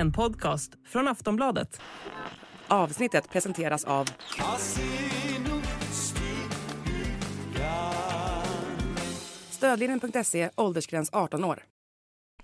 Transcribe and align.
En 0.00 0.12
podcast 0.12 0.72
från 0.88 1.08
Aftonbladet. 1.08 1.80
Avsnittet 2.68 3.30
presenteras 3.30 3.84
av 3.84 4.08
Stödlinjen.se, 9.50 10.50
åldersgräns 10.56 11.10
18 11.12 11.44
år. 11.44 11.64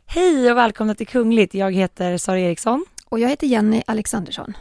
Hej 0.06 0.50
och 0.50 0.56
välkomna 0.56 0.94
till 0.94 1.06
Kungligt. 1.06 1.54
Jag 1.54 1.72
heter 1.72 2.18
Sara 2.18 2.40
Eriksson. 2.40 2.84
Och 3.04 3.18
jag 3.18 3.28
heter 3.28 3.46
Jenny 3.46 3.82
Alexandersson. 3.86 4.54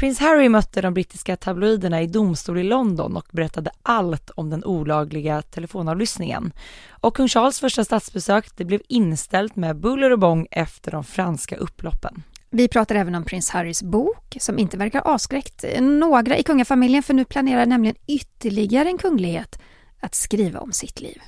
Prins 0.00 0.18
Harry 0.18 0.48
mötte 0.48 0.80
de 0.80 0.94
brittiska 0.94 1.36
tabloiderna 1.36 2.02
i 2.02 2.06
domstol 2.06 2.58
i 2.58 2.62
London 2.62 3.16
och 3.16 3.26
berättade 3.30 3.70
allt 3.82 4.30
om 4.30 4.50
den 4.50 4.64
olagliga 4.64 5.42
telefonavlyssningen. 5.42 6.52
Och 6.90 7.16
kung 7.16 7.28
Charles 7.28 7.60
första 7.60 7.84
statsbesök 7.84 8.56
det 8.56 8.64
blev 8.64 8.80
inställt 8.88 9.56
med 9.56 9.76
buller 9.76 10.10
och 10.10 10.18
bång 10.18 10.46
efter 10.50 10.90
de 10.90 11.04
franska 11.04 11.56
upploppen. 11.56 12.22
Vi 12.52 12.68
pratar 12.68 12.94
även 12.94 13.14
om 13.14 13.24
prins 13.24 13.50
Harrys 13.50 13.82
bok 13.82 14.36
som 14.40 14.58
inte 14.58 14.76
verkar 14.76 15.00
avskräckt 15.00 15.64
några 15.80 16.36
i 16.36 16.42
kungafamiljen 16.42 17.02
för 17.02 17.14
nu 17.14 17.24
planerar 17.24 17.66
nämligen 17.66 17.96
ytterligare 18.06 18.88
en 18.88 18.98
kunglighet 18.98 19.58
att 20.00 20.14
skriva 20.14 20.60
om 20.60 20.72
sitt 20.72 21.00
liv. 21.00 21.22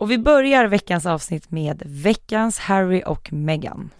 Och 0.00 0.10
vi 0.10 0.18
börjar 0.18 0.64
veckans 0.64 1.06
avsnitt 1.06 1.50
med 1.50 1.82
veckans 1.86 2.58
Harry 2.58 3.02
och 3.06 3.32
Meghan. 3.32 3.90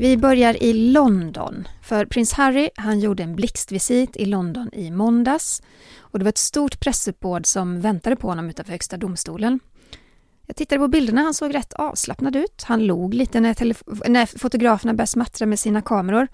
Vi 0.00 0.16
börjar 0.16 0.62
i 0.62 0.72
London, 0.72 1.68
för 1.82 2.04
prins 2.06 2.32
Harry 2.32 2.70
han 2.76 3.00
gjorde 3.00 3.22
en 3.22 3.36
blixtvisit 3.36 4.16
i 4.16 4.24
London 4.24 4.70
i 4.72 4.90
måndags 4.90 5.62
och 5.98 6.18
det 6.18 6.24
var 6.24 6.28
ett 6.28 6.38
stort 6.38 6.80
pressuppbåd 6.80 7.46
som 7.46 7.80
väntade 7.80 8.16
på 8.16 8.28
honom 8.28 8.50
utanför 8.50 8.72
Högsta 8.72 8.96
domstolen. 8.96 9.60
Jag 10.46 10.56
tittade 10.56 10.78
på 10.78 10.88
bilderna, 10.88 11.20
han 11.20 11.34
såg 11.34 11.54
rätt 11.54 11.72
avslappnad 11.72 12.36
ut. 12.36 12.62
Han 12.66 12.86
log 12.86 13.14
lite 13.14 13.40
när, 13.40 14.08
när 14.10 14.38
fotograferna 14.38 14.94
började 14.94 15.06
smattra 15.06 15.46
med 15.46 15.58
sina 15.58 15.82
kameror. 15.82 16.28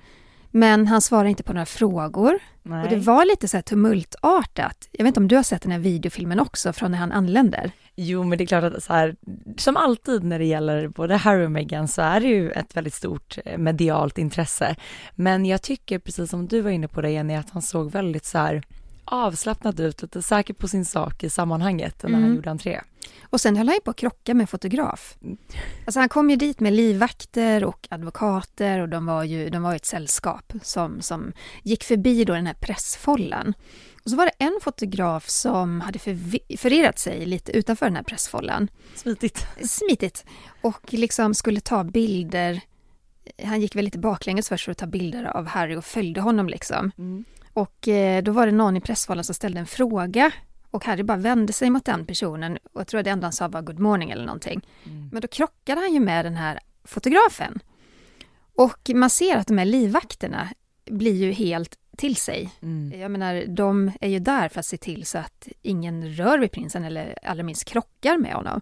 Men 0.57 0.87
han 0.87 1.01
svarade 1.01 1.31
inte 1.31 1.43
på 1.43 1.53
några 1.53 1.67
frågor. 1.67 2.39
Nej. 2.63 2.85
Och 2.85 2.91
det 2.91 2.97
var 2.97 3.25
lite 3.25 3.49
så 3.49 3.57
här 3.57 3.63
tumultartat. 3.63 4.89
Jag 4.93 5.05
vet 5.05 5.09
inte 5.09 5.21
om 5.21 5.29
du 5.29 5.37
har 5.37 5.43
sett 5.43 5.63
den 5.63 5.73
här 5.73 5.79
videofilmen 5.79 6.41
också 6.41 6.73
från 6.73 6.91
när 6.91 6.99
han 6.99 7.13
anländer? 7.13 7.71
Jo, 7.95 8.25
men 8.25 8.39
det 8.39 8.45
är 8.45 8.47
klart 8.47 8.65
att 8.65 8.83
så 8.83 8.93
här, 8.93 9.17
som 9.57 9.77
alltid 9.77 10.25
när 10.25 10.39
det 10.39 10.45
gäller 10.45 10.89
både 10.89 11.17
Harry 11.17 11.47
och 11.47 11.51
Meghan 11.51 11.89
så 11.89 12.03
är 12.03 12.21
det 12.21 12.27
ju 12.27 12.51
ett 12.51 12.77
väldigt 12.77 12.95
stort 12.95 13.39
eh, 13.45 13.59
medialt 13.59 14.19
intresse. 14.19 14.77
Men 15.15 15.47
jag 15.47 15.63
tycker, 15.63 15.99
precis 15.99 16.31
som 16.31 16.47
du 16.47 16.61
var 16.61 16.71
inne 16.71 16.89
på 16.89 17.01
det 17.01 17.11
Jenny, 17.11 17.35
att 17.35 17.51
han 17.51 17.63
såg 17.63 17.91
väldigt 17.91 18.25
så 18.25 18.39
här 18.39 18.63
avslappnad 19.07 19.81
ut, 19.81 20.03
lite 20.03 20.23
säker 20.23 20.55
på 20.55 20.69
sin 20.69 20.85
sak 20.85 21.25
i 21.25 21.31
sammanhanget 21.31 22.03
när 22.03 22.11
han 22.11 22.23
Mm. 22.23 22.37
gjorde 22.37 22.51
entré. 22.51 22.81
Och 23.23 23.41
sen 23.41 23.57
höll 23.57 23.69
han 23.69 23.75
ju 23.75 23.81
på 23.81 23.91
att 23.91 23.97
krocka 23.97 24.35
med 24.35 24.51
fotograf. 24.51 25.17
Alltså 25.85 26.01
han 26.01 26.09
kom 26.09 26.31
ju 26.31 26.37
dit 26.37 26.61
med 26.61 26.73
livvakter 26.73 27.65
och 27.65 27.87
advokater 27.91 28.81
och 28.81 28.89
de 28.89 29.07
var 29.07 29.25
ju 29.25 29.51
de 29.51 29.63
var 29.63 29.73
ju 29.73 29.77
ett 29.77 29.85
sällskap 29.87 30.53
som, 30.63 31.01
som 31.03 31.33
gick 31.63 31.85
förbi 31.85 32.25
då 32.25 32.33
den 32.35 32.47
här 32.47 32.55
pressfållan. 32.55 33.55
Och 34.05 34.11
så 34.11 34.17
var 34.17 34.25
det 34.27 34.45
en 34.45 34.59
fotograf 34.63 35.29
som 35.29 35.81
hade 35.81 35.99
förirrat 36.59 36.99
sig 36.99 37.27
lite 37.27 37.53
utanför 37.53 37.87
den 37.87 37.97
här 37.97 38.03
pressfållan. 38.03 38.69
Smitigt. 38.95 39.47
Smitigt. 39.69 40.25
Och 40.61 40.93
liksom 40.93 41.35
skulle 41.35 41.61
ta 41.61 41.85
bilder. 41.85 42.61
Han 43.45 43.61
gick 43.61 43.77
väl 43.77 43.85
lite 43.85 43.99
baklänges 43.99 44.49
först 44.49 44.65
för 44.65 44.73
att 44.73 44.79
ta 44.79 44.87
bilder 44.87 45.25
av 45.25 45.47
Harry 45.47 45.77
och 45.77 45.85
följde 45.85 46.21
honom 46.21 46.49
liksom. 46.49 46.93
Och 47.57 47.89
eh, 47.89 48.23
då 48.23 48.33
var 48.33 48.47
det 48.47 48.53
någon 48.53 48.77
i 48.77 48.81
pressfållan 48.81 49.25
som 49.25 49.35
ställde 49.35 49.61
en 49.61 49.67
fråga 49.67 50.33
och 50.71 50.85
Harry 50.85 51.03
bara 51.03 51.19
vände 51.19 51.53
sig 51.53 51.71
mot 51.71 51.85
den 51.85 52.07
personen 52.07 52.59
och 52.73 52.81
jag 52.81 52.87
tror 52.87 52.99
att 52.99 53.05
det 53.05 53.11
enda 53.11 53.27
han 53.27 53.33
sa 53.33 53.49
var 53.49 53.63
good 53.63 53.79
morning 53.79 54.11
eller 54.11 54.25
någonting. 54.25 54.69
Men 55.13 55.21
då 55.21 55.29
krockade 55.29 55.81
han 55.81 55.95
ju 55.95 56.01
med 56.01 56.25
den 56.25 56.37
här 56.37 56.61
fotografen. 56.85 57.59
Och 58.57 58.91
man 58.95 59.11
ser 59.11 59.37
att 59.37 59.47
de 59.47 59.59
här 59.59 59.65
livvakterna 59.65 60.49
blir 60.91 61.15
ju 61.15 61.33
helt 61.33 61.79
till 61.97 62.17
sig. 62.17 62.51
Mm. 62.63 63.01
Jag 63.01 63.11
menar, 63.11 63.45
de 63.49 63.93
är 64.01 64.09
ju 64.09 64.19
där 64.19 64.49
för 64.49 64.61
att 64.61 64.67
se 64.67 64.77
till 64.77 65.07
så 65.07 65.19
att 65.19 65.49
ingen 65.63 66.09
rör 66.09 66.39
vid 66.39 66.53
prinsen 66.53 66.85
eller 66.85 67.19
allra 67.23 67.43
minst 67.43 67.65
krockar 67.65 68.19
med 68.19 68.33
honom. 68.35 68.61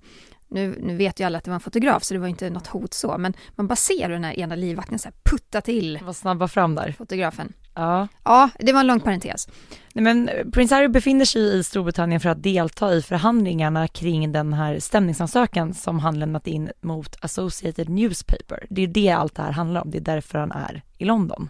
Nu, 0.49 0.79
nu 0.81 0.97
vet 0.97 1.21
ju 1.21 1.25
alla 1.25 1.39
att 1.39 1.45
det 1.45 1.51
var 1.51 1.55
en 1.55 1.61
fotograf 1.61 2.05
så 2.05 2.15
det 2.15 2.21
var 2.21 2.29
inte 2.29 2.51
något 2.51 2.67
hot 2.67 2.95
så, 2.95 3.19
men 3.19 3.35
man 3.51 3.67
bara 3.67 3.77
ser 3.77 4.03
hur 4.07 4.15
den 4.15 4.25
här 4.25 4.39
ena 4.39 4.55
livvakten 4.55 4.99
så 4.99 5.09
här 5.09 5.17
putta 5.25 5.61
till 5.61 5.99
Var 6.03 6.13
snabba 6.13 6.49
fram 6.49 6.75
där. 6.75 6.93
fotografen. 6.93 7.53
Ja. 7.75 8.09
Ja, 8.25 8.51
det 8.59 8.73
var 8.73 8.81
en 8.81 8.87
lång 8.87 9.01
parentes. 9.01 9.49
Nej, 9.95 10.15
men 10.15 10.31
prins 10.53 10.71
Harry 10.71 10.89
befinner 10.89 11.25
sig 11.25 11.59
i 11.59 11.65
Storbritannien 11.65 12.21
för 12.21 12.29
att 12.29 12.43
delta 12.43 12.95
i 12.95 13.03
förhandlingarna 13.03 13.89
kring 13.89 14.33
den 14.33 14.53
här 14.53 14.79
stämningsansökan 14.79 15.75
som 15.75 15.99
han 15.99 16.19
lämnat 16.19 16.47
in 16.47 16.71
mot 16.81 17.25
Associated 17.25 17.89
Newspaper. 17.89 18.67
Det 18.71 18.83
är 18.83 18.87
det 18.87 19.11
allt 19.11 19.35
det 19.35 19.43
här 19.43 19.53
handlar 19.53 19.83
om, 19.83 19.91
det 19.91 19.99
är 19.99 20.03
därför 20.03 20.39
han 20.39 20.53
är 20.53 20.83
i 20.99 21.05
London. 21.05 21.49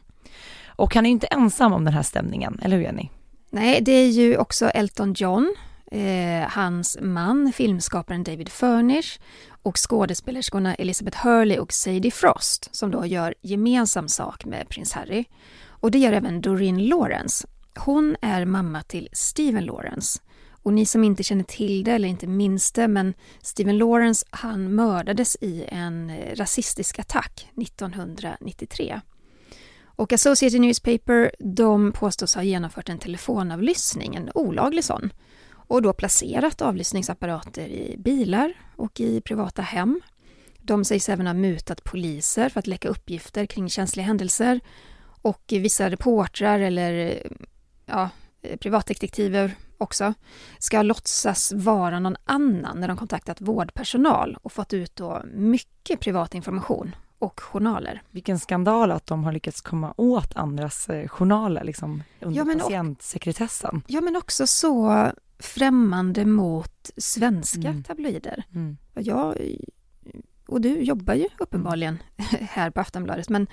Och 0.66 0.94
han 0.94 1.06
är 1.06 1.10
ju 1.10 1.12
inte 1.12 1.26
ensam 1.26 1.72
om 1.72 1.84
den 1.84 1.94
här 1.94 2.02
stämningen, 2.02 2.60
eller 2.62 2.76
hur 2.76 2.82
Jenny? 2.82 3.08
Nej, 3.50 3.80
det 3.80 3.92
är 3.92 4.08
ju 4.08 4.36
också 4.36 4.68
Elton 4.68 5.12
John, 5.12 5.54
eh, 5.90 6.48
hans 6.48 6.98
man, 7.00 7.52
filmskaparen 7.52 8.24
David 8.24 8.48
Furnish 8.48 9.20
och 9.62 9.90
skådespelerskorna 9.90 10.74
Elizabeth 10.74 11.26
Hurley 11.26 11.58
och 11.58 11.72
Sadie 11.72 12.10
Frost 12.10 12.74
som 12.74 12.90
då 12.90 13.06
gör 13.06 13.34
gemensam 13.42 14.08
sak 14.08 14.44
med 14.44 14.68
prins 14.68 14.92
Harry. 14.92 15.24
Och 15.84 15.90
det 15.90 15.98
gör 15.98 16.12
även 16.12 16.40
Doreen 16.40 16.86
Lawrence. 16.86 17.48
Hon 17.78 18.16
är 18.20 18.44
mamma 18.44 18.82
till 18.82 19.08
Stephen 19.12 19.64
Lawrence. 19.64 20.20
Och 20.50 20.72
ni 20.72 20.86
som 20.86 21.04
inte 21.04 21.22
känner 21.22 21.44
till 21.44 21.84
det 21.84 21.92
eller 21.92 22.08
inte 22.08 22.26
minns 22.26 22.72
det, 22.72 22.88
men 22.88 23.14
Stephen 23.42 23.78
Lawrence 23.78 24.26
han 24.30 24.74
mördades 24.74 25.36
i 25.40 25.64
en 25.68 26.10
eh, 26.10 26.36
rasistisk 26.36 26.98
attack 26.98 27.48
1993. 27.62 29.00
Och 29.84 30.12
Associated 30.12 30.60
Newspaper, 30.60 31.32
de 31.38 31.92
påstås 31.92 32.34
ha 32.34 32.42
genomfört 32.42 32.88
en 32.88 32.98
telefonavlyssning, 32.98 34.14
en 34.14 34.30
olaglig 34.34 34.84
sån. 34.84 35.12
Och 35.50 35.82
då 35.82 35.92
placerat 35.92 36.62
avlyssningsapparater 36.62 37.66
i 37.66 37.96
bilar 37.98 38.54
och 38.76 39.00
i 39.00 39.20
privata 39.20 39.62
hem. 39.62 40.00
De 40.60 40.84
sägs 40.84 41.08
även 41.08 41.26
ha 41.26 41.34
mutat 41.34 41.84
poliser 41.84 42.48
för 42.48 42.58
att 42.58 42.66
läcka 42.66 42.88
uppgifter 42.88 43.46
kring 43.46 43.68
känsliga 43.68 44.06
händelser. 44.06 44.60
Och 45.24 45.42
vissa 45.48 45.90
reportrar 45.90 46.60
eller 46.60 47.22
ja, 47.86 48.10
privatdetektiver 48.60 49.54
också 49.78 50.14
ska 50.58 50.82
låtsas 50.82 51.52
vara 51.52 52.00
någon 52.00 52.16
annan 52.24 52.80
när 52.80 52.88
de 52.88 52.96
kontaktat 52.96 53.40
vårdpersonal 53.40 54.36
och 54.42 54.52
fått 54.52 54.72
ut 54.72 54.96
då 54.96 55.22
mycket 55.34 56.00
privat 56.00 56.34
information 56.34 56.96
och 57.18 57.40
journaler. 57.40 58.02
Vilken 58.10 58.38
skandal 58.38 58.90
att 58.90 59.06
de 59.06 59.24
har 59.24 59.32
lyckats 59.32 59.60
komma 59.60 59.94
åt 59.96 60.36
andras 60.36 60.88
eh, 60.88 61.08
journaler 61.08 61.64
liksom 61.64 62.02
under 62.20 62.38
Ja, 62.38 62.44
men 62.44 62.56
och- 62.56 62.62
patientsekretessen. 62.62 63.82
Ja, 63.86 64.00
men 64.00 64.16
också 64.16 64.46
så 64.46 65.06
främmande 65.38 66.24
mot 66.24 66.90
svenska 66.96 67.68
Mm. 67.68 67.82
tabloider. 67.82 68.44
Mm. 68.54 68.76
Jag, 68.94 69.36
och 70.46 70.60
du 70.60 70.68
jobbar 70.82 71.14
ju 71.14 71.28
uppenbarligen 71.38 71.98
här 72.40 72.70
på 72.70 72.80
Aftonbladet, 72.80 73.28
men, 73.28 73.46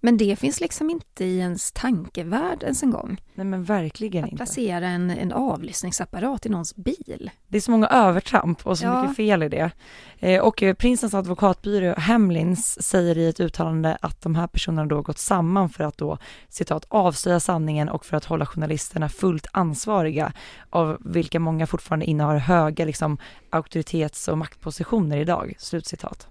men 0.00 0.16
det 0.16 0.38
finns 0.38 0.60
liksom 0.60 0.90
inte 0.90 1.24
i 1.24 1.38
ens 1.38 1.72
tankevärld 1.72 2.62
ens 2.62 2.82
en 2.82 2.90
gång. 2.90 3.20
Nej 3.34 3.46
men 3.46 3.64
verkligen 3.64 4.24
Att 4.24 4.30
inte. 4.30 4.36
placera 4.44 4.86
en, 4.88 5.10
en 5.10 5.32
avlyssningsapparat 5.32 6.46
i 6.46 6.48
någons 6.48 6.76
bil. 6.76 7.30
Det 7.48 7.56
är 7.56 7.60
så 7.60 7.70
många 7.70 7.86
övertramp 7.88 8.66
och 8.66 8.78
så 8.78 8.84
Ja. 8.84 9.02
mycket 9.02 9.16
fel 9.16 9.42
i 9.42 9.48
det. 9.48 9.70
Eh, 10.18 10.40
och 10.42 10.62
eh, 10.62 10.74
prinsens 10.74 11.14
advokatbyrå 11.14 11.94
Hamlins 11.98 12.82
säger 12.82 13.18
i 13.18 13.28
ett 13.28 13.40
uttalande 13.40 13.98
att 14.02 14.22
de 14.22 14.34
här 14.34 14.46
personerna 14.46 14.86
då 14.86 15.02
gått 15.02 15.18
samman 15.18 15.68
för 15.68 15.84
att 15.84 15.98
då 15.98 16.18
citat 16.48 16.84
avslöja 16.88 17.40
sanningen 17.40 17.88
och 17.88 18.04
för 18.04 18.16
att 18.16 18.24
hålla 18.24 18.46
journalisterna 18.46 19.08
fullt 19.08 19.46
ansvariga 19.52 20.32
av 20.70 20.96
vilka 21.00 21.40
många 21.40 21.66
fortfarande 21.66 22.06
innehar 22.06 22.36
höga 22.36 22.84
liksom 22.84 23.18
auktoritets 23.50 24.28
och 24.28 24.38
maktpositioner 24.38 25.16
idag. 25.16 25.54
Slutcitat. 25.58 26.28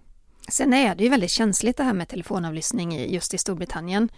Sen 0.48 0.74
är 0.74 0.96
det 0.96 1.04
ju 1.04 1.10
väldigt 1.10 1.32
känsligt 1.32 1.78
det 1.78 1.84
här 1.84 1.94
med 1.94 2.08
telefonavlyssning 2.08 2.96
i- 2.96 3.14
just 3.14 3.34
i 3.34 3.38
Storbritannien. 3.38 4.10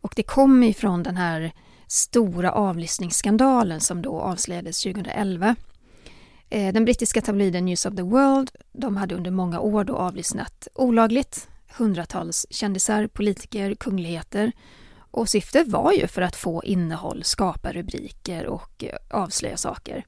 Och 0.00 0.12
det 0.16 0.22
kommer 0.22 0.66
ju 0.66 0.74
från 0.74 1.02
den 1.02 1.16
här 1.16 1.52
stora 1.86 2.52
avlyssningsskandalen 2.52 3.80
som 3.80 4.02
då 4.02 4.20
avslöjades 4.20 4.82
2011. 4.82 5.56
Eh, 6.50 6.72
Den 6.72 6.84
brittiska 6.84 7.20
tabloiden 7.20 7.64
News 7.64 7.86
of 7.86 7.96
the 7.96 8.02
World, 8.02 8.50
de 8.72 8.96
hade 8.96 9.14
under 9.14 9.30
många 9.30 9.60
år 9.60 9.84
då 9.84 9.96
avlyssnat 9.96 10.68
olagligt 10.74 11.48
hundratals 11.76 12.46
kändisar, 12.50 13.06
politiker, 13.06 13.74
kungligheter. 13.74 14.52
Och 15.10 15.28
syftet 15.28 15.68
var 15.68 15.92
ju 15.92 16.06
för 16.06 16.22
att 16.22 16.36
få 16.36 16.64
innehåll, 16.64 17.24
skapa 17.24 17.72
rubriker 17.72 18.46
och 18.46 18.84
eh, 18.84 18.96
avslöja 19.10 19.56
saker. 19.56 20.04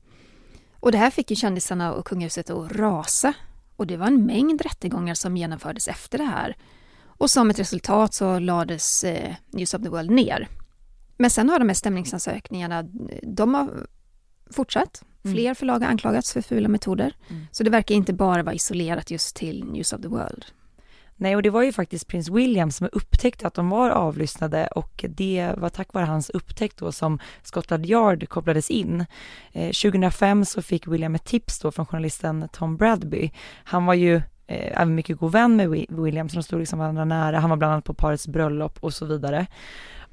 Och 0.80 0.92
det 0.92 0.98
här 0.98 1.10
fick 1.10 1.30
ju 1.30 1.36
kändisarna 1.36 1.92
och 1.92 2.06
kungahuset 2.06 2.50
att 2.50 2.72
rasa. 2.72 3.32
Och 3.80 3.86
det 3.86 3.96
var 3.96 4.06
en 4.06 4.26
mängd 4.26 4.60
rättegångar 4.60 5.14
som 5.14 5.36
genomfördes 5.36 5.88
efter 5.88 6.18
det 6.18 6.24
här. 6.24 6.56
Och 7.04 7.30
som 7.30 7.50
ett 7.50 7.58
resultat 7.58 8.14
så 8.14 8.38
lades 8.38 9.04
eh, 9.04 9.34
News 9.50 9.74
of 9.74 9.82
the 9.82 9.88
World 9.88 10.10
ner. 10.10 10.48
Men 11.16 11.30
sen 11.30 11.48
har 11.48 11.58
de 11.58 11.68
här 11.68 11.74
stämningsansökningarna, 11.74 12.82
de 13.22 13.54
har 13.54 13.86
fortsatt. 14.50 15.02
Mm. 15.24 15.36
Fler 15.36 15.54
förlag 15.54 15.80
har 15.80 15.86
anklagats 15.86 16.32
för 16.32 16.40
fula 16.40 16.68
metoder. 16.68 17.16
Mm. 17.28 17.46
Så 17.50 17.64
det 17.64 17.70
verkar 17.70 17.94
inte 17.94 18.12
bara 18.12 18.42
vara 18.42 18.54
isolerat 18.54 19.10
just 19.10 19.36
till 19.36 19.64
News 19.64 19.92
of 19.92 20.00
the 20.00 20.08
World. 20.08 20.44
Nej, 21.20 21.36
och 21.36 21.42
det 21.42 21.50
var 21.50 21.62
ju 21.62 21.72
faktiskt 21.72 22.06
prins 22.08 22.28
William 22.28 22.70
som 22.70 22.88
upptäckte 22.92 23.46
att 23.46 23.54
de 23.54 23.70
var 23.70 23.90
avlyssnade 23.90 24.66
och 24.66 25.04
det 25.08 25.52
var 25.56 25.68
tack 25.68 25.94
vare 25.94 26.04
hans 26.04 26.30
upptäckt 26.30 26.78
då 26.78 26.92
som 26.92 27.18
Scotland 27.42 27.86
Yard 27.86 28.28
kopplades 28.28 28.70
in. 28.70 29.06
Eh, 29.52 29.66
2005 29.66 30.44
så 30.44 30.62
fick 30.62 30.86
William 30.86 31.14
ett 31.14 31.24
tips 31.24 31.60
då 31.60 31.70
från 31.70 31.86
journalisten 31.86 32.48
Tom 32.52 32.76
Bradby. 32.76 33.30
Han 33.64 33.86
var 33.86 33.94
ju 33.94 34.16
eh, 34.46 34.80
även 34.80 34.94
mycket 34.94 35.18
god 35.18 35.32
vän 35.32 35.56
med 35.56 35.86
William, 35.88 36.28
så 36.28 36.34
de 36.34 36.42
stod 36.42 36.60
liksom 36.60 36.78
varandra 36.78 37.04
nära. 37.04 37.38
Han 37.38 37.50
var 37.50 37.56
bland 37.56 37.72
annat 37.72 37.84
på 37.84 37.94
parets 37.94 38.28
bröllop 38.28 38.78
och 38.80 38.94
så 38.94 39.06
vidare. 39.06 39.46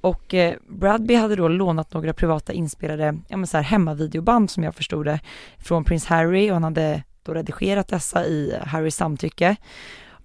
Och 0.01 0.33
eh, 0.33 0.55
Bradby 0.69 1.15
hade 1.15 1.35
då 1.35 1.47
lånat 1.47 1.93
några 1.93 2.13
privata 2.13 2.53
inspelade, 2.53 3.17
ja 3.27 3.37
men 3.37 3.47
så 3.47 3.57
här 3.57 3.63
hemmavideoband 3.63 4.49
som 4.49 4.63
jag 4.63 4.75
förstod 4.75 5.05
det, 5.05 5.19
från 5.57 5.83
prins 5.83 6.05
Harry 6.05 6.49
och 6.49 6.53
han 6.53 6.63
hade 6.63 7.03
då 7.23 7.33
redigerat 7.33 7.87
dessa 7.87 8.25
i 8.25 8.59
Harrys 8.65 8.95
samtycke. 8.95 9.55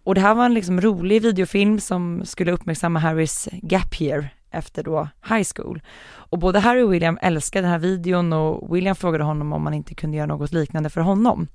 Och 0.04 0.14
det 0.14 0.20
här 0.20 0.34
var 0.34 0.44
en 0.44 0.54
liksom 0.54 0.80
rolig 0.80 1.22
videofilm 1.22 1.80
som 1.80 2.22
skulle 2.24 2.52
uppmärksamma 2.52 2.98
Harrys 2.98 3.48
gap 3.52 4.00
year 4.00 4.28
efter 4.50 4.82
då 4.82 5.08
high 5.28 5.46
school. 5.56 5.82
Och 6.10 6.38
både 6.38 6.58
Harry 6.58 6.82
och 6.82 6.92
William 6.92 7.18
älskade 7.22 7.62
den 7.62 7.70
här 7.70 7.78
videon 7.78 8.32
och 8.32 8.76
William 8.76 8.96
frågade 8.96 9.24
honom 9.24 9.52
om 9.52 9.62
man 9.62 9.74
inte 9.74 9.94
kunde 9.94 10.16
göra 10.16 10.26
något 10.26 10.52
liknande 10.52 10.90
för 10.90 11.00
honom. 11.00 11.48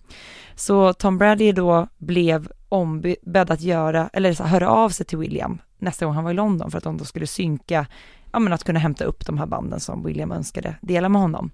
Så 0.55 0.93
Tom 0.93 1.17
Brady 1.17 1.51
då 1.51 1.87
blev 1.97 2.51
ombedd 2.69 3.51
att 3.51 3.61
göra, 3.61 4.09
eller 4.13 4.33
så 4.33 4.43
här, 4.43 4.49
höra 4.49 4.69
av 4.69 4.89
sig 4.89 5.05
till 5.05 5.17
William 5.17 5.59
nästa 5.77 6.05
gång 6.05 6.15
han 6.15 6.23
var 6.23 6.31
i 6.31 6.33
London 6.33 6.71
för 6.71 6.77
att 6.77 6.83
de 6.83 6.97
då 6.97 7.05
skulle 7.05 7.27
synka, 7.27 7.87
ja 8.31 8.39
men 8.39 8.53
att 8.53 8.63
kunna 8.63 8.79
hämta 8.79 9.05
upp 9.05 9.25
de 9.25 9.37
här 9.37 9.45
banden 9.45 9.79
som 9.79 10.03
William 10.03 10.31
önskade 10.31 10.75
dela 10.81 11.09
med 11.09 11.21
honom. 11.21 11.51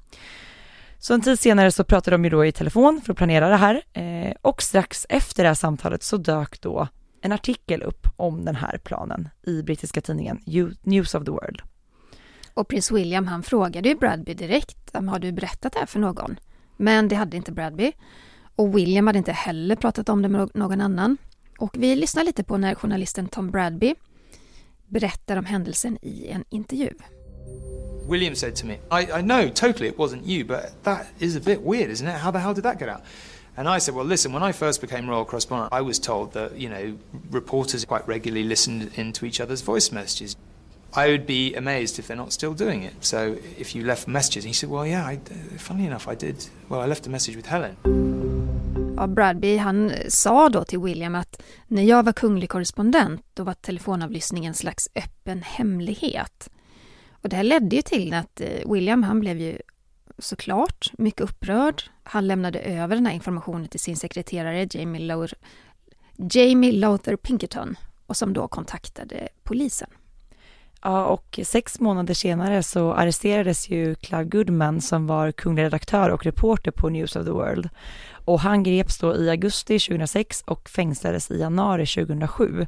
Så 1.04 1.14
en 1.14 1.22
tid 1.22 1.40
senare 1.40 1.72
så 1.72 1.84
pratade 1.84 2.14
de 2.14 2.24
ju 2.24 2.30
då 2.30 2.46
i 2.46 2.52
telefon 2.52 3.02
för 3.06 3.14
att 3.14 3.18
planera 3.18 3.50
det 3.50 3.56
här 3.56 3.82
eh, 3.94 4.34
och 4.42 4.62
strax 4.62 5.06
efter 5.10 5.44
det 5.44 5.50
här 5.50 5.56
samtalet 5.56 6.04
så 6.04 6.18
dök 6.18 6.62
då 6.62 6.88
en 7.22 7.32
artikel 7.32 7.82
upp 7.82 8.08
om 8.16 8.46
den 8.46 8.56
här 8.56 8.78
planen 8.78 9.30
i 9.44 9.62
brittiska 9.64 10.02
tidningen 10.02 10.40
News 10.82 11.16
of 11.16 11.26
the 11.26 11.32
World. 11.32 11.62
Och 12.54 12.68
prins 12.68 12.92
William 12.92 13.28
han 13.28 13.44
frågade 13.44 13.90
ju 13.90 13.96
Bradby 13.96 14.34
direkt, 14.34 14.96
har 14.96 15.20
du 15.20 15.32
berättat 15.32 15.74
det 15.74 15.80
här 15.80 15.86
för 15.86 16.00
någon? 16.00 16.40
Men 16.78 17.08
det 17.08 17.16
hade 17.16 17.38
inte 17.38 17.52
Bradby. 17.52 17.92
Och 18.56 18.78
William 18.78 19.08
hade 19.08 19.20
inte 19.20 19.32
heller 19.32 19.76
pratat 19.76 20.10
om 20.10 20.22
det 20.22 20.30
med 20.30 20.50
någon 20.54 20.82
annan. 20.82 21.18
Och 21.60 21.76
vi 21.78 21.96
lyssnar 21.96 22.24
lite 22.24 22.44
på 22.44 22.58
när 22.58 22.76
journalisten 22.76 23.28
Tom 23.28 23.52
Bradby 23.52 23.96
berättar 24.88 25.38
om 25.38 25.46
händelsen 25.46 25.98
i 26.02 26.28
en 26.28 26.44
intervju. 26.50 26.90
William 28.08 28.36
said 28.36 28.56
to 28.58 28.66
me, 28.66 28.78
I, 28.92 29.12
I 29.12 29.22
know 29.22 29.50
totally 29.50 29.88
it 29.88 29.98
wasn't 29.98 30.26
you, 30.26 30.46
but 30.46 30.84
that 30.84 31.08
is 31.20 31.36
a 31.36 31.40
bit 31.42 31.62
weird, 31.62 31.90
isn't 31.90 32.08
it? 32.08 32.16
How 32.16 32.32
the 32.32 32.40
hell 32.40 32.54
did 32.54 32.64
that 32.64 32.80
get 32.80 32.90
out? 32.90 33.04
And 33.56 33.68
I 33.70 33.78
said, 33.78 33.94
well, 33.94 34.06
listen, 34.06 34.34
when 34.34 34.42
I 34.42 34.52
first 34.52 34.82
became 34.82 35.08
royal 35.08 35.26
correspondent, 35.26 35.72
I 35.72 35.82
was 35.82 36.00
told 36.00 36.34
that, 36.34 36.58
you 36.58 36.70
know, 36.70 36.98
reporters 37.30 37.86
quite 37.86 38.08
regularly 38.08 38.48
listened 38.48 38.92
into 38.96 39.26
each 39.26 39.40
other's 39.40 39.62
voice 39.62 39.92
messages. 39.92 40.36
I 40.96 41.08
would 41.10 41.26
be 41.26 41.56
amazed 41.56 42.00
if 42.00 42.08
they're 42.08 42.18
not 42.18 42.34
still 42.34 42.54
doing 42.54 42.84
it. 42.84 42.94
So 43.02 43.36
if 43.58 43.76
you 43.76 43.84
left 43.84 44.08
messages, 44.08 44.44
he 44.44 44.54
said, 44.54 44.70
well, 44.70 44.86
yeah, 44.86 45.06
I, 45.06 45.20
funny 45.58 45.86
enough, 45.86 46.08
I 46.08 46.16
did. 46.16 46.46
Well, 46.70 46.82
I 46.82 46.88
left 46.88 47.08
a 47.08 47.10
message 47.10 47.36
with 47.36 47.48
Helen. 47.48 47.78
Ja, 48.98 49.08
Bradby 49.08 49.58
han 49.58 49.92
sa 50.10 50.50
då 50.50 50.64
till 50.64 50.80
William 50.80 51.16
att 51.16 51.42
när 51.68 51.84
jag 51.84 52.04
var 52.04 52.14
kunglig 52.14 52.50
korrespondent 52.50 53.22
då 53.34 53.44
var 53.44 53.54
telefonavlyssning 53.54 54.46
en 54.46 54.54
slags 54.54 54.90
öppen 54.96 55.42
hemlighet. 55.42 56.50
Och 57.24 57.30
det 57.30 57.36
här 57.36 57.44
ledde 57.44 57.75
ju 57.75 57.81
till 57.81 58.14
att 58.14 58.42
eh, 58.42 58.72
William 58.72 59.04
han 59.04 59.20
blev 59.20 59.40
ju 59.40 59.58
såklart 60.18 60.92
mycket 60.98 61.22
upprörd. 61.22 61.84
Han 62.04 62.28
lämnade 62.28 62.60
över 62.60 62.96
den 62.96 63.06
här 63.06 63.14
informationen 63.14 63.68
till 63.68 63.80
sin 63.80 63.98
sekreterare 63.98 64.68
Jamie, 64.72 65.02
Lower, 65.02 65.34
Jamie 66.31 66.72
Lowther 66.72 67.16
Pinkerton 67.16 67.75
och 68.08 68.18
som 68.18 68.34
då 68.34 68.48
kontaktade 68.48 69.28
polisen. 69.44 69.90
Ja, 70.81 71.06
och 71.06 71.40
sex 71.44 71.80
månader 71.80 72.14
senare 72.14 72.64
så 72.64 72.94
arresterades 72.94 73.69
ju 73.69 73.96
Clive 73.96 74.24
Goodman 74.24 74.81
som 74.81 75.08
var 75.08 75.31
kunglig 75.31 75.64
redaktör 75.64 76.10
och 76.10 76.26
reporter 76.26 76.72
på 76.72 76.90
News 76.90 77.16
of 77.16 77.26
the 77.26 77.31
World. 77.31 77.69
Och 78.26 78.40
han 78.40 78.64
greps 78.64 78.98
då 78.98 79.16
i 79.16 79.30
augusti 79.30 79.80
2006 79.80 80.44
och 80.48 80.69
fängslades 80.69 81.31
i 81.31 81.40
januari 81.40 81.86
2007. 81.86 82.68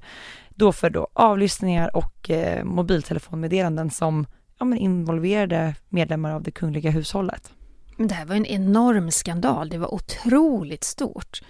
Då 0.49 0.71
för 0.71 0.89
då 0.89 1.07
avlyssningar 1.13 1.95
och 1.95 2.29
eh, 2.29 2.63
mobiltelefonmeddelanden 2.63 3.89
som 3.89 4.25
ja, 4.59 4.65
men 4.65 4.77
involverade 4.77 5.75
medlemmar 5.89 6.31
av 6.31 6.43
det 6.43 6.51
kungliga 6.51 6.91
hushållet. 6.91 7.51
Men 7.97 8.07
det 8.07 8.13
här 8.13 8.25
var 8.25 8.35
en 8.35 8.45
enorm 8.45 9.11
skandal. 9.11 9.69
Det 9.69 9.77
var 9.77 9.93
otroligt 9.93 10.83
stort. 10.83 11.41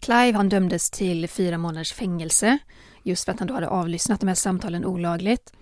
Clive 0.00 0.36
han 0.36 0.48
dömdes 0.48 0.90
till 0.90 1.28
fyra 1.28 1.58
månaders 1.58 1.92
fängelse 1.92 2.58
just 3.02 3.24
för 3.24 3.32
att 3.32 3.38
han 3.38 3.48
då 3.48 3.54
hade 3.54 3.68
avlyssnat 3.68 4.20
de 4.20 4.28
här 4.28 4.34
samtalen 4.34 4.84
olagligt. 4.84 5.52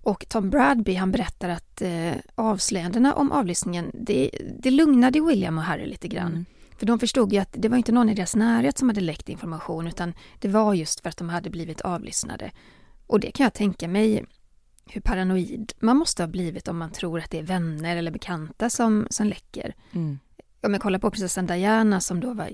Och 0.00 0.28
Tom 0.28 0.50
Bradby 0.50 0.94
han 0.94 1.12
berättar 1.12 1.48
att 1.48 1.82
eh, 1.82 2.12
avslöjandena 2.34 3.14
om 3.14 3.32
avlyssningen 3.32 3.90
det, 3.94 4.30
det 4.60 4.70
lugnade 4.70 5.20
William 5.20 5.58
och 5.58 5.64
Harry 5.64 5.86
lite 5.86 6.08
grann. 6.08 6.32
Mm. 6.32 6.44
För 6.78 6.86
de 6.86 6.98
förstod 6.98 7.32
ju 7.32 7.38
att 7.38 7.54
det 7.58 7.68
var 7.68 7.76
inte 7.76 7.92
någon 7.92 8.08
i 8.08 8.14
deras 8.14 8.36
närhet 8.36 8.78
som 8.78 8.88
hade 8.88 9.00
läckt 9.00 9.28
information 9.28 9.86
utan 9.86 10.14
det 10.40 10.48
var 10.48 10.74
just 10.74 11.00
för 11.00 11.08
att 11.08 11.16
de 11.16 11.28
hade 11.28 11.50
blivit 11.50 11.80
avlyssnade. 11.80 12.50
Och 13.06 13.20
det 13.20 13.30
kan 13.30 13.44
jag 13.44 13.54
tänka 13.54 13.88
mig 13.88 14.24
hur 14.90 15.00
paranoid 15.00 15.72
man 15.78 15.96
måste 15.96 16.22
ha 16.22 16.28
blivit 16.28 16.68
om 16.68 16.78
man 16.78 16.90
tror 16.90 17.20
att 17.20 17.30
det 17.30 17.38
är 17.38 17.42
vänner 17.42 17.96
eller 17.96 18.10
bekanta 18.10 18.70
som, 18.70 19.06
som 19.10 19.26
läcker. 19.26 19.74
Mm. 19.92 20.18
Om 20.62 20.72
jag 20.72 20.82
kollar 20.82 20.98
på 20.98 21.10
prinsessan 21.10 21.46
Diana 21.46 22.00
som 22.00 22.20
då 22.20 22.34
var 22.34 22.48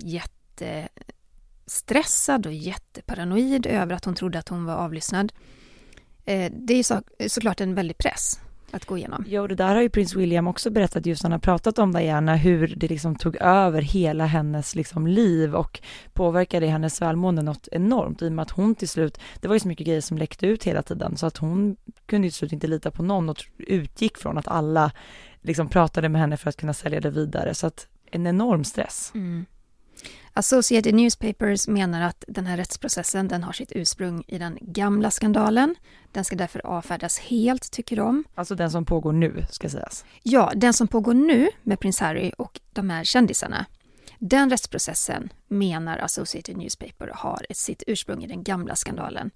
jättestressad 1.65 2.47
och 2.47 2.53
jätteparanoid 2.53 3.67
över 3.67 3.95
att 3.95 4.05
hon 4.05 4.15
trodde 4.15 4.39
att 4.39 4.49
hon 4.49 4.65
var 4.65 4.75
avlyssnad. 4.75 5.33
Eh, 6.25 6.53
Det 6.57 6.75
är 6.75 6.83
så, 6.83 7.03
såklart 7.29 7.61
en 7.61 7.75
väldig 7.75 7.99
press 7.99 8.41
att 8.73 8.85
gå 8.85 8.99
igenom. 8.99 9.25
Ja, 9.29 9.41
och 9.41 9.49
det 9.49 9.55
där 9.55 9.75
har 9.75 9.83
ju 9.83 9.89
prins 9.89 10.15
William 10.15 10.47
också 10.47 10.71
berättat 10.71 11.07
just 11.07 11.23
när 11.23 11.31
han 11.31 11.33
har 11.33 11.39
pratat 11.39 11.79
om 11.79 11.93
Diana, 11.93 12.37
hur 12.37 12.75
det 12.77 12.89
liksom 12.89 13.17
tog 13.17 13.37
över 13.37 13.83
hela 13.83 14.27
hennes 14.27 14.75
liksom 14.75 15.07
liv 15.07 15.55
och 15.55 15.81
påverkade 16.13 16.67
hennes 16.67 17.03
välmående 17.03 17.43
något 17.43 17.69
enormt 17.73 18.23
i 18.23 18.29
och 18.29 18.33
med 18.33 18.43
att 18.43 18.51
hon 18.51 18.75
till 18.75 18.89
slut, 18.89 19.21
det 19.41 19.49
var 19.49 19.55
ju 19.55 19.61
så 19.61 19.69
mycket 19.69 19.87
grejer 19.87 20.01
som 20.01 20.19
läckte 20.19 20.47
ut 20.47 20.65
hela 20.65 20.83
tiden 20.83 21.17
så 21.17 21.27
att 21.27 21.37
hon 21.37 21.77
kunde 22.07 22.27
ju 22.27 22.31
till 22.31 22.39
slut 22.39 22.53
inte 22.53 22.67
lita 22.67 22.91
på 22.91 23.03
någon 23.03 23.29
och 23.29 23.45
utgick 23.59 24.19
från 24.19 24.39
att 24.39 24.49
alla 24.49 24.93
liksom 25.41 25.69
pratade 25.69 26.09
med 26.09 26.21
henne 26.21 26.37
för 26.37 26.49
att 26.49 26.57
kunna 26.57 26.75
sälja 26.75 27.01
det 27.01 27.11
vidare 27.11 27.55
så 27.55 27.67
att 27.67 27.87
en 28.11 28.27
enorm 28.27 28.65
stress. 28.65 29.13
Mm. 29.15 29.47
Associated 30.35 30.95
Newspapers 30.95 31.69
menar 31.69 32.01
att 32.01 32.25
den 32.29 32.47
här 32.47 32.57
rättsprocessen 32.57 33.29
den 33.29 33.43
har 33.43 33.53
sitt 33.53 33.73
ursprung 33.75 34.25
i 34.27 34.39
den 34.39 34.59
gamla 34.61 35.11
skandalen. 35.11 35.75
Den 36.13 36.25
ska 36.25 36.37
därför 36.37 36.67
avfärdas 36.67 37.19
helt, 37.19 37.71
tycker 37.71 37.97
de. 37.97 38.25
Alltså 38.35 38.55
den 38.55 38.71
som 38.71 38.85
pågår 38.85 39.13
nu 39.13 39.45
ska 39.51 39.69
sägas. 39.69 40.05
Ja, 40.23 40.53
den 40.55 40.73
som 40.73 40.89
pågår 40.89 41.15
nu 41.15 41.49
med 41.63 41.81
prins 41.81 42.01
Harry 42.01 42.33
och 42.39 42.61
de 42.73 42.91
här 42.91 43.05
kändisarna. 43.05 43.67
Den 44.19 44.51
rättsprocessen 44.51 45.33
menar 45.49 45.99
Associated 45.99 46.57
Newspaper 46.57 47.11
har 47.15 47.47
sitt 47.51 47.83
ursprung 47.87 48.25
i 48.25 48.27
den 48.27 48.43
gamla 48.43 48.77
skandalen. 48.77 49.31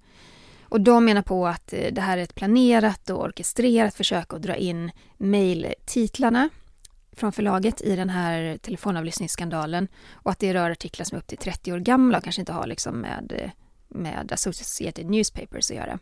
Och 0.63 0.81
de 0.81 1.05
menar 1.05 1.23
på 1.23 1.47
att 1.47 1.73
eh, 1.73 1.93
det 1.93 2.01
här 2.01 2.19
är 2.19 2.23
ett 2.23 2.35
planerat 2.35 3.11
och 3.11 3.25
orkestrerat 3.25 3.95
försök 3.95 4.33
att 4.33 4.43
dra 4.43 4.57
in 4.57 4.91
mejltitlarna 5.17 6.49
från 7.17 7.33
förlaget 7.33 7.81
i 7.81 7.97
den 7.97 8.11
här 8.11 8.57
telefonavlyssningsskandalen 8.57 9.89
och 10.13 10.31
att 10.31 10.39
det 10.39 10.55
rör 10.55 10.71
artiklar 10.71 11.05
som 11.05 11.17
är 11.17 11.21
upp 11.21 11.27
till 11.27 11.39
30 11.39 11.73
år 11.73 11.79
gamla 11.79 12.19
och 12.19 12.25
kanske 12.25 12.43
inte 12.43 12.53
har 12.53 12.67
liksom 12.67 13.01
med, 13.01 13.51
med 13.89 14.33
Associated 14.33 15.11
Newspapers 15.11 15.71
att 15.71 15.77
göra. 15.77 15.99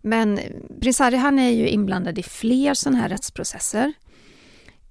Men 0.00 0.40
prins 0.80 0.98
Harry 0.98 1.16
han 1.16 1.38
är 1.38 1.50
ju 1.50 1.68
inblandad 1.68 2.18
i 2.18 2.22
fler 2.22 2.74
sådana 2.74 2.98
här 2.98 3.08
rättsprocesser. 3.08 3.92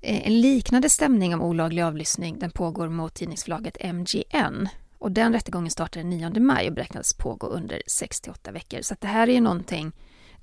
Eh, 0.01 0.27
en 0.27 0.41
liknande 0.41 0.89
stämning 0.89 1.33
om 1.33 1.41
olaglig 1.41 1.81
avlyssning 1.81 2.39
den 2.39 2.51
pågår 2.51 2.89
mot 2.89 3.13
tidningsförlaget 3.13 3.77
MGN. 3.93 4.69
Och 4.97 5.11
den 5.11 5.33
rättegången 5.33 5.71
startar 5.71 6.01
den 6.01 6.09
9 6.09 6.29
maj 6.39 6.67
och 6.67 6.73
beräknas 6.73 7.13
pågå 7.13 7.47
under 7.47 7.81
68 7.87 8.51
veckor. 8.51 8.81
Så 8.81 8.93
att 8.93 9.01
det 9.01 9.07
här 9.07 9.27
är 9.27 9.33
ju 9.33 9.41
någonting, 9.41 9.91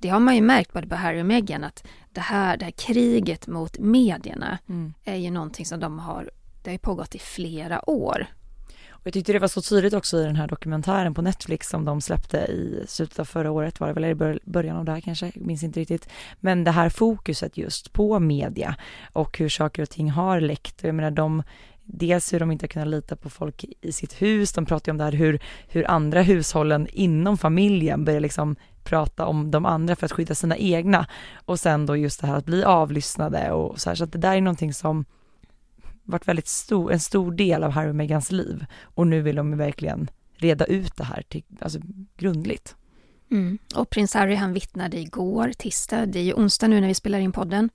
det 0.01 0.09
har 0.09 0.19
man 0.19 0.35
ju 0.35 0.41
märkt 0.41 0.73
både 0.73 0.87
på 0.87 0.95
Harry 0.95 1.21
och 1.21 1.25
Meghan 1.25 1.63
att 1.63 1.83
det 2.11 2.21
här, 2.21 2.57
det 2.57 2.65
här 2.65 2.71
kriget 2.71 3.47
mot 3.47 3.79
medierna 3.79 4.57
Mm. 4.69 4.93
är 5.03 5.15
ju 5.15 5.31
någonting 5.31 5.65
som 5.65 5.79
de 5.79 5.99
har, 5.99 6.29
det 6.63 6.69
har 6.69 6.73
ju 6.73 6.79
pågått 6.79 7.15
i 7.15 7.19
flera 7.19 7.89
år. 7.89 8.25
Och 8.91 9.07
jag 9.07 9.13
tyckte 9.13 9.33
det 9.33 9.39
var 9.39 9.47
så 9.47 9.61
tydligt 9.61 9.93
också 9.93 10.17
i 10.17 10.23
den 10.23 10.35
här 10.35 10.47
dokumentären 10.47 11.13
på 11.13 11.21
Netflix 11.21 11.69
som 11.69 11.85
de 11.85 12.01
släppte 12.01 12.37
i 12.37 12.83
slutet 12.87 13.19
av 13.19 13.25
förra 13.25 13.51
året 13.51 13.79
var 13.79 13.87
det 13.87 13.93
väl, 13.93 14.03
eller 14.03 14.11
i 14.11 14.15
bör- 14.15 14.39
början 14.43 14.77
av 14.77 14.85
det 14.85 14.91
här 14.91 15.01
kanske, 15.01 15.25
jag 15.35 15.45
minns 15.45 15.63
inte 15.63 15.79
riktigt. 15.79 16.09
Men 16.39 16.63
det 16.63 16.71
här 16.71 16.89
fokuset 16.89 17.57
just 17.57 17.93
på 17.93 18.19
media 18.19 18.75
och 19.13 19.37
hur 19.37 19.49
saker 19.49 19.81
och 19.83 19.89
ting 19.89 20.09
har 20.11 20.41
läckt. 20.41 20.83
Jag 20.83 20.95
menar 20.95 21.11
de, 21.11 21.43
dels 21.83 22.33
hur 22.33 22.39
de 22.39 22.51
inte 22.51 22.63
har 22.63 22.67
kunnat 22.69 22.87
lita 22.87 23.15
på 23.15 23.29
folk 23.29 23.65
i 23.81 23.91
sitt 23.91 24.21
hus, 24.21 24.53
de 24.53 24.65
pratar 24.65 24.89
ju 24.89 24.91
om 24.91 24.97
det 24.97 25.03
här 25.03 25.11
hur, 25.11 25.39
hur 25.67 25.89
andra 25.91 26.21
hushållen 26.21 26.87
inom 26.93 27.37
familjen 27.37 28.05
börjar 28.05 28.19
liksom 28.19 28.55
prata 28.83 29.25
om 29.25 29.51
de 29.51 29.65
andra 29.65 29.95
för 29.95 30.05
att 30.05 30.11
skydda 30.11 30.35
sina 30.35 30.57
egna 30.57 31.07
och 31.45 31.59
sen 31.59 31.85
då 31.85 31.97
just 31.97 32.21
det 32.21 32.27
här 32.27 32.35
att 32.35 32.45
bli 32.45 32.63
avlyssnade 32.63 33.51
och 33.51 33.79
så 33.79 33.89
här, 33.89 33.95
så 33.95 34.03
att 34.03 34.11
det 34.11 34.19
där 34.19 34.35
är 34.35 34.41
någonting 34.41 34.73
som 34.73 35.05
varit 36.03 36.27
väldigt 36.27 36.47
stor, 36.47 36.91
en 36.91 36.99
stor 36.99 37.31
del 37.31 37.63
av 37.63 37.71
Harry 37.71 37.89
och 37.89 37.95
Meghans 37.95 38.31
liv 38.31 38.65
och 38.81 39.07
nu 39.07 39.21
vill 39.21 39.35
de 39.35 39.57
verkligen 39.57 40.09
reda 40.35 40.65
ut 40.65 40.95
det 40.95 41.03
här 41.03 41.21
till, 41.21 41.43
alltså 41.61 41.79
grundligt. 42.17 42.75
Mm. 43.31 43.57
Och 43.75 43.89
prins 43.89 44.13
Harry 44.13 44.35
han 44.35 44.53
vittnade 44.53 44.97
igår, 44.97 45.51
tisdag, 45.57 46.05
det 46.05 46.19
är 46.19 46.23
ju 46.23 46.33
onsdag 46.33 46.67
nu 46.67 46.81
när 46.81 46.87
vi 46.87 46.93
spelar 46.93 47.19
in 47.19 47.31
podden. 47.31 47.69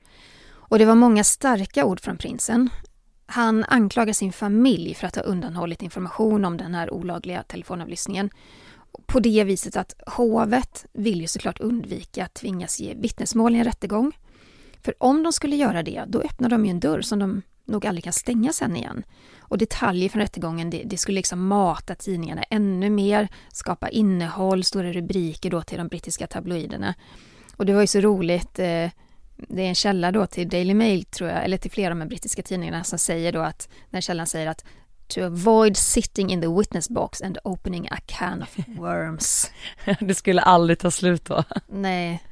Och 0.52 0.78
det 0.78 0.84
var 0.84 0.94
många 0.94 1.24
starka 1.24 1.84
ord 1.84 2.00
från 2.00 2.16
prinsen. 2.16 2.68
Han 3.26 3.64
anklagar 3.64 4.12
sin 4.12 4.32
familj 4.32 4.94
för 4.94 5.06
att 5.06 5.16
ha 5.16 5.22
undanhållit 5.22 5.82
information 5.82 6.44
om 6.44 6.56
den 6.56 6.74
här 6.74 6.94
olagliga 6.94 7.42
telefonavlyssningen. 7.42 8.30
På 9.06 9.20
det 9.20 9.44
viset 9.44 9.76
att 9.76 9.94
hovet 10.06 10.86
vill 10.92 11.20
ju 11.20 11.26
såklart 11.26 11.60
undvika 11.60 12.24
att 12.24 12.34
tvingas 12.34 12.80
ge 12.80 12.94
vittnesmål 12.94 13.54
i 13.54 13.58
en 13.58 13.64
rättegång. 13.64 14.12
För 14.82 14.94
om 14.98 15.22
de 15.22 15.32
skulle 15.32 15.56
göra 15.56 15.82
det, 15.82 16.04
då 16.08 16.20
öppnar 16.20 16.48
de 16.48 16.64
ju 16.64 16.70
en 16.70 16.80
dörr 16.80 17.00
som 17.00 17.18
de 17.18 17.42
nog 17.64 17.86
aldrig 17.86 18.04
kan 18.04 18.12
stänga 18.12 18.52
sen 18.52 18.76
igen. 18.76 19.02
Och 19.38 19.58
detaljer 19.58 20.08
från 20.08 20.22
rättegången, 20.22 20.70
det, 20.70 20.82
det, 20.84 20.98
skulle 20.98 21.16
liksom 21.16 21.46
mata 21.46 21.94
tidningarna 21.94 22.42
ännu 22.42 22.90
mer, 22.90 23.28
skapa 23.52 23.88
innehåll, 23.88 24.64
stora 24.64 24.92
rubriker 24.92 25.50
då 25.50 25.62
till 25.62 25.78
de 25.78 25.88
brittiska 25.88 26.26
tabloiderna. 26.26 26.94
Och 27.56 27.66
det 27.66 27.72
var 27.72 27.80
ju 27.80 27.86
så 27.86 28.00
roligt, 28.00 28.58
eh, 28.58 28.90
det 29.36 29.62
är 29.62 29.68
en 29.68 29.74
källa 29.74 30.12
då 30.12 30.26
till 30.26 30.48
Daily 30.48 30.74
Mail 30.74 31.04
tror 31.04 31.30
jag, 31.30 31.44
eller 31.44 31.56
till 31.56 31.70
flera 31.70 31.92
av 31.92 31.98
de 31.98 32.08
brittiska 32.08 32.42
tidningarna 32.42 32.84
som 32.84 32.98
säger 32.98 33.32
då 33.32 33.40
att, 33.40 33.68
när 33.90 34.00
källan 34.00 34.26
säger 34.26 34.46
att 34.46 34.64
to 35.08 35.20
avoid 35.20 35.76
sitting 35.76 36.30
in 36.30 36.40
the 36.40 36.48
witness 36.48 36.88
box 36.88 37.22
and 37.22 37.38
opening 37.44 37.88
a 37.90 37.98
can 38.06 38.42
of 38.42 38.56
worms. 38.78 39.50
det 40.00 40.14
skulle 40.14 40.42
aldrig 40.42 40.78
ta 40.78 40.90
slut 40.90 41.24
då. 41.24 41.44
Nej. 41.66 42.22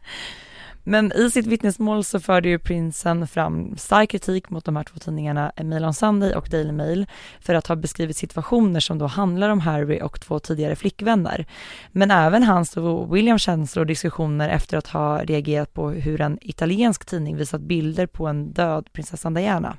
Men 0.84 1.12
i 1.12 1.30
sitt 1.30 1.46
vittnesmål 1.46 2.04
så 2.04 2.20
förde 2.20 2.48
ju 2.48 2.58
prinsen 2.58 3.28
fram 3.28 3.76
stark 3.76 4.10
kritik 4.10 4.50
mot 4.50 4.64
de 4.64 4.76
här 4.76 4.84
två 4.84 4.98
tidningarna, 4.98 5.52
Mail 5.62 5.84
on 5.84 5.94
Sunday 5.94 6.34
och 6.34 6.48
Daily 6.50 6.72
Mail, 6.72 7.06
för 7.40 7.54
att 7.54 7.66
ha 7.66 7.76
beskrivit 7.76 8.16
situationer 8.16 8.80
som 8.80 8.98
då 8.98 9.06
handlar 9.06 9.48
om 9.48 9.60
Harry 9.60 10.00
och 10.00 10.20
två 10.20 10.38
tidigare 10.38 10.76
flickvänner. 10.76 11.46
Men 11.92 12.10
även 12.10 12.42
hans 12.42 12.76
och 12.76 13.16
Williams 13.16 13.42
känslor 13.42 13.80
och 13.80 13.86
diskussioner 13.86 14.48
efter 14.48 14.76
att 14.76 14.86
ha 14.86 15.24
reagerat 15.24 15.74
på 15.74 15.90
hur 15.90 16.20
en 16.20 16.38
italiensk 16.40 17.04
tidning 17.04 17.36
visat 17.36 17.60
bilder 17.60 18.06
på 18.06 18.26
en 18.26 18.52
död 18.52 18.88
prinsessan 18.92 19.34
Diana. 19.34 19.76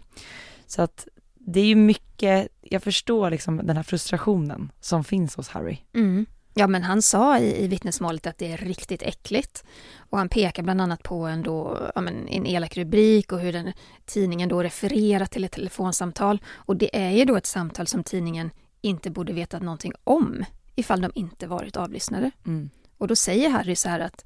Så 0.68 0.82
att 0.82 1.08
det 1.46 1.60
är 1.60 1.66
ju 1.66 1.76
mycket, 1.76 2.48
jag 2.62 2.84
förstår 2.84 3.32
liksom 3.32 3.58
den 3.58 3.76
här 3.76 3.84
frustrationen 3.84 4.72
som 4.80 5.04
finns 5.04 5.36
hos 5.36 5.50
Harry. 5.50 5.78
Mm. 5.94 6.26
Ja, 6.54 6.68
men 6.68 6.84
han 6.84 7.02
sa 7.02 7.40
i, 7.40 7.64
i 7.64 7.68
vittnesmålet 7.68 8.28
att 8.28 8.38
det 8.38 8.52
är 8.52 8.58
riktigt 8.58 9.02
äckligt. 9.02 9.64
Och 9.98 10.18
han 10.18 10.30
pekar 10.30 10.64
bland 10.64 10.82
annat 10.82 11.04
på 11.04 11.16
en, 11.16 11.44
då, 11.44 11.78
ja, 11.96 12.02
men, 12.02 12.28
en 12.28 12.46
elak 12.46 12.78
rubrik 12.78 13.32
och 13.32 13.40
hur 13.40 13.54
den, 13.54 13.74
tidningen 14.06 14.50
då 14.50 14.64
refererar 14.64 15.26
till 15.26 15.44
ett 15.44 15.52
telefonsamtal. 15.52 16.42
Och 16.52 16.78
det 16.78 16.98
är 16.98 17.12
ju 17.12 17.26
då 17.26 17.36
ett 17.36 17.46
samtal 17.46 17.88
som 17.88 18.04
tidningen 18.04 18.52
inte 18.82 19.10
borde 19.10 19.34
vetat 19.34 19.62
någonting 19.62 19.94
om 20.04 20.46
ifall 20.76 21.02
de 21.02 21.12
inte 21.16 21.48
varit 21.48 21.78
avlyssnade. 21.78 22.32
Mm. 22.46 22.70
Och 22.98 23.08
då 23.08 23.16
säger 23.16 23.50
Harry 23.50 23.76
så 23.76 23.90
här 23.90 24.00
att 24.00 24.26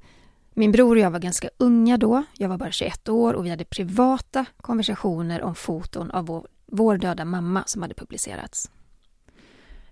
min 0.54 0.72
bror 0.72 0.96
och 0.96 1.02
jag 1.02 1.10
var 1.10 1.18
ganska 1.18 1.50
unga 1.58 1.96
då, 1.96 2.24
jag 2.38 2.48
var 2.48 2.58
bara 2.58 2.70
21 2.70 3.08
år 3.08 3.34
och 3.34 3.44
vi 3.44 3.50
hade 3.50 3.64
privata 3.64 4.44
konversationer 4.56 5.42
om 5.42 5.54
foton 5.54 6.10
av 6.10 6.26
vår, 6.26 6.46
vår 6.68 6.96
döda 6.96 7.24
mamma 7.24 7.62
som 7.66 7.82
hade 7.82 7.94
publicerats. 7.94 8.70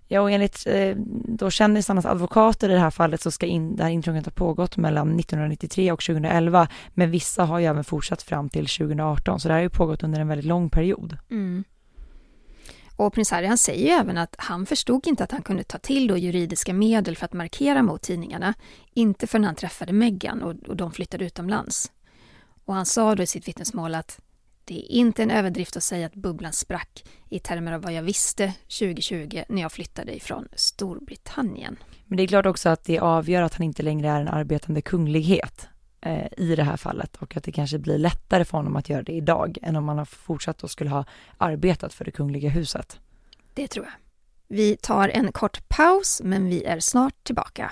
Ja, 0.07 0.21
och 0.21 0.31
enligt 0.31 0.67
eh, 0.67 0.95
då 1.25 1.49
kändisarnas 1.49 2.05
advokater 2.05 2.69
i 2.69 2.73
det 2.73 2.79
här 2.79 2.91
fallet 2.91 3.21
så 3.21 3.31
ska 3.31 3.45
in, 3.45 3.75
det 3.75 3.83
här 3.83 3.89
intrånget 3.89 4.25
ha 4.25 4.31
pågått 4.31 4.77
mellan 4.77 5.19
1993 5.19 5.91
och 5.91 6.01
2011, 6.03 6.67
men 6.93 7.11
vissa 7.11 7.45
har 7.45 7.59
ju 7.59 7.65
även 7.65 7.83
fortsatt 7.83 8.21
fram 8.21 8.49
till 8.49 8.67
2018, 8.67 9.39
så 9.39 9.47
det 9.47 9.53
här 9.53 9.59
har 9.59 9.63
ju 9.63 9.69
pågått 9.69 10.03
under 10.03 10.19
en 10.19 10.27
väldigt 10.27 10.45
lång 10.45 10.69
period. 10.69 11.17
Mm. 11.29 11.63
Och 12.95 13.13
prins 13.13 13.31
Harry 13.31 13.47
han 13.47 13.57
säger 13.57 13.85
ju 13.85 13.91
även 13.91 14.17
att 14.17 14.35
han 14.37 14.65
förstod 14.65 15.07
inte 15.07 15.23
att 15.23 15.31
han 15.31 15.41
kunde 15.41 15.63
ta 15.63 15.77
till 15.77 16.07
då 16.07 16.17
juridiska 16.17 16.73
medel 16.73 17.17
för 17.17 17.25
att 17.25 17.33
markera 17.33 17.83
mot 17.83 18.01
tidningarna, 18.01 18.53
inte 18.93 19.27
förrän 19.27 19.43
han 19.43 19.55
träffade 19.55 19.93
Meghan 19.93 20.43
och, 20.43 20.69
och 20.69 20.75
de 20.75 20.91
flyttade 20.91 21.25
utomlands. 21.25 21.91
Och 22.65 22.73
han 22.73 22.85
sa 22.85 23.15
då 23.15 23.23
i 23.23 23.27
sitt 23.27 23.47
vittnesmål 23.47 23.95
att 23.95 24.19
det 24.67 24.93
är 24.93 24.97
inte 24.97 25.23
en 25.23 25.31
överdrift 25.31 25.77
att 25.77 25.83
säga 25.83 26.05
att 26.05 26.15
bubblan 26.15 26.53
sprack 26.53 27.03
i 27.29 27.39
termer 27.39 27.71
av 27.71 27.81
vad 27.81 27.93
jag 27.93 28.03
visste 28.03 28.53
2020 28.79 29.43
när 29.49 29.61
jag 29.61 29.71
flyttade 29.71 30.15
ifrån 30.15 30.47
Storbritannien. 30.55 31.77
Men 32.05 32.17
det 32.17 32.23
är 32.23 32.27
klart 32.27 32.45
också 32.45 32.69
att 32.69 32.83
det 32.83 32.99
avgör 32.99 33.41
att 33.41 33.53
han 33.53 33.63
inte 33.63 33.83
längre 33.83 34.09
är 34.09 34.21
en 34.21 34.27
arbetande 34.27 34.81
kunglighet 34.81 35.67
eh, 36.01 36.27
i 36.37 36.55
det 36.55 36.63
här 36.63 36.77
fallet 36.77 37.15
och 37.15 37.37
att 37.37 37.43
det 37.43 37.51
kanske 37.51 37.79
blir 37.79 37.97
lättare 37.97 38.45
för 38.45 38.57
honom 38.57 38.75
att 38.75 38.89
göra 38.89 39.03
det 39.03 39.13
idag 39.13 39.57
än 39.61 39.75
om 39.75 39.87
han 39.87 39.97
har 39.97 40.05
fortsatt 40.05 40.63
och 40.63 40.71
skulle 40.71 40.89
ha 40.89 41.05
arbetat 41.37 41.93
för 41.93 42.05
det 42.05 42.11
kungliga 42.11 42.49
huset. 42.49 42.99
Det 43.53 43.67
tror 43.67 43.85
jag. 43.85 43.93
Vi 44.47 44.77
tar 44.77 45.09
en 45.09 45.31
kort 45.31 45.69
paus, 45.69 46.21
men 46.23 46.49
vi 46.49 46.63
är 46.63 46.79
snart 46.79 47.23
tillbaka. 47.23 47.71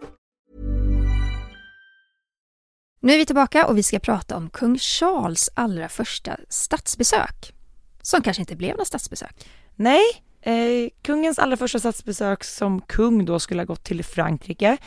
Nu 3.03 3.13
är 3.13 3.17
vi 3.17 3.25
tillbaka 3.25 3.67
och 3.67 3.77
vi 3.77 3.83
ska 3.83 3.99
prata 3.99 4.37
om 4.37 4.49
kung 4.49 4.77
Charles 4.77 5.49
allra 5.53 5.89
första 5.89 6.37
statsbesök. 6.49 7.53
Som 8.01 8.21
kanske 8.21 8.41
inte 8.41 8.55
blev 8.55 8.77
något 8.77 8.87
statsbesök. 8.87 9.47
Nej, 9.75 10.03
eh, 10.41 10.89
kungens 11.01 11.39
allra 11.39 11.57
första 11.57 11.79
statsbesök 11.79 12.43
som 12.43 12.81
kung 12.81 13.25
då 13.25 13.39
skulle 13.39 13.61
ha 13.61 13.65
gått 13.65 13.83
till 13.83 14.03
Frankrike. 14.03 14.77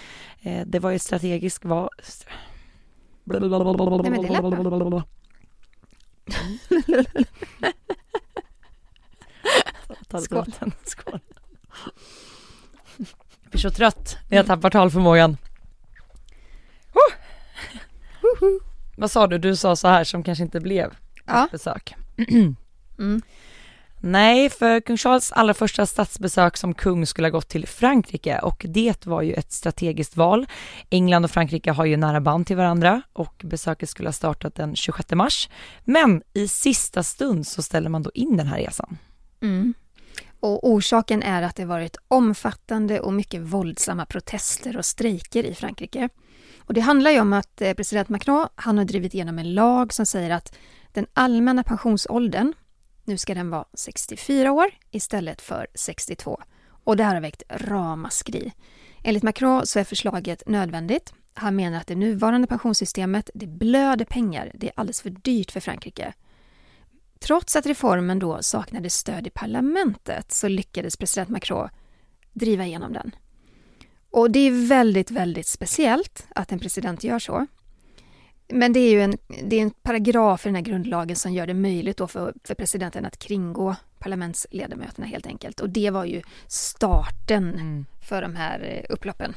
Eh, 0.42 0.66
det 0.66 0.78
var 0.78 0.90
ju 0.90 0.96
ett 0.96 1.02
strategiskt 1.02 1.64
val. 1.64 1.88
Nej, 4.02 4.10
men 4.10 4.22
det 4.22 4.28
bra. 4.88 5.04
Skål. 10.20 10.52
Skål. 10.84 11.20
Jag 13.42 13.50
blir 13.50 13.60
så 13.60 13.70
trött 13.70 14.16
när 14.30 14.36
jag 14.36 14.46
tappar 14.46 14.70
talförmågan. 14.70 15.36
Vad 18.96 19.10
sa 19.10 19.26
du? 19.26 19.38
Du 19.38 19.56
sa 19.56 19.76
så 19.76 19.88
här 19.88 20.04
som 20.04 20.22
kanske 20.22 20.44
inte 20.44 20.60
blev 20.60 20.94
Ja. 21.26 21.48
besök. 21.52 21.94
Mm. 22.98 23.22
Nej, 24.00 24.50
för 24.50 24.80
kung 24.80 24.96
Charles 24.96 25.32
allra 25.32 25.54
första 25.54 25.86
statsbesök 25.86 26.56
som 26.56 26.74
kung 26.74 27.06
skulle 27.06 27.26
ha 27.26 27.30
gått 27.30 27.48
till 27.48 27.66
Frankrike 27.66 28.38
och 28.38 28.66
det 28.68 29.06
var 29.06 29.22
ju 29.22 29.32
ett 29.32 29.52
strategiskt 29.52 30.16
val. 30.16 30.46
England 30.90 31.24
och 31.24 31.30
Frankrike 31.30 31.72
har 31.72 31.84
ju 31.84 31.96
nära 31.96 32.20
band 32.20 32.46
till 32.46 32.56
varandra 32.56 33.02
och 33.12 33.34
besöket 33.44 33.88
skulle 33.88 34.08
ha 34.08 34.12
startat 34.12 34.54
den 34.54 34.76
26 34.76 35.10
mars. 35.12 35.48
Men 35.84 36.22
i 36.32 36.48
sista 36.48 37.02
stund 37.02 37.46
så 37.46 37.62
ställer 37.62 37.90
man 37.90 38.02
då 38.02 38.10
in 38.14 38.36
den 38.36 38.46
här 38.46 38.58
resan. 38.58 38.98
Mm. 39.40 39.74
Och 40.40 40.68
orsaken 40.70 41.22
är 41.22 41.42
att 41.42 41.56
det 41.56 41.64
varit 41.64 41.96
omfattande 42.08 43.00
och 43.00 43.12
mycket 43.12 43.40
våldsamma 43.40 44.06
protester 44.06 44.76
och 44.76 44.84
strejker 44.84 45.44
i 45.44 45.54
Frankrike. 45.54 46.08
Och 46.66 46.74
det 46.74 46.80
handlar 46.80 47.10
ju 47.10 47.20
om 47.20 47.32
att 47.32 47.60
eh, 47.60 47.74
president 47.74 48.08
Macron 48.08 48.48
han 48.54 48.78
har 48.78 48.84
drivit 48.84 49.14
igenom 49.14 49.38
en 49.38 49.54
lag 49.54 49.92
som 49.92 50.06
säger 50.06 50.30
att 50.30 50.56
den 50.92 51.06
allmänna 51.12 51.62
pensionsåldern, 51.62 52.52
nu 53.04 53.18
ska 53.18 53.34
den 53.34 53.50
vara 53.50 53.64
64 53.74 54.52
år 54.52 54.70
istället 54.90 55.42
för 55.42 55.66
62. 55.74 56.42
Och 56.84 56.96
det 56.96 57.04
här 57.04 57.14
har 57.14 57.20
väckt 57.22 57.42
ramaskri. 57.48 58.52
Enligt 59.02 59.22
Macron 59.22 59.66
så 59.66 59.78
är 59.78 59.84
förslaget 59.84 60.42
nödvändigt. 60.46 61.14
Han 61.34 61.56
menar 61.56 61.78
att 61.78 61.86
det 61.86 61.94
nuvarande 61.94 62.46
pensionssystemet, 62.46 63.30
det 63.34 63.46
blöder 63.46 64.04
pengar, 64.04 64.50
det 64.54 64.66
är 64.66 64.72
alldeles 64.76 65.02
för 65.02 65.10
dyrt 65.10 65.50
för 65.50 65.60
Frankrike. 65.60 66.12
Trots 67.18 67.56
att 67.56 67.66
reformen 67.66 68.18
då 68.18 68.42
saknade 68.42 68.90
stöd 68.90 69.26
i 69.26 69.30
parlamentet 69.30 70.32
så 70.32 70.48
lyckades 70.48 70.96
president 70.96 71.28
Macron 71.28 71.68
driva 72.32 72.66
igenom 72.66 72.92
den. 72.92 73.14
Och 74.14 74.30
det 74.30 74.38
är 74.38 74.68
väldigt, 74.68 75.10
väldigt 75.10 75.46
speciellt 75.46 76.26
att 76.34 76.52
en 76.52 76.58
president 76.58 77.04
gör 77.04 77.18
så. 77.18 77.46
Men 78.48 78.72
det 78.72 78.80
är 78.80 78.90
ju 78.90 79.00
en, 79.02 79.18
det 79.44 79.56
är 79.56 79.62
en 79.62 79.70
paragraf 79.70 80.46
i 80.46 80.48
den 80.48 80.54
här 80.54 80.62
grundlagen 80.62 81.16
som 81.16 81.32
gör 81.32 81.46
det 81.46 81.54
möjligt 81.54 81.96
för, 81.96 82.34
för 82.44 82.54
presidenten 82.54 83.04
att 83.04 83.18
kringgå 83.18 83.76
parlamentsledamöterna 83.98 85.06
helt 85.06 85.26
enkelt. 85.26 85.60
Och 85.60 85.70
det 85.70 85.90
var 85.90 86.04
ju 86.04 86.22
starten 86.46 87.54
Mm. 87.54 87.86
för 88.08 88.22
de 88.22 88.36
här 88.36 88.60
eh, 88.60 88.94
upploppen. 88.94 89.34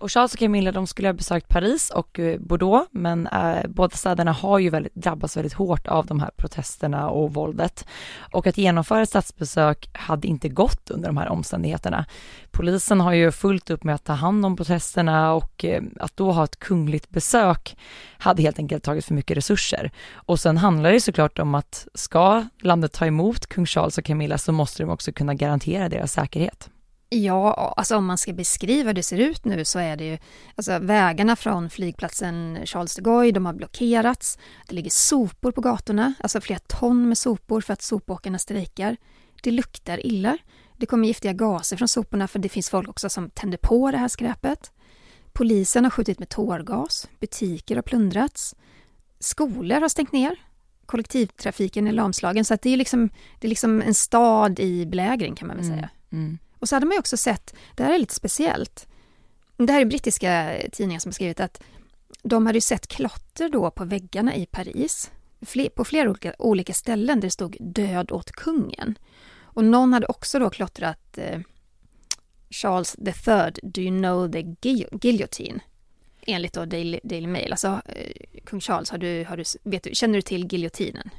Och 0.00 0.12
Charles 0.12 0.32
och 0.32 0.38
Camilla 0.38 0.72
de 0.72 0.86
skulle 0.86 1.08
ha 1.08 1.12
besökt 1.12 1.48
Paris 1.48 1.90
och 1.90 2.18
eh, 2.18 2.40
Bordeaux 2.40 2.88
men 2.92 3.26
eh, 3.26 3.68
båda 3.68 3.96
städerna 3.96 4.32
har 4.32 4.58
ju 4.58 4.70
väldigt, 4.70 4.94
drabbats 4.94 5.36
väldigt 5.36 5.52
hårt 5.52 5.86
av 5.86 6.06
de 6.06 6.20
här 6.20 6.30
protesterna 6.36 7.08
och 7.08 7.34
våldet. 7.34 7.86
Och 8.32 8.46
att 8.46 8.58
genomföra 8.58 9.02
ett 9.02 9.08
statsbesök 9.08 9.90
hade 9.92 10.28
inte 10.28 10.48
gått 10.48 10.90
under 10.90 11.08
de 11.08 11.16
här 11.16 11.28
omständigheterna. 11.28 12.04
Polisen 12.50 13.00
har 13.00 13.12
ju 13.12 13.30
fullt 13.30 13.70
upp 13.70 13.84
med 13.84 13.94
att 13.94 14.04
ta 14.04 14.12
hand 14.12 14.46
om 14.46 14.56
protesterna 14.56 15.34
och 15.34 15.64
eh, 15.64 15.82
att 16.00 16.16
då 16.16 16.32
ha 16.32 16.44
ett 16.44 16.58
kungligt 16.58 17.10
besök 17.10 17.76
hade 18.18 18.42
helt 18.42 18.58
enkelt 18.58 18.84
tagit 18.84 19.04
för 19.04 19.14
mycket 19.14 19.36
resurser. 19.36 19.90
Och 20.14 20.40
sen 20.40 20.56
handlar 20.56 20.92
det 20.92 21.00
såklart 21.00 21.38
om 21.38 21.54
att 21.54 21.88
ska 21.94 22.44
landet 22.62 22.92
ta 22.92 23.06
emot 23.06 23.46
kung 23.46 23.66
Charles 23.66 23.98
och 23.98 24.04
Camilla 24.04 24.38
så 24.38 24.52
måste 24.52 24.82
de 24.82 24.90
också 24.90 25.12
kunna 25.12 25.34
garantera 25.34 25.88
deras 25.88 26.12
säkerhet. 26.12 26.70
Ja, 27.10 27.74
alltså 27.76 27.96
om 27.96 28.06
man 28.06 28.18
ska 28.18 28.32
beskriva 28.32 28.88
hur 28.88 28.94
det 28.94 29.02
ser 29.02 29.18
ut 29.18 29.44
nu 29.44 29.64
så 29.64 29.78
är 29.78 29.96
det 29.96 30.04
ju, 30.04 30.18
alltså 30.54 30.78
vägarna 30.78 31.36
från 31.36 31.70
flygplatsen 31.70 32.58
Charles 32.64 32.96
de 32.96 33.02
Gaulle, 33.02 33.32
de 33.32 33.46
har 33.46 33.52
blockerats. 33.52 34.38
Det 34.68 34.74
ligger 34.74 34.90
sopor 34.90 35.52
på 35.52 35.60
gatorna, 35.60 36.14
alltså 36.20 36.40
flera 36.40 36.58
ton 36.58 37.08
med 37.08 37.18
sopor 37.18 37.60
för 37.60 37.72
att 37.72 37.82
sopåkarna 37.82 38.38
strejkar. 38.38 38.96
Det 39.42 39.50
luktar 39.50 40.06
illa. 40.06 40.38
Det 40.76 40.86
kommer 40.86 41.08
giftiga 41.08 41.32
gaser 41.32 41.76
från 41.76 41.88
soporna 41.88 42.28
för 42.28 42.38
det 42.38 42.48
finns 42.48 42.70
folk 42.70 42.88
också 42.88 43.10
som 43.10 43.30
tänder 43.30 43.58
på 43.58 43.90
det 43.90 43.98
här 43.98 44.08
skräpet. 44.08 44.72
Polisen 45.32 45.84
har 45.84 45.90
skjutit 45.90 46.18
med 46.18 46.28
tårgas, 46.28 47.08
butiker 47.20 47.74
har 47.76 47.82
plundrats, 47.82 48.54
skolor 49.18 49.80
har 49.80 49.88
stängt 49.88 50.12
ner, 50.12 50.36
kollektivtrafiken 50.86 51.86
är 51.86 51.92
lamslagen 51.92 52.44
så 52.44 52.54
att 52.54 52.62
det 52.62 52.70
är 52.70 52.76
liksom, 52.76 53.10
det 53.38 53.46
är 53.46 53.48
liksom 53.48 53.82
en 53.82 53.94
stad 53.94 54.60
i 54.60 54.86
belägring 54.86 55.34
kan 55.34 55.48
man 55.48 55.56
väl 55.56 55.66
säga. 55.66 55.90
Mm. 56.12 56.38
Och 56.58 56.68
så 56.68 56.76
hade 56.76 56.86
man 56.86 56.94
ju 56.94 56.98
också 56.98 57.16
sett, 57.16 57.54
det 57.74 57.82
här 57.82 57.94
är 57.94 57.98
lite 57.98 58.14
speciellt, 58.14 58.86
det 59.56 59.72
här 59.72 59.80
är 59.80 59.84
brittiska 59.84 60.56
tidningar 60.72 61.00
som 61.00 61.08
har 61.08 61.14
skrivit 61.14 61.40
att 61.40 61.62
de 62.22 62.46
hade 62.46 62.56
ju 62.56 62.60
sett 62.60 62.86
klotter 62.86 63.48
då 63.48 63.70
på 63.70 63.84
väggarna 63.84 64.36
i 64.36 64.46
Paris, 64.46 65.10
på 65.74 65.84
flera 65.84 66.10
olika, 66.10 66.34
olika 66.38 66.74
ställen 66.74 67.20
där 67.20 67.26
det 67.26 67.30
stod 67.30 67.56
död 67.60 68.12
åt 68.12 68.32
kungen. 68.32 68.98
Och 69.40 69.64
någon 69.64 69.92
hade 69.92 70.06
också 70.06 70.38
då 70.38 70.50
klottrat 70.50 71.18
eh, 71.18 71.40
Charles 72.50 72.92
the 72.92 73.12
third, 73.12 73.58
do 73.62 73.80
you 73.80 73.98
know 73.98 74.32
the 74.32 74.42
guillotine? 74.90 75.60
Enligt 76.26 76.52
då 76.52 76.64
Daily, 76.64 77.00
Daily 77.02 77.26
Mail. 77.26 77.52
Alltså, 77.52 77.80
eh, 77.86 78.40
kung 78.44 78.60
Charles, 78.60 78.90
har 78.90 78.98
du, 78.98 79.24
har 79.24 79.36
du, 79.36 79.44
vet 79.62 79.82
du, 79.82 79.90
känner 79.94 80.14
du 80.14 80.22
till 80.22 80.46
giljotinen? 80.52 81.10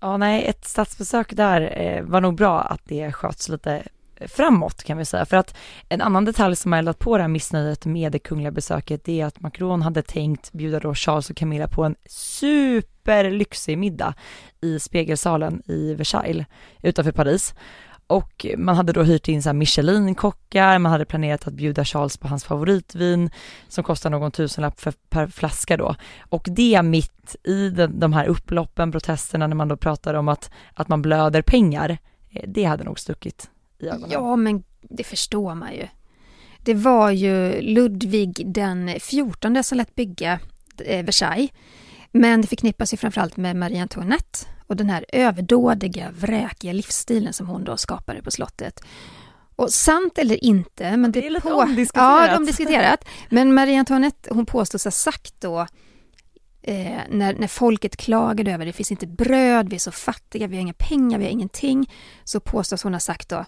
Ja, 0.00 0.16
nej, 0.16 0.44
ett 0.46 0.64
statsbesök 0.64 1.36
där 1.36 1.78
eh, 1.80 2.02
var 2.02 2.20
nog 2.20 2.36
bra 2.36 2.60
att 2.60 2.80
det 2.84 3.12
sköts 3.12 3.48
lite 3.48 3.82
framåt 4.20 4.84
kan 4.84 4.98
vi 4.98 5.04
säga. 5.04 5.24
För 5.24 5.36
att 5.36 5.56
en 5.88 6.00
annan 6.00 6.24
detalj 6.24 6.56
som 6.56 6.72
har 6.72 6.78
eldat 6.78 6.98
på 6.98 7.16
det 7.16 7.22
här 7.22 7.28
missnöjet 7.28 7.86
med 7.86 8.12
det 8.12 8.18
kungliga 8.18 8.50
besöket 8.50 9.04
det 9.04 9.20
är 9.20 9.26
att 9.26 9.40
Macron 9.40 9.82
hade 9.82 10.02
tänkt 10.02 10.52
bjuda 10.52 10.80
då 10.80 10.94
Charles 10.94 11.30
och 11.30 11.36
Camilla 11.36 11.68
på 11.68 11.84
en 11.84 11.96
superlyxig 12.08 13.78
middag 13.78 14.14
i 14.60 14.78
spegelsalen 14.78 15.62
i 15.66 15.94
Versailles 15.94 16.46
utanför 16.82 17.12
Paris. 17.12 17.54
Och 18.06 18.46
man 18.56 18.76
hade 18.76 18.92
då 18.92 19.02
hyrt 19.02 19.28
in 19.28 19.42
så 19.42 19.48
här 19.48 19.54
Michelin-kockar, 19.54 20.78
man 20.78 20.92
hade 20.92 21.04
planerat 21.04 21.46
att 21.46 21.54
bjuda 21.54 21.84
Charles 21.84 22.16
på 22.16 22.28
hans 22.28 22.44
favoritvin 22.44 23.30
som 23.68 23.84
kostar 23.84 24.10
någon 24.10 24.32
tusenlapp 24.32 24.80
för, 24.80 24.94
per 25.08 25.26
flaska 25.26 25.76
då. 25.76 25.94
Och 26.28 26.48
det 26.50 26.82
mitt 26.82 27.36
i 27.44 27.70
den, 27.70 28.00
de 28.00 28.12
här 28.12 28.26
upploppen, 28.26 28.92
protesterna, 28.92 29.46
när 29.46 29.56
man 29.56 29.68
då 29.68 29.76
pratar 29.76 30.14
om 30.14 30.28
att, 30.28 30.50
att 30.74 30.88
man 30.88 31.02
blöder 31.02 31.42
pengar, 31.42 31.98
eh, 32.30 32.42
det 32.46 32.64
hade 32.64 32.84
nog 32.84 32.98
stuckit 32.98 33.50
i 33.78 33.86
ögonen. 33.88 34.10
Ja, 34.10 34.36
men 34.36 34.64
det 34.82 35.04
förstår 35.04 35.54
man 35.54 35.74
ju. 35.74 35.88
Det 36.60 36.74
var 36.74 37.10
ju 37.10 37.60
Ludvig 37.60 38.52
den 38.52 38.90
14 39.00 39.64
som 39.64 39.78
lät 39.78 39.94
bygga 39.94 40.38
eh, 40.84 41.04
Versailles. 41.04 41.50
Men 42.12 42.40
det 42.40 42.46
förknippas 42.48 42.92
ju 42.92 42.96
framförallt 42.96 43.36
med 43.36 43.56
Marie 43.56 43.82
Antoinette 43.82 44.38
och 44.66 44.76
den 44.76 44.90
här 44.90 45.04
överdådiga, 45.08 46.10
vräkiga 46.18 46.72
livsstilen 46.72 47.32
som 47.32 47.46
hon 47.46 47.64
då 47.64 47.76
skapade 47.76 48.22
på 48.22 48.30
slottet. 48.30 48.80
Och 49.56 49.70
sant 49.70 50.18
eller 50.18 50.44
inte, 50.44 50.96
men 50.96 51.12
det, 51.12 51.20
Det 51.20 51.26
är 51.26 51.30
lite 51.30 51.48
på... 51.48 51.54
omdiskuterat. 51.54 52.28
Ja, 52.30 52.36
omdiskuterat. 52.36 53.04
Men 53.30 53.54
Marie 53.54 53.78
Antoinette, 53.78 54.34
hon 54.34 54.46
påstås 54.46 54.84
ha 54.84 54.90
sagt 54.90 55.34
då 55.40 55.66
eh, 56.62 57.00
när, 57.10 57.34
när 57.34 57.48
folket 57.48 57.96
klagade 57.96 58.52
över 58.52 58.66
det 58.66 58.72
finns 58.72 58.90
inte 58.90 59.06
bröd, 59.06 59.68
vi 59.68 59.74
är 59.74 59.80
så 59.80 59.92
fattiga, 59.92 60.46
vi 60.46 60.56
har 60.56 60.62
inga 60.62 60.72
pengar, 60.72 61.18
vi 61.18 61.24
har 61.24 61.32
ingenting. 61.32 61.90
Så 62.24 62.40
påstås 62.40 62.82
hon 62.82 62.92
ha 62.92 63.00
sagt 63.00 63.28
då, 63.28 63.44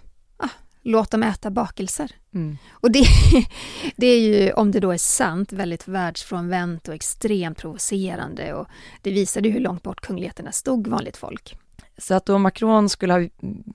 låt 0.89 1.11
dem 1.11 1.23
äta 1.23 1.51
bakelser. 1.51 2.13
Mm. 2.35 2.59
Och 2.71 2.91
det, 2.91 3.05
det 3.97 4.07
är 4.07 4.21
ju, 4.21 4.53
om 4.53 4.71
det 4.71 4.81
då 4.81 4.93
är 4.93 4.99
sant, 4.99 5.53
väldigt 5.53 5.89
världsfrånvänt 5.89 6.89
och 6.89 6.95
extremt 6.95 7.59
provocerande 7.59 8.55
och 8.55 8.67
det 9.03 9.11
visade 9.11 9.49
ju 9.49 9.55
hur 9.55 9.61
långt 9.61 9.83
bort 9.83 10.01
kungligheterna 10.01 10.53
stod 10.53 10.87
vanligt 10.87 11.17
folk. 11.17 11.59
Så 11.99 12.15
att 12.15 12.27
då 12.27 12.39
Macron 12.39 12.89
skulle 12.89 13.13
ha 13.13 13.29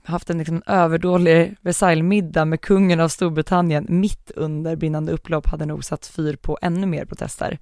haft 0.04 0.30
en 0.30 0.38
liksom 0.38 0.62
överdålig 0.66 1.56
Versailles-middag 1.60 2.44
med 2.44 2.60
kungen 2.60 3.00
av 3.00 3.08
Storbritannien 3.08 3.86
mitt 3.88 4.30
under 4.30 4.76
brinnande 4.76 5.12
upplopp 5.12 5.46
hade 5.46 5.66
nog 5.66 5.84
satt 5.84 6.06
fyr 6.06 6.36
på 6.36 6.58
ännu 6.62 6.86
mer 6.86 7.04
protester. 7.04 7.58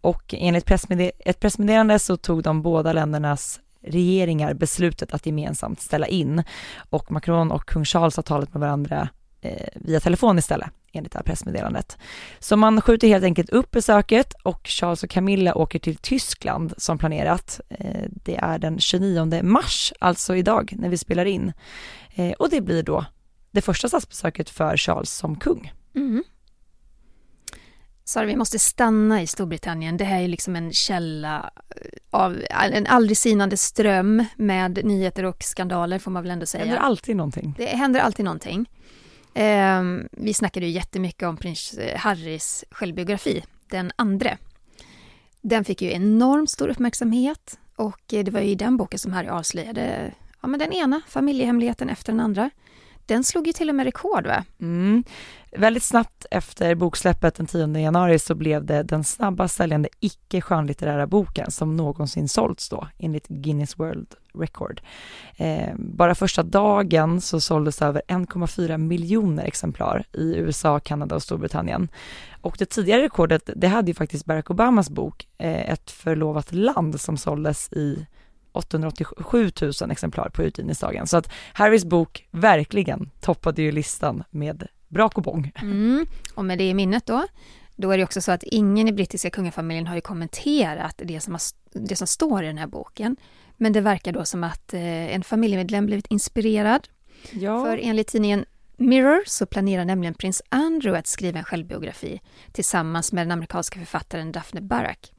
Och 0.00 0.34
enligt 0.38 0.66
pressmedde- 0.66 1.10
ett 1.18 1.40
pressmeddelande 1.40 1.98
så 1.98 2.16
tog 2.16 2.42
de 2.42 2.62
båda 2.62 2.92
ländernas 2.92 3.60
regeringar 3.80 4.54
beslutet 4.54 5.14
att 5.14 5.26
gemensamt 5.26 5.80
ställa 5.80 6.06
in 6.06 6.42
och 6.90 7.12
Macron 7.12 7.52
och 7.52 7.66
kung 7.66 7.84
Charles 7.84 8.16
har 8.16 8.22
talat 8.22 8.54
med 8.54 8.60
varandra 8.60 9.08
eh, 9.40 9.68
via 9.74 10.00
telefon 10.00 10.38
istället, 10.38 10.70
enligt 10.92 11.12
det 11.12 11.18
här 11.18 11.24
pressmeddelandet. 11.24 11.98
Så 12.38 12.56
man 12.56 12.80
skjuter 12.80 13.08
helt 13.08 13.24
enkelt 13.24 13.50
upp 13.50 13.70
besöket 13.70 14.34
och 14.42 14.66
Charles 14.66 15.02
och 15.02 15.10
Camilla 15.10 15.54
åker 15.54 15.78
till 15.78 15.96
Tyskland 15.96 16.74
som 16.76 16.98
planerat. 16.98 17.60
Eh, 17.68 18.04
det 18.10 18.36
är 18.36 18.58
den 18.58 18.78
29 18.78 19.42
mars, 19.42 19.92
alltså 20.00 20.36
idag, 20.36 20.74
när 20.78 20.88
vi 20.88 20.98
spelar 20.98 21.24
in. 21.24 21.52
Eh, 22.14 22.32
och 22.32 22.50
det 22.50 22.60
blir 22.60 22.82
då 22.82 23.04
det 23.50 23.60
första 23.60 23.88
statsbesöket 23.88 24.50
för 24.50 24.76
Charles 24.76 25.10
som 25.10 25.36
kung. 25.36 25.72
Mm. 25.94 26.24
Sara, 28.08 28.26
vi 28.26 28.36
måste 28.36 28.58
stanna 28.58 29.22
i 29.22 29.26
Storbritannien. 29.26 29.96
Det 29.96 30.04
här 30.04 30.20
är 30.22 30.28
liksom 30.28 30.56
en 30.56 30.72
källa 30.72 31.50
eh, 31.76 31.86
av 32.10 32.42
en 32.50 32.86
aldrig 32.86 33.16
sinande 33.16 33.56
ström 33.56 34.24
med 34.36 34.84
nyheter 34.84 35.24
och 35.24 35.42
skandaler 35.42 35.98
får 35.98 36.10
man 36.10 36.22
väl 36.22 36.30
ändå 36.30 36.40
Det 36.42 36.46
säga. 36.46 36.64
händer 36.64 36.78
alltid 36.80 37.16
någonting. 37.16 37.54
Det 37.58 37.66
händer 37.66 38.00
alltid 38.00 38.24
någonting. 38.24 38.70
Ehm, 39.34 40.08
vi 40.12 40.34
snackade 40.34 40.66
ju 40.66 40.72
jättemycket 40.72 41.28
om 41.28 41.36
prins 41.36 41.74
eh, 41.74 41.98
Harrys 41.98 42.64
självbiografi, 42.70 43.44
den 43.70 43.92
andra. 43.96 44.38
Den 45.40 45.64
fick 45.64 45.82
ju 45.82 45.92
enormt 45.92 46.50
stor 46.50 46.68
uppmärksamhet 46.68 47.58
och 47.76 48.14
eh, 48.14 48.24
det 48.24 48.30
var 48.30 48.40
ju 48.40 48.48
i 48.48 48.54
den 48.54 48.76
boken 48.76 48.98
som 48.98 49.12
Harry 49.12 49.28
avslöjade 49.28 50.14
ja, 50.42 50.48
men 50.48 50.60
den 50.60 50.72
ena 50.72 51.00
familjehemligheten 51.08 51.88
efter 51.88 52.12
den 52.12 52.20
andra. 52.20 52.50
Den 53.08 53.24
slog 53.24 53.46
ju 53.46 53.52
till 53.52 53.68
och 53.68 53.74
med 53.74 53.84
rekord 53.84 54.26
va? 54.26 54.44
Mm. 54.60 55.04
Väldigt 55.52 55.82
snabbt 55.82 56.26
efter 56.30 56.74
boksläppet 56.74 57.34
den 57.34 57.46
10 57.46 57.78
januari 57.78 58.18
så 58.18 58.34
blev 58.34 58.64
det 58.64 58.82
den 58.82 59.04
snabbast 59.04 59.56
säljande 59.56 59.88
icke 60.00 60.40
skönlitterära 60.40 61.06
boken 61.06 61.50
som 61.50 61.76
någonsin 61.76 62.28
sålts 62.28 62.68
då 62.68 62.88
enligt 62.98 63.28
Guinness 63.28 63.78
World 63.78 64.14
Record. 64.34 64.80
Eh, 65.36 65.74
bara 65.76 66.14
första 66.14 66.42
dagen 66.42 67.20
så 67.20 67.40
såldes 67.40 67.82
över 67.82 68.02
1,4 68.08 68.78
miljoner 68.78 69.44
exemplar 69.44 70.04
i 70.12 70.36
USA, 70.36 70.80
Kanada 70.80 71.14
och 71.14 71.22
Storbritannien. 71.22 71.88
Och 72.40 72.56
det 72.58 72.66
tidigare 72.66 73.02
rekordet, 73.02 73.50
det 73.56 73.68
hade 73.68 73.90
ju 73.90 73.94
faktiskt 73.94 74.24
Barack 74.24 74.50
Obamas 74.50 74.90
bok, 74.90 75.28
eh, 75.38 75.70
Ett 75.70 75.90
förlovat 75.90 76.52
land, 76.52 77.00
som 77.00 77.16
såldes 77.16 77.72
i 77.72 78.06
887 78.58 79.50
000 79.80 79.90
exemplar 79.90 80.28
på 80.28 80.42
utgivningsdagen. 80.42 81.06
Så 81.06 81.16
att 81.16 81.30
Harrys 81.52 81.84
bok 81.84 82.28
verkligen 82.30 83.10
toppade 83.20 83.62
ju 83.62 83.72
listan 83.72 84.24
med 84.30 84.66
bra 84.88 85.08
kubong. 85.08 85.52
Mm. 85.62 86.06
Och 86.34 86.44
med 86.44 86.58
det 86.58 86.68
i 86.68 86.74
minnet 86.74 87.06
då, 87.06 87.26
då 87.76 87.90
är 87.90 87.98
det 87.98 88.04
också 88.04 88.20
så 88.20 88.32
att 88.32 88.42
ingen 88.42 88.88
i 88.88 88.92
brittiska 88.92 89.30
kungafamiljen 89.30 89.86
har 89.86 89.94
ju 89.94 90.00
kommenterat 90.00 91.02
det 91.04 91.20
som, 91.20 91.32
har, 91.34 91.40
det 91.72 91.96
som 91.96 92.06
står 92.06 92.44
i 92.44 92.46
den 92.46 92.58
här 92.58 92.66
boken. 92.66 93.16
Men 93.56 93.72
det 93.72 93.80
verkar 93.80 94.12
då 94.12 94.24
som 94.24 94.44
att 94.44 94.74
eh, 94.74 95.14
en 95.14 95.24
familjemedlem 95.24 95.86
blivit 95.86 96.06
inspirerad. 96.06 96.88
Ja. 97.30 97.64
För 97.64 97.78
enligt 97.82 98.08
tidningen 98.08 98.44
Mirror 98.76 99.22
så 99.26 99.46
planerar 99.46 99.84
nämligen 99.84 100.14
prins 100.14 100.42
Andrew 100.48 100.98
att 100.98 101.06
skriva 101.06 101.38
en 101.38 101.44
självbiografi 101.44 102.20
tillsammans 102.52 103.12
med 103.12 103.26
den 103.26 103.32
amerikanska 103.32 103.78
författaren 103.78 104.32
Daphne 104.32 104.60
Barak. 104.60 105.12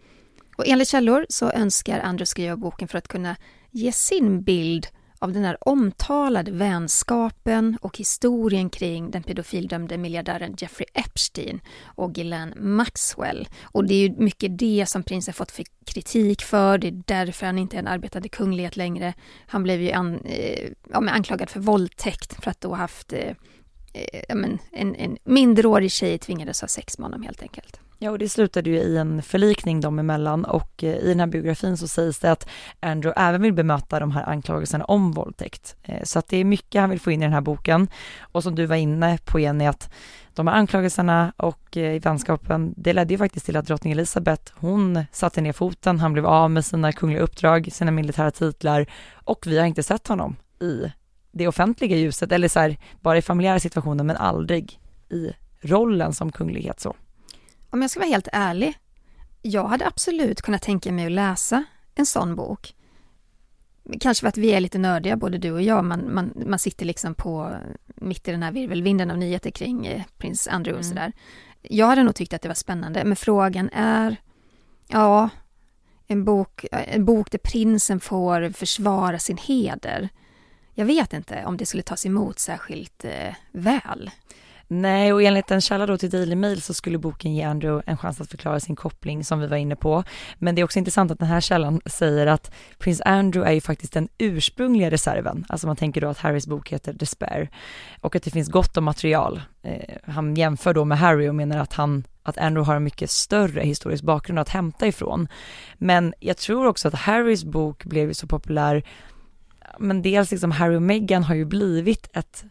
Och 0.59 0.67
enligt 0.67 0.87
källor 0.87 1.25
så 1.29 1.51
önskar 1.51 1.99
Andrew 1.99 2.25
skriva 2.25 2.57
boken 2.57 2.87
för 2.87 2.97
att 2.97 3.07
kunna 3.07 3.35
ge 3.71 3.91
sin 3.91 4.43
bild 4.43 4.87
av 5.19 5.33
den 5.33 5.43
här 5.43 5.57
omtalade 5.61 6.51
vänskapen 6.51 7.77
och 7.81 7.97
historien 7.97 8.69
kring 8.69 9.11
den 9.11 9.23
pedofildömde 9.23 9.97
miljardären 9.97 10.55
Jeffrey 10.57 10.85
Epstein 10.93 11.59
och 11.83 12.13
Ghislaine 12.13 12.53
Maxwell. 12.57 13.47
Och 13.63 13.87
det 13.87 13.93
är 13.93 14.09
ju 14.09 14.15
mycket 14.17 14.57
det 14.57 14.85
som 14.87 15.03
prinsen 15.03 15.33
fått 15.33 15.51
för 15.51 15.65
kritik 15.85 16.41
för, 16.41 16.77
det 16.77 16.87
är 16.87 17.03
därför 17.05 17.45
han 17.45 17.57
inte 17.57 17.75
är 17.75 17.79
en 17.79 17.87
arbetande 17.87 18.29
kunglighet 18.29 18.77
längre. 18.77 19.13
Han 19.47 19.63
blev 19.63 19.81
ju 19.81 19.91
an, 19.91 20.25
eh, 20.25 20.69
ja, 20.89 21.09
anklagad 21.09 21.49
för 21.49 21.59
våldtäkt 21.59 22.43
för 22.43 22.51
att 22.51 22.61
då 22.61 22.73
haft 22.73 23.13
eh, 23.13 23.35
eh, 23.93 24.35
men, 24.35 24.59
en, 24.71 24.95
en 24.95 25.17
minderårig 25.23 25.91
tjej 25.91 26.17
tvingades 26.17 26.61
ha 26.61 26.67
sex 26.67 26.97
med 26.97 27.05
honom 27.05 27.21
helt 27.21 27.41
enkelt. 27.41 27.79
Ja, 28.01 28.11
och 28.11 28.19
det 28.19 28.29
slutade 28.29 28.69
ju 28.69 28.77
i 28.77 28.97
en 28.97 29.21
förlikning 29.21 29.81
dem 29.81 29.99
emellan 29.99 30.45
och 30.45 30.83
eh, 30.83 30.95
i 30.95 31.07
den 31.07 31.19
här 31.19 31.27
biografin 31.27 31.77
så 31.77 31.87
sägs 31.87 32.19
det 32.19 32.31
att 32.31 32.49
Andrew 32.79 33.21
även 33.21 33.41
vill 33.41 33.53
bemöta 33.53 33.99
de 33.99 34.11
här 34.11 34.29
anklagelserna 34.29 34.85
om 34.85 35.11
våldtäkt. 35.11 35.75
Eh, 35.83 36.03
så 36.03 36.19
att 36.19 36.27
det 36.27 36.37
är 36.37 36.43
mycket 36.43 36.81
han 36.81 36.89
vill 36.89 36.99
få 36.99 37.11
in 37.11 37.21
i 37.21 37.25
den 37.25 37.33
här 37.33 37.41
boken. 37.41 37.87
Och 38.21 38.43
som 38.43 38.55
du 38.55 38.65
var 38.65 38.75
inne 38.75 39.17
på 39.25 39.39
Jenny, 39.39 39.65
att 39.65 39.93
de 40.33 40.47
här 40.47 40.55
anklagelserna 40.55 41.33
och 41.37 41.77
eh, 41.77 41.95
i 41.95 41.99
vänskapen, 41.99 42.73
det 42.77 42.93
ledde 42.93 43.13
ju 43.13 43.17
faktiskt 43.17 43.45
till 43.45 43.55
att 43.55 43.67
drottning 43.67 43.93
Elizabeth, 43.93 44.53
hon 44.55 45.05
satte 45.11 45.41
ner 45.41 45.53
foten, 45.53 45.99
han 45.99 46.13
blev 46.13 46.25
av 46.25 46.51
med 46.51 46.65
sina 46.65 46.91
kungliga 46.91 47.21
uppdrag, 47.21 47.69
sina 47.71 47.91
militära 47.91 48.31
titlar 48.31 48.85
och 49.13 49.47
vi 49.47 49.59
har 49.59 49.65
inte 49.65 49.83
sett 49.83 50.07
honom 50.07 50.35
i 50.61 50.91
det 51.39 51.47
offentliga 51.47 51.97
ljuset, 51.97 52.31
eller 52.31 52.47
så 52.47 52.59
här, 52.59 52.77
bara 53.01 53.17
i 53.17 53.21
familjära 53.21 53.59
situationer, 53.59 54.03
men 54.03 54.17
aldrig 54.17 54.79
i 55.09 55.31
rollen 55.61 56.13
som 56.13 56.31
kunglighet 56.31 56.79
så. 56.79 56.95
Om 57.69 57.81
jag 57.81 57.91
ska 57.91 57.99
vara 57.99 58.09
helt 58.09 58.27
ärlig, 58.31 58.73
jag 59.41 59.67
hade 59.67 59.87
absolut 59.87 60.41
kunnat 60.41 60.61
tänka 60.61 60.91
mig 60.91 61.05
att 61.05 61.11
läsa 61.11 61.63
en 61.95 62.05
sån 62.05 62.35
bok. 62.35 62.75
Kanske 63.99 64.21
för 64.21 64.27
att 64.27 64.37
vi 64.37 64.51
är 64.51 64.59
lite 64.59 64.77
nördiga, 64.77 65.17
både 65.17 65.37
du 65.37 65.51
och 65.51 65.61
jag. 65.61 65.85
Man, 65.85 66.13
man, 66.13 66.33
man 66.45 66.59
sitter 66.59 66.85
liksom 66.85 67.15
på 67.15 67.55
mitt 67.95 68.27
i 68.27 68.31
den 68.31 68.43
här 68.43 68.51
virvelvinden 68.51 69.11
av 69.11 69.17
nyheter 69.17 69.51
kring 69.51 69.87
eh, 69.87 70.03
prins 70.17 70.47
Andrew 70.47 70.79
och 70.79 70.85
mm. 70.85 70.89
sådär. 70.89 71.11
Jag 71.61 71.87
hade 71.87 72.03
nog 72.03 72.15
tyckt 72.15 72.33
att 72.33 72.41
det 72.41 72.47
var 72.47 72.55
spännande, 72.55 73.03
men 73.03 73.15
frågan 73.15 73.69
är, 73.73 74.15
ja, 74.87 75.29
en 76.07 76.25
bok, 76.25 76.65
en 76.71 77.05
bok 77.05 77.31
där 77.31 77.39
prinsen 77.39 77.99
får 77.99 78.49
försvara 78.49 79.19
sin 79.19 79.37
heder. 79.37 80.09
Jag 80.79 80.85
vet 80.85 81.13
inte 81.13 81.45
om 81.45 81.57
det 81.57 81.65
skulle 81.65 81.83
tas 81.83 82.05
emot 82.05 82.39
särskilt 82.39 83.05
eh, 83.05 83.33
väl. 83.51 84.11
Nej, 84.67 85.13
och 85.13 85.23
enligt 85.23 85.51
en 85.51 85.61
källa 85.61 85.85
då 85.85 85.97
till 85.97 86.09
Daily 86.09 86.35
Mail 86.35 86.61
så 86.61 86.73
skulle 86.73 86.97
boken 86.97 87.35
ge 87.35 87.43
Andrew 87.43 87.91
en 87.91 87.97
chans 87.97 88.21
att 88.21 88.29
förklara 88.29 88.59
sin 88.59 88.75
koppling 88.75 89.23
som 89.23 89.39
vi 89.39 89.47
var 89.47 89.57
inne 89.57 89.75
på. 89.75 90.03
Men 90.37 90.55
det 90.55 90.61
är 90.61 90.63
också 90.63 90.79
intressant 90.79 91.11
att 91.11 91.19
den 91.19 91.27
här 91.27 91.41
källan 91.41 91.81
säger 91.85 92.27
att 92.27 92.51
prins 92.77 93.01
Andrew 93.05 93.49
är 93.49 93.53
ju 93.53 93.61
faktiskt 93.61 93.93
den 93.93 94.09
ursprungliga 94.17 94.91
reserven. 94.91 95.45
Alltså 95.49 95.67
man 95.67 95.75
tänker 95.75 96.01
då 96.01 96.07
att 96.07 96.17
Harrys 96.17 96.47
bok 96.47 96.69
heter 96.69 96.93
Despair 96.93 97.49
och 98.01 98.15
att 98.15 98.23
det 98.23 98.31
finns 98.31 98.49
gott 98.49 98.77
om 98.77 98.83
material. 98.83 99.41
Eh, 99.63 99.95
han 100.03 100.35
jämför 100.35 100.73
då 100.73 100.85
med 100.85 100.97
Harry 100.97 101.29
och 101.29 101.35
menar 101.35 101.57
att 101.57 101.73
han 101.73 102.03
att 102.23 102.37
Andrew 102.37 102.67
har 102.71 102.75
en 102.75 102.83
mycket 102.83 103.09
större 103.09 103.61
historisk 103.61 104.03
bakgrund 104.03 104.39
att 104.39 104.49
hämta 104.49 104.87
ifrån. 104.87 105.27
Men 105.77 106.13
jag 106.19 106.37
tror 106.37 106.67
också 106.67 106.87
att 106.87 106.93
Harrys 106.93 107.43
bok 107.43 107.85
blev 107.85 108.13
så 108.13 108.27
populär 108.27 108.83
men 109.79 110.01
dels 110.01 110.31
liksom 110.31 110.51
Harry 110.51 110.75
och 110.75 110.81
Meghan 110.81 111.23
har 111.23 111.35
ju 111.35 111.45
blivit 111.45 112.09
ett 112.13 112.45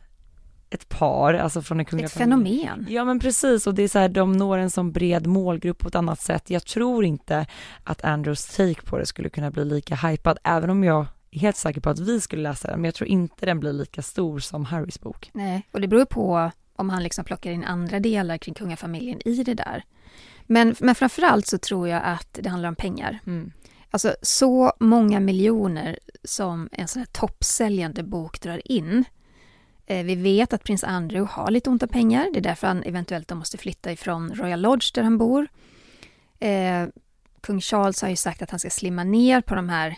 ett 0.71 0.89
par, 0.89 1.35
alltså 1.35 1.63
från 1.63 1.79
en 1.81 1.85
kungliga 1.85 2.07
Ett 2.07 2.13
fenomen. 2.13 2.87
Ja 2.89 3.05
men 3.05 3.21
precis 3.21 3.67
och 3.67 3.75
det 3.75 3.83
är 3.83 3.89
så 3.89 3.99
här, 3.99 4.09
de 4.09 4.33
når 4.33 4.59
en 4.59 4.71
sån 4.71 4.93
bred 4.93 5.27
målgrupp 5.27 5.79
på 5.79 5.89
ett 5.89 5.95
annat 5.95 6.21
sätt. 6.21 6.51
Jag 6.51 6.67
tror 6.67 7.05
inte 7.05 7.47
att 7.85 8.05
Andrews 8.05 8.47
take 8.57 8.83
på 8.83 8.99
det 8.99 9.07
skulle 9.07 9.29
kunna 9.29 9.51
bli 9.51 9.65
lika 9.65 9.95
hypad, 9.95 10.39
även 10.45 10.71
om 10.71 10.85
jag 10.85 11.07
är 11.31 11.39
helt 11.39 11.57
säker 11.57 11.81
på 11.81 11.91
att 11.91 11.99
vi 11.99 12.21
skulle 12.21 12.43
läsa 12.43 12.69
den, 12.69 12.81
men 12.81 12.85
jag 12.85 12.95
tror 12.95 13.09
inte 13.09 13.47
den 13.47 13.61
blir 13.61 13.73
lika 13.73 14.03
stor 14.03 14.39
som 14.39 14.65
Harrys 14.65 15.01
bok. 15.01 15.31
Nej, 15.33 15.69
och 15.73 15.81
det 15.81 15.89
beror 15.89 16.05
på 16.05 16.51
om 16.77 16.91
han 16.91 17.03
liksom 17.03 17.25
plockar 17.25 17.51
in 17.51 17.65
andra 17.65 18.01
delar 18.01 18.39
kring 18.39 18.55
kungafamiljen 18.55 19.29
i 19.29 19.45
det 19.45 19.55
där. 19.55 19.85
Men, 20.47 20.75
men 20.81 20.95
framförallt 20.95 21.47
så 21.47 21.59
tror 21.59 21.89
jag 21.89 22.03
att 22.05 22.39
det 22.43 22.49
handlar 22.49 22.69
om 22.69 22.77
pengar. 22.77 23.19
Mm. 23.27 23.53
Alltså 23.91 24.17
så 24.23 24.73
många 24.81 25.21
miljoner 25.21 25.99
som 26.25 26.69
en 26.73 26.89
sån 26.89 27.01
här 27.01 27.07
toppsäljande 27.07 28.03
bok 28.03 28.41
drar 28.41 28.73
in 28.73 29.05
eh, 29.87 30.05
vi 30.05 30.15
vet 30.15 30.53
att 30.53 30.65
prins 30.65 30.85
Andrew 30.85 31.33
har 31.33 31.51
lite 31.51 31.71
ont 31.71 31.83
om 31.83 31.89
pengar. 31.89 32.29
Det 32.33 32.39
är 32.39 32.43
därför 32.43 32.67
han 32.67 32.83
eventuellt 32.83 33.35
måste 33.35 33.59
flytta 33.59 33.93
ifrån 33.93 34.35
Royal 34.35 34.61
Lodge 34.61 34.95
där 34.95 35.03
han 35.03 35.19
bor. 35.19 35.49
Eh, 36.39 36.87
kung 37.41 37.61
Charles 37.61 38.03
har 38.03 38.09
ju 38.09 38.17
sagt 38.17 38.43
att 38.43 38.51
han 38.51 38.61
ska 38.61 38.71
slimma 38.71 39.05
ner 39.05 39.41
på 39.41 39.55
de 39.55 39.69
här 39.69 39.97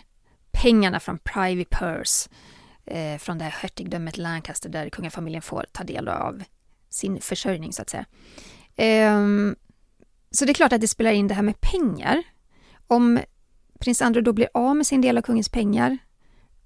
pengarna 0.51 0.99
från 0.99 1.17
Privy 1.17 1.65
Purse 1.65 2.29
eh, 2.85 3.17
från 3.17 3.37
det 3.37 3.43
här 3.43 3.51
hertigdömet 3.51 4.17
Lancaster 4.17 4.69
där 4.69 4.89
kungafamiljen 4.89 5.41
får 5.41 5.65
ta 5.71 5.83
del 5.83 6.07
av 6.07 6.43
sin 6.89 7.21
försörjning 7.21 7.73
så 7.73 7.81
att 7.81 7.89
säga. 7.89 8.05
Eh, 8.75 9.19
så 10.31 10.45
det 10.45 10.51
är 10.51 10.53
klart 10.53 10.73
att 10.73 10.81
det 10.81 10.87
spelar 10.87 11.11
in 11.11 11.27
det 11.27 11.33
här 11.33 11.41
med 11.41 11.61
pengar. 11.61 12.23
Om 12.87 13.19
prins 13.81 14.01
Andrew 14.01 14.25
då 14.25 14.33
blir 14.33 14.49
av 14.53 14.75
med 14.75 14.87
sin 14.87 15.01
del 15.01 15.17
av 15.17 15.21
kungens 15.21 15.49
pengar, 15.49 15.97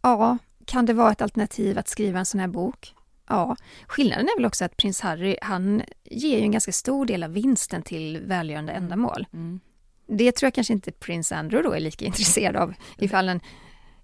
ja, 0.01 0.37
kan 0.65 0.85
det 0.85 0.93
vara 0.93 1.11
ett 1.11 1.21
alternativ 1.21 1.77
att 1.77 1.87
skriva 1.87 2.19
en 2.19 2.25
sån 2.25 2.39
här 2.39 2.47
bok? 2.47 2.93
Ja, 3.29 3.55
skillnaden 3.87 4.25
är 4.25 4.37
väl 4.37 4.45
också 4.45 4.65
att 4.65 4.77
prins 4.77 5.01
Harry, 5.01 5.37
han 5.41 5.83
ger 6.03 6.37
ju 6.37 6.43
en 6.43 6.51
ganska 6.51 6.71
stor 6.71 7.05
del 7.05 7.23
av 7.23 7.31
vinsten 7.31 7.81
till 7.81 8.21
välgörande 8.25 8.71
mm. 8.71 8.83
ändamål. 8.83 9.27
Mm. 9.33 9.59
Det 10.07 10.31
tror 10.31 10.47
jag 10.47 10.53
kanske 10.53 10.73
inte 10.73 10.91
prins 10.91 11.31
Andrew 11.31 11.69
då 11.69 11.75
är 11.75 11.79
lika 11.79 12.05
intresserad 12.11 12.55
av 12.55 12.73
ifall 12.97 13.27
han, 13.27 13.39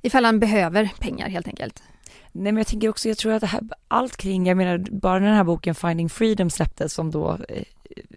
ifall 0.01 0.25
han 0.25 0.39
behöver 0.39 0.91
pengar 0.99 1.29
helt 1.29 1.47
enkelt. 1.47 1.83
Nej 2.31 2.51
men 2.51 2.57
jag 2.57 2.67
tänker 2.67 2.89
också, 2.89 3.07
jag 3.07 3.17
tror 3.17 3.33
att 3.33 3.41
det 3.41 3.47
här, 3.47 3.61
allt 3.87 4.17
kring, 4.17 4.47
jag 4.47 4.57
menar 4.57 4.77
bara 4.77 5.19
när 5.19 5.27
den 5.27 5.35
här 5.35 5.43
boken 5.43 5.75
Finding 5.75 6.09
Freedom 6.09 6.49
släpptes 6.49 6.93
som 6.93 7.11
då 7.11 7.37
eh, 7.49 7.63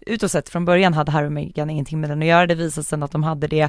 utåt 0.06 0.30
sett 0.30 0.48
från 0.48 0.64
början 0.64 0.94
hade 0.94 1.12
Harry 1.12 1.26
och 1.26 1.32
Meghan 1.32 1.70
ingenting 1.70 2.00
med 2.00 2.10
den 2.10 2.22
att 2.22 2.28
göra, 2.28 2.46
det 2.46 2.54
visade 2.54 2.84
sig 2.84 3.02
att 3.02 3.12
de 3.12 3.22
hade 3.22 3.46
det. 3.46 3.68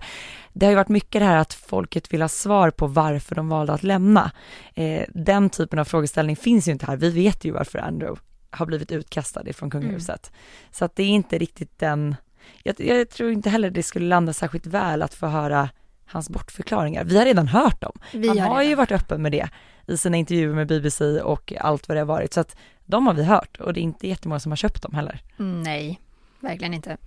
Det 0.53 0.65
har 0.65 0.71
ju 0.71 0.75
varit 0.75 0.89
mycket 0.89 1.21
det 1.21 1.25
här 1.25 1.38
att 1.38 1.53
folket 1.53 2.13
vill 2.13 2.21
ha 2.21 2.29
svar 2.29 2.69
på 2.69 2.88
varför 2.88 3.36
de 3.36 3.49
valde 3.49 3.73
att 3.73 3.84
lämna. 3.84 4.31
Eh, 4.73 5.03
den 5.10 5.49
typen 5.49 5.79
av 5.79 5.86
frågeställning 5.86 6.36
finns 6.36 6.67
ju 6.67 6.71
inte 6.71 6.86
här, 6.86 6.97
vi 6.97 7.10
vet 7.10 7.45
ju 7.45 7.51
varför 7.51 7.79
Andrew 7.79 8.21
har 8.49 8.65
blivit 8.65 8.91
utkastad 8.91 9.49
ifrån 9.49 9.69
kungahuset. 9.69 10.27
Mm. 10.27 10.39
Så 10.71 10.86
att 10.86 10.95
det 10.95 11.03
är 11.03 11.08
inte 11.08 11.38
riktigt 11.38 11.79
den, 11.79 12.15
jag, 12.63 12.75
jag 12.79 13.10
tror 13.10 13.31
inte 13.31 13.49
heller 13.49 13.69
det 13.69 13.84
skulle 13.84 14.05
landa 14.05 14.34
särskilt 14.34 14.65
väl 14.65 15.01
att 15.01 15.13
få 15.13 15.27
höra 15.27 15.69
hans 16.05 16.29
bortförklaringar. 16.29 17.03
Vi 17.03 17.17
har 17.17 17.25
redan 17.25 17.47
hört 17.47 17.81
dem. 17.81 17.99
Vi 18.13 18.27
Han 18.27 18.39
har, 18.39 18.47
har 18.47 18.63
ju 18.63 18.75
varit 18.75 18.91
öppen 18.91 19.21
med 19.21 19.31
det 19.31 19.49
i 19.88 19.98
sina 19.98 20.17
intervjuer 20.17 20.56
med 20.56 20.67
BBC 20.67 21.21
och 21.21 21.54
allt 21.60 21.88
vad 21.88 21.98
det 21.98 22.02
har 22.02 22.06
varit. 22.06 22.34
Så 22.34 22.39
att 22.39 22.56
de 22.86 23.08
har 23.08 23.13
vi 23.13 23.24
hört 23.24 23.58
och 23.60 23.74
det 23.74 23.80
är 23.80 23.82
inte 23.82 24.08
jättemånga 24.08 24.39
som 24.39 24.52
har 24.52 24.58
köpt 24.58 24.82
dem 24.82 24.93
heller. 24.93 25.24
Nej, 25.38 26.00
verkligen 26.39 26.74
inte. 26.74 26.98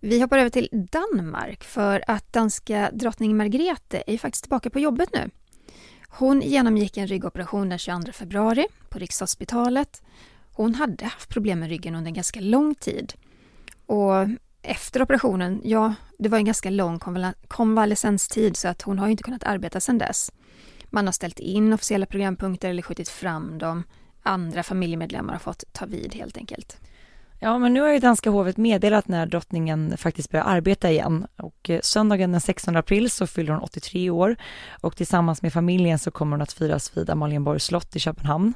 Vi 0.00 0.20
hoppar 0.20 0.38
över 0.38 0.50
till 0.50 0.68
Danmark 0.72 1.64
för 1.64 2.04
att 2.06 2.32
danska 2.32 2.90
drottning 2.92 3.36
Margrethe 3.36 4.02
är 4.06 4.18
faktiskt 4.18 4.44
tillbaka 4.44 4.70
på 4.70 4.80
jobbet 4.80 5.08
nu. 5.12 5.30
Hon 6.08 6.40
genomgick 6.40 6.96
en 6.96 7.06
ryggoperation 7.06 7.68
den 7.68 7.78
22 7.78 8.12
februari 8.12 8.66
på 8.88 8.98
Rikshospitalet. 8.98 10.02
Hon 10.52 10.74
hade 10.74 11.04
haft 11.04 11.28
problem 11.28 11.60
med 11.60 11.68
ryggen 11.68 11.94
under 11.94 12.08
en 12.08 12.14
ganska 12.14 12.40
lång 12.40 12.74
tid. 12.74 13.12
Och 13.86 14.14
efter 14.62 15.02
operationen, 15.02 15.60
ja, 15.64 15.94
det 16.18 16.28
var 16.28 16.38
en 16.38 16.44
ganska 16.44 16.70
lång 16.70 17.00
konvalescenstid 17.48 18.56
så 18.56 18.68
att 18.68 18.82
hon 18.82 18.98
har 18.98 19.08
inte 19.08 19.22
kunnat 19.22 19.44
arbeta 19.44 19.80
sedan 19.80 19.98
dess. 19.98 20.32
Man 20.90 21.06
har 21.06 21.12
ställt 21.12 21.38
in 21.38 21.72
officiella 21.72 22.06
programpunkter 22.06 22.70
eller 22.70 22.82
skjutit 22.82 23.08
fram 23.08 23.58
dem. 23.58 23.84
Andra 24.22 24.62
familjemedlemmar 24.62 25.32
har 25.32 25.40
fått 25.40 25.64
ta 25.72 25.86
vid 25.86 26.14
helt 26.14 26.36
enkelt. 26.36 26.80
Ja, 27.40 27.58
men 27.58 27.74
nu 27.74 27.80
har 27.80 27.88
ju 27.88 27.98
danska 27.98 28.30
hovet 28.30 28.56
meddelat 28.56 29.08
när 29.08 29.26
drottningen 29.26 29.96
faktiskt 29.96 30.30
börjar 30.30 30.44
arbeta 30.44 30.90
igen 30.90 31.26
och 31.36 31.70
eh, 31.70 31.80
söndagen 31.82 32.32
den 32.32 32.40
16 32.40 32.76
april 32.76 33.10
så 33.10 33.26
fyller 33.26 33.52
hon 33.52 33.62
83 33.62 34.10
år 34.10 34.36
och 34.80 34.96
tillsammans 34.96 35.42
med 35.42 35.52
familjen 35.52 35.98
så 35.98 36.10
kommer 36.10 36.36
hon 36.36 36.42
att 36.42 36.52
firas 36.52 36.96
vid 36.96 37.10
Amalienborgs 37.10 37.64
slott 37.64 37.96
i 37.96 37.98
Köpenhamn 37.98 38.54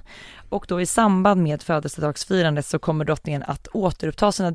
och 0.49 0.65
då 0.69 0.81
i 0.81 0.87
samband 0.87 1.43
med 1.43 1.63
födelsedagsfirandet 1.63 2.67
så 2.67 2.79
kommer 2.79 3.05
drottningen 3.05 3.43
att 3.43 3.69
återuppta 3.73 4.33
sina 4.33 4.51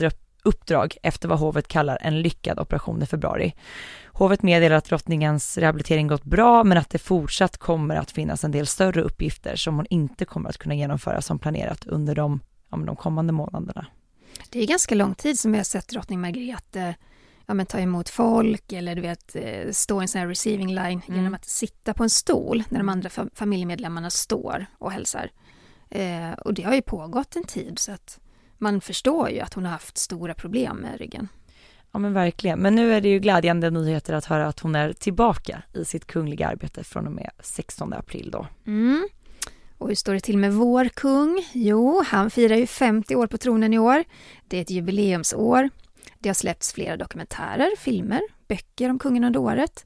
uppdrag 0.48 0.98
efter 1.04 1.28
vad 1.28 1.40
hovet 1.40 1.68
kallar 1.68 1.98
en 2.02 2.22
lyckad 2.22 2.60
operation 2.60 3.02
i 3.02 3.06
februari. 3.06 3.54
Hovet 4.06 4.44
meddelar 4.44 4.76
att 4.76 4.86
drottningens 4.86 5.58
rehabilitering 5.58 6.08
gått 6.08 6.24
bra 6.24 6.64
men 6.64 6.78
att 6.78 6.90
det 6.90 6.98
fortsatt 6.98 7.58
kommer 7.58 7.96
att 7.96 8.12
finnas 8.12 8.44
en 8.44 8.52
del 8.52 8.68
större 8.68 9.02
uppgifter 9.02 9.56
som 9.56 9.76
hon 9.76 9.86
inte 9.90 10.26
kommer 10.26 10.50
att 10.50 10.58
kunna 10.58 10.76
genomföra 10.76 11.22
som 11.22 11.40
planerat 11.40 11.88
under 11.88 12.16
de, 12.16 12.40
ja, 12.72 12.78
de 12.78 12.96
kommande 12.96 13.34
månaderna. 13.34 13.86
Det 14.50 14.60
är 14.60 14.68
ganska 14.68 14.96
lång 14.96 15.16
tid 15.16 15.40
som 15.40 15.52
vi 15.52 15.58
har 15.58 15.66
sett 15.66 15.88
drottning 15.88 16.22
Margrethe 16.22 16.96
ja, 17.48 17.54
men 17.54 17.66
ta 17.66 17.80
emot 17.80 18.10
folk 18.10 18.72
eller 18.72 18.96
du 18.96 19.02
vet 19.02 19.36
eh, 19.36 19.72
stå 19.72 20.02
i 20.02 20.04
en 20.04 20.08
sån 20.08 20.22
här 20.22 20.28
receiving 20.28 20.68
line 20.68 21.02
mm. 21.08 21.20
genom 21.20 21.34
att 21.34 21.46
sitta 21.46 21.94
på 21.94 22.04
en 22.04 22.10
stol 22.10 22.64
när 22.70 22.80
de 22.80 22.90
andra 22.90 23.10
familjemedlemmarna 23.34 24.10
står 24.10 24.66
och 24.78 24.92
hälsar. 24.92 25.32
Eh, 25.90 26.32
och 26.32 26.54
det 26.54 26.64
har 26.64 26.76
ju 26.76 26.82
pågått 26.82 27.36
en 27.36 27.44
tid 27.44 27.80
så 27.80 27.92
att 27.92 28.20
man 28.58 28.82
förstår 28.82 29.30
ju 29.30 29.40
att 29.40 29.54
hon 29.54 29.66
har 29.66 29.72
haft 29.72 29.98
stora 29.98 30.34
problem 30.34 30.78
med 30.78 31.00
ryggen. 31.00 31.28
Ja 31.92 32.00
men 32.00 32.14
verkligen, 32.14 32.60
men 32.60 32.76
nu 32.76 32.94
är 32.94 33.02
det 33.02 33.10
ju 33.10 33.20
glädjande 33.20 33.70
nyheter 33.70 34.14
att 34.14 34.26
höra 34.26 34.48
att 34.48 34.60
hon 34.60 34.76
är 34.76 34.94
tillbaka 34.94 35.62
i 35.74 35.86
sitt 35.86 36.06
kungliga 36.06 36.48
arbete 36.48 36.84
från 36.84 37.08
och 37.08 37.12
med 37.12 37.30
16 37.40 37.94
april 37.94 38.32
då. 38.32 38.48
Mm. 38.66 39.08
Och 39.78 39.88
hur 39.88 39.96
står 39.96 40.14
det 40.14 40.20
till 40.20 40.38
med 40.38 40.54
vår 40.54 40.86
kung? 40.86 41.46
Jo, 41.54 42.04
han 42.08 42.30
firar 42.30 42.56
ju 42.56 42.68
50 42.68 43.16
år 43.16 43.28
på 43.28 43.38
tronen 43.38 43.74
i 43.74 43.80
år. 43.80 44.04
Det 44.48 44.58
är 44.58 44.62
ett 44.62 44.70
jubileumsår. 44.70 45.70
Det 46.20 46.30
har 46.30 46.34
släppts 46.34 46.74
flera 46.74 46.98
dokumentärer, 46.98 47.76
filmer, 47.78 48.22
böcker 48.48 48.90
om 48.90 49.00
kungen 49.00 49.24
under 49.24 49.40
året. 49.40 49.86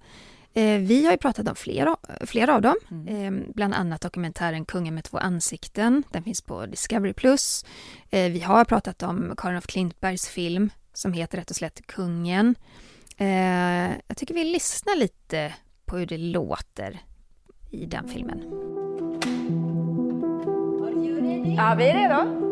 Eh, 0.54 0.80
vi 0.80 1.06
har 1.06 1.12
ju 1.12 1.18
pratat 1.18 1.48
om 1.48 1.56
flera, 1.56 1.98
flera 2.22 2.56
av 2.56 2.62
dem, 2.62 2.76
mm. 2.92 3.08
eh, 3.08 3.54
bland 3.54 3.74
annat 3.74 4.02
dokumentären 4.02 4.66
Kungen 4.66 4.96
med 4.96 5.04
två 5.04 5.18
ansikten. 5.18 6.04
Den 6.12 6.24
finns 6.24 6.42
på 6.42 6.66
Discovery+. 6.66 7.14
Eh, 8.10 8.32
vi 8.32 8.40
har 8.40 8.66
pratat 8.66 9.04
om 9.04 9.34
Karin 9.38 9.58
af 9.58 9.68
Klintbergs 9.68 10.28
film 10.28 10.70
som 10.94 11.14
heter 11.14 11.38
rätt 11.38 11.50
och 11.50 11.56
slätt 11.56 11.88
Kungen. 11.88 12.56
Eh, 13.18 13.92
jag 14.08 14.18
tycker 14.18 14.34
vi 14.34 14.44
lyssnar 14.44 14.96
lite 14.96 15.54
på 15.86 15.98
hur 15.98 16.06
det 16.06 16.18
låter 16.18 17.00
i 17.70 17.86
den 17.86 18.08
filmen. 18.08 18.44
Ja, 21.58 21.76
vi 21.78 21.90
är 21.90 21.96
redo. 21.96 22.52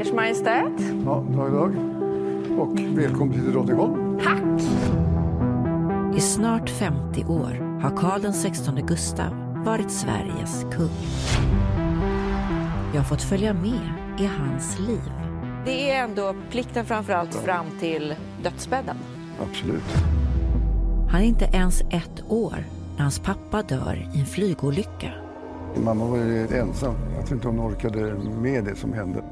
Ers 0.00 0.12
Majestät. 0.12 0.80
Ja, 1.04 1.26
dag, 1.36 1.52
dag. 1.52 1.91
Och 2.58 2.78
välkommen 2.78 3.34
till 3.34 3.52
Drottningholm. 3.52 4.20
Tack! 4.24 4.62
I 6.16 6.20
snart 6.20 6.70
50 6.70 7.24
år 7.24 7.80
har 7.82 7.96
Karl 7.96 8.32
XVI 8.32 8.82
Gustav 8.82 9.62
varit 9.64 9.90
Sveriges 9.90 10.64
kung. 10.72 10.90
Jag 12.92 13.00
har 13.00 13.04
fått 13.04 13.22
följa 13.22 13.52
med 13.52 13.92
i 14.18 14.26
hans 14.26 14.78
liv. 14.78 15.12
Det 15.64 15.90
är 15.90 16.04
ändå 16.04 16.34
plikten 16.50 16.84
framförallt 16.84 17.34
fram 17.34 17.66
till 17.80 18.14
dödsbädden. 18.42 18.96
Absolut. 19.42 19.94
Han 21.10 21.20
är 21.20 21.24
inte 21.26 21.44
ens 21.52 21.80
ett 21.80 22.24
år 22.28 22.64
när 22.96 23.02
hans 23.02 23.18
pappa 23.18 23.62
dör 23.62 24.08
i 24.14 24.20
en 24.20 24.26
flygolycka. 24.26 25.10
Mamma 25.84 26.04
var 26.04 26.16
ju 26.16 26.48
ensam. 26.56 26.94
Jag 27.16 27.26
tror 27.26 27.36
inte 27.36 27.48
hon 27.48 27.60
orkade 27.60 28.14
med 28.40 28.64
det 28.64 28.76
som 28.76 28.92
hände. 28.92 29.22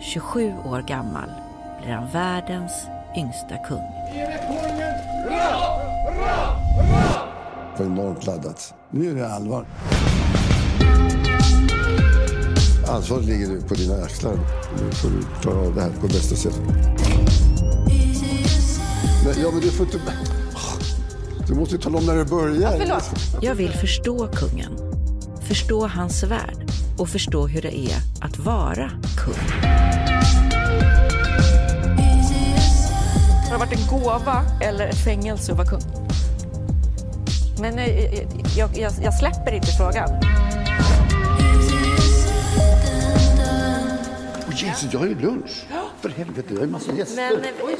27 0.00 0.52
år 0.64 0.84
gammal 0.88 1.28
blir 1.84 1.94
han 1.94 2.12
världens 2.12 2.72
yngsta 3.16 3.56
kung. 3.68 3.82
Det 7.76 7.84
var 7.84 7.86
enormt 7.86 8.26
laddat. 8.26 8.74
Nu 8.90 9.10
är 9.10 9.14
det 9.14 9.28
allvar. 9.32 9.66
Ansvaret 12.88 13.24
ligger 13.24 13.68
på 13.68 13.74
dina 13.74 13.94
axlar. 14.04 14.34
Nu 14.76 14.92
får 14.92 15.08
du 15.08 15.22
klara 15.42 15.58
av 15.58 15.74
det 15.74 15.80
här 15.80 15.90
på 16.00 16.06
bästa 16.06 16.36
sätt. 16.36 16.60
Men, 19.24 19.42
ja, 19.42 19.50
men 19.52 19.60
du 19.60 19.70
får 19.70 19.86
inte... 19.86 19.98
Du 21.48 21.54
måste 21.54 21.74
ju 21.74 21.80
tala 21.80 21.98
om 21.98 22.06
när 22.06 22.16
det 22.16 22.24
börjar. 22.24 22.82
Ja, 22.88 23.00
Jag 23.42 23.54
vill 23.54 23.72
förstå 23.72 24.28
kungen. 24.28 24.72
Förstå 25.48 25.86
hans 25.86 26.22
värld 26.22 26.70
och 26.98 27.08
förstå 27.08 27.46
hur 27.46 27.62
det 27.62 27.78
är 27.78 27.96
att 28.20 28.38
vara 28.38 28.90
kung. 29.24 29.93
Det 33.54 33.58
varit 33.58 33.80
en 33.80 33.98
gåva 33.98 34.44
eller 34.60 34.88
ett 34.88 35.04
fängelse 35.04 35.52
att 35.52 35.58
vara 35.58 35.68
kung? 35.68 35.80
Men 37.60 37.78
eh, 37.78 38.14
jag, 38.56 38.70
jag, 38.76 38.92
jag 39.02 39.14
släpper 39.14 39.52
inte 39.52 39.66
frågan. 39.66 40.10
Oh, 44.48 44.62
Jesus, 44.62 44.92
jag 44.92 45.00
har 45.00 45.06
ju 45.06 45.20
lunch. 45.20 45.66
För 46.00 46.08
helvete, 46.08 46.48
jag 46.48 46.56
har 46.56 46.66
ju 46.66 46.72
massa 46.72 46.92
gäster. 46.92 47.30
Men, 47.42 47.52
oj. 47.62 47.76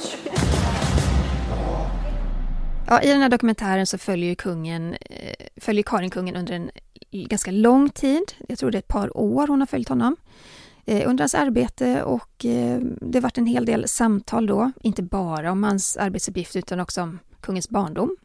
Ja, 2.86 3.02
I 3.02 3.08
den 3.08 3.20
här 3.20 3.28
dokumentären 3.28 3.86
så 3.86 3.98
följer 3.98 4.34
kungen, 4.34 4.94
eh, 4.94 5.46
följer 5.56 5.82
Karin 5.82 6.10
kungen 6.10 6.36
under 6.36 6.54
en 6.54 6.70
ganska 7.10 7.50
lång 7.50 7.90
tid. 7.90 8.32
Jag 8.48 8.58
tror 8.58 8.70
det 8.70 8.76
är 8.76 8.80
ett 8.80 8.88
par 8.88 9.16
år 9.16 9.46
hon 9.46 9.60
har 9.60 9.66
följt 9.66 9.88
honom 9.88 10.16
eh, 10.16 10.53
Eh, 10.86 11.08
under 11.08 11.22
hans 11.22 11.34
arbete 11.34 12.02
och 12.02 12.44
eh, 12.44 12.80
det 13.00 13.20
varit 13.20 13.38
en 13.38 13.46
hel 13.46 13.64
del 13.64 13.88
samtal 13.88 14.46
då, 14.46 14.72
inte 14.82 15.02
bara 15.02 15.52
om 15.52 15.64
hans 15.64 15.96
arbetsuppgift 15.96 16.56
utan 16.56 16.80
också 16.80 17.02
om 17.02 17.18
kungens 17.40 17.68
barndom, 17.68 18.16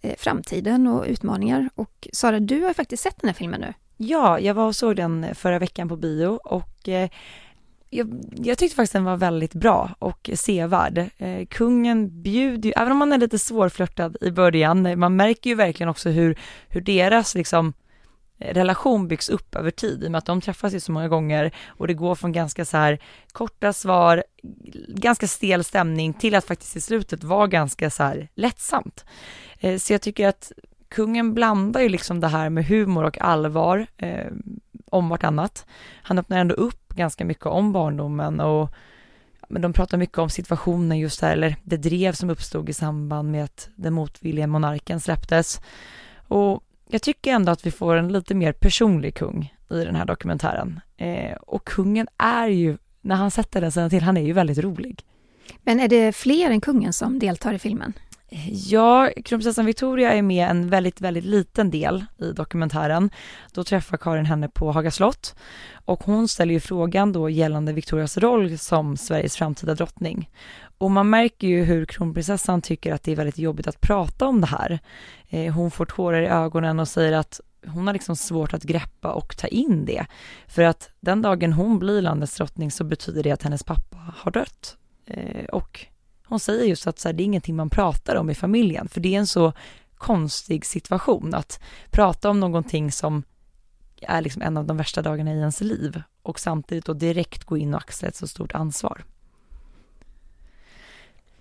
eh, 0.00 0.14
framtiden 0.18 0.86
och 0.86 1.04
utmaningar. 1.08 1.70
Och 1.74 2.08
Sara, 2.12 2.40
du 2.40 2.62
har 2.62 2.74
faktiskt 2.74 3.02
sett 3.02 3.20
den 3.20 3.28
här 3.28 3.34
filmen 3.34 3.60
nu. 3.60 3.72
Ja, 3.96 4.40
jag 4.40 4.54
var 4.54 4.66
och 4.66 4.76
såg 4.76 4.96
den 4.96 5.26
förra 5.34 5.58
veckan 5.58 5.88
på 5.88 5.96
bio 5.96 6.26
och 6.26 6.88
jag, 7.90 8.22
jag, 8.36 8.58
tyckte 8.58 8.76
faktiskt 8.76 8.92
den 8.92 9.04
var 9.04 9.16
väldigt 9.16 9.54
bra 9.54 9.90
och 9.98 10.30
sevärd. 10.34 10.98
Eh, 11.18 11.46
kungen 11.46 12.22
bjuder 12.22 12.68
ju, 12.68 12.72
även 12.76 12.92
om 12.92 12.98
man 12.98 13.12
är 13.12 13.18
lite 13.18 13.38
svårflörtad 13.38 14.16
i 14.20 14.30
början, 14.30 14.98
man 14.98 15.16
märker 15.16 15.50
ju 15.50 15.56
verkligen 15.56 15.90
också 15.90 16.08
hur, 16.08 16.38
hur 16.68 16.80
deras 16.80 17.34
liksom 17.34 17.72
relation 18.38 19.08
byggs 19.08 19.28
upp 19.28 19.56
över 19.56 19.70
tid 19.70 20.04
i 20.04 20.06
och 20.06 20.10
med 20.10 20.18
att 20.18 20.26
de 20.26 20.40
träffas 20.40 20.74
ju 20.74 20.80
så 20.80 20.92
många 20.92 21.08
gånger 21.08 21.54
och 21.66 21.86
det 21.86 21.94
går 21.94 22.14
från 22.14 22.32
ganska 22.32 22.64
så 22.64 22.76
här 22.76 22.98
korta 23.32 23.72
svar, 23.72 24.24
ganska 24.88 25.26
stel 25.26 25.64
stämning 25.64 26.14
till 26.14 26.34
att 26.34 26.44
faktiskt 26.44 26.76
i 26.76 26.80
slutet 26.80 27.24
vara 27.24 27.46
ganska 27.46 27.90
så 27.90 28.02
här 28.02 28.28
lättsamt. 28.34 29.04
Eh, 29.60 29.78
så 29.78 29.92
jag 29.92 30.02
tycker 30.02 30.28
att 30.28 30.52
kungen 30.88 31.34
blandar 31.34 31.80
ju 31.80 31.88
liksom 31.88 32.20
det 32.20 32.28
här 32.28 32.50
med 32.50 32.66
humor 32.66 33.04
och 33.04 33.20
allvar 33.20 33.86
eh, 33.96 34.32
om 34.90 35.08
vartannat. 35.08 35.66
Han 36.02 36.18
öppnar 36.18 36.38
ändå 36.38 36.54
upp 36.54 36.94
ganska 36.94 37.24
mycket 37.24 37.46
om 37.46 37.72
barndomen 37.72 38.40
och 38.40 38.70
men 39.48 39.62
de 39.62 39.72
pratar 39.72 39.98
mycket 39.98 40.18
om 40.18 40.30
situationen 40.30 40.98
just 40.98 41.22
här, 41.22 41.32
eller 41.32 41.56
det 41.62 41.76
drev 41.76 42.12
som 42.12 42.30
uppstod 42.30 42.68
i 42.68 42.72
samband 42.72 43.30
med 43.30 43.44
att 43.44 43.68
den 43.76 43.92
motvilliga 43.92 44.46
monarken 44.46 45.00
släpptes. 45.00 45.60
Och 46.28 46.62
jag 46.88 47.02
tycker 47.02 47.32
ändå 47.32 47.52
att 47.52 47.66
vi 47.66 47.70
får 47.70 47.96
en 47.96 48.12
lite 48.12 48.34
mer 48.34 48.52
personlig 48.52 49.14
kung 49.14 49.54
i 49.70 49.84
den 49.84 49.96
här 49.96 50.04
dokumentären. 50.04 50.80
Eh, 50.96 51.36
och 51.36 51.64
kungen 51.64 52.08
är 52.18 52.48
ju, 52.48 52.78
när 53.00 53.14
han 53.14 53.30
sätter 53.30 53.60
den 53.60 53.72
sidan 53.72 53.90
till, 53.90 54.02
han 54.02 54.16
är 54.16 54.22
ju 54.22 54.32
väldigt 54.32 54.58
rolig. 54.58 55.04
Men 55.62 55.80
är 55.80 55.88
det 55.88 56.12
fler 56.12 56.50
än 56.50 56.60
kungen 56.60 56.92
som 56.92 57.18
deltar 57.18 57.52
i 57.52 57.58
filmen? 57.58 57.92
Ja, 58.50 59.10
kronprinsessan 59.24 59.66
Victoria 59.66 60.12
är 60.12 60.22
med 60.22 60.50
en 60.50 60.68
väldigt, 60.68 61.00
väldigt 61.00 61.24
liten 61.24 61.70
del 61.70 62.04
i 62.18 62.32
dokumentären. 62.32 63.10
Då 63.52 63.64
träffar 63.64 63.96
Karin 63.96 64.26
henne 64.26 64.48
på 64.48 64.72
Haga 64.72 64.90
slott 64.90 65.34
och 65.84 66.04
hon 66.04 66.28
ställer 66.28 66.54
ju 66.54 66.60
frågan 66.60 67.12
då 67.12 67.30
gällande 67.30 67.72
Victorias 67.72 68.18
roll 68.18 68.58
som 68.58 68.96
Sveriges 68.96 69.36
framtida 69.36 69.74
drottning. 69.74 70.30
Och 70.78 70.90
man 70.90 71.10
märker 71.10 71.48
ju 71.48 71.64
hur 71.64 71.84
kronprinsessan 71.84 72.62
tycker 72.62 72.92
att 72.92 73.02
det 73.02 73.12
är 73.12 73.16
väldigt 73.16 73.38
jobbigt 73.38 73.66
att 73.66 73.80
prata 73.80 74.26
om 74.26 74.40
det 74.40 74.46
här. 74.46 74.78
Eh, 75.28 75.54
hon 75.54 75.70
får 75.70 75.86
tårar 75.86 76.22
i 76.22 76.26
ögonen 76.26 76.80
och 76.80 76.88
säger 76.88 77.12
att 77.12 77.40
hon 77.66 77.86
har 77.86 77.94
liksom 77.94 78.16
svårt 78.16 78.54
att 78.54 78.62
greppa 78.62 79.12
och 79.12 79.36
ta 79.36 79.46
in 79.46 79.84
det. 79.84 80.06
För 80.46 80.62
att 80.62 80.90
den 81.00 81.22
dagen 81.22 81.52
hon 81.52 81.78
blir 81.78 82.02
landets 82.02 82.36
drottning 82.36 82.70
så 82.70 82.84
betyder 82.84 83.22
det 83.22 83.30
att 83.30 83.42
hennes 83.42 83.64
pappa 83.64 84.14
har 84.16 84.30
dött. 84.30 84.76
Eh, 85.06 85.44
och 85.44 85.86
hon 86.26 86.40
säger 86.40 86.64
just 86.64 86.86
att 86.86 86.98
så 86.98 87.08
här, 87.08 87.12
det 87.12 87.22
är 87.22 87.24
ingenting 87.24 87.56
man 87.56 87.70
pratar 87.70 88.16
om 88.16 88.30
i 88.30 88.34
familjen, 88.34 88.88
för 88.88 89.00
det 89.00 89.14
är 89.14 89.18
en 89.18 89.26
så 89.26 89.52
konstig 89.96 90.66
situation 90.66 91.34
att 91.34 91.60
prata 91.90 92.30
om 92.30 92.40
någonting 92.40 92.92
som 92.92 93.22
är 94.02 94.20
liksom 94.20 94.42
en 94.42 94.56
av 94.56 94.64
de 94.64 94.76
värsta 94.76 95.02
dagarna 95.02 95.34
i 95.34 95.38
ens 95.38 95.60
liv 95.60 96.02
och 96.22 96.40
samtidigt 96.40 96.84
då 96.84 96.92
direkt 96.92 97.44
gå 97.44 97.56
in 97.56 97.74
och 97.74 97.80
axla 97.80 98.08
ett 98.08 98.16
så 98.16 98.26
stort 98.26 98.54
ansvar. 98.54 99.04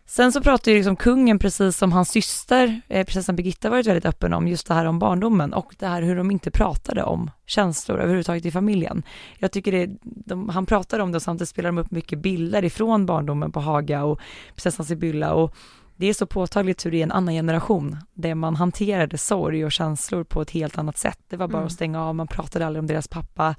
Sen 0.08 0.32
så 0.32 0.42
pratar 0.42 0.72
ju 0.72 0.78
liksom 0.78 0.96
kungen 0.96 1.40
precis 1.40 1.78
som 1.78 1.92
hans 1.92 2.10
syster, 2.10 2.82
eh, 2.88 3.06
prinsessan 3.06 3.36
Birgitta 3.36 3.70
varit 3.70 3.88
väldigt 3.88 4.06
öppen 4.06 4.34
om, 4.34 4.48
just 4.48 4.68
det 4.68 4.74
här 4.74 4.86
om 4.86 5.00
barndomen 5.00 5.54
och 5.54 5.76
det 5.80 5.88
här 5.88 6.02
hur 6.02 6.16
de 6.16 6.32
inte 6.32 6.52
pratade 6.52 7.04
om 7.04 7.32
känslor 7.46 8.00
överhuvudtaget 8.00 8.46
i 8.46 8.52
familjen. 8.52 9.04
Jag 9.38 9.52
tycker 9.52 9.72
det, 9.72 9.90
de, 10.02 10.50
han 10.50 10.66
pratar 10.66 11.00
om 11.00 11.12
det 11.12 11.16
och 11.16 11.22
samtidigt 11.22 11.50
spelar 11.50 11.68
de 11.68 11.78
upp 11.78 11.92
mycket 11.92 12.20
bilder 12.20 12.66
ifrån 12.66 13.06
barndomen 13.06 13.52
på 13.52 13.60
Haga 13.60 14.04
och 14.04 14.20
prinsessan 14.56 14.86
Sibylla 14.86 15.34
och 15.34 15.56
det 15.96 16.08
är 16.08 16.14
så 16.14 16.26
påtagligt 16.26 16.86
hur 16.86 16.92
det 16.92 16.98
är 16.98 17.04
en 17.04 17.12
annan 17.12 17.34
generation 17.34 17.98
där 18.14 18.36
man 18.36 18.56
hanterade 18.56 19.18
sorg 19.18 19.66
och 19.66 19.72
känslor 19.72 20.24
på 20.24 20.42
ett 20.42 20.52
helt 20.52 20.78
annat 20.78 20.98
sätt. 20.98 21.20
Det 21.28 21.38
var 21.38 21.48
bara 21.48 21.58
mm. 21.58 21.66
att 21.68 21.74
stänga 21.74 22.04
av, 22.04 22.16
man 22.16 22.28
pratade 22.28 22.66
aldrig 22.66 22.80
om 22.80 22.88
deras 22.88 23.08
pappa, 23.08 23.56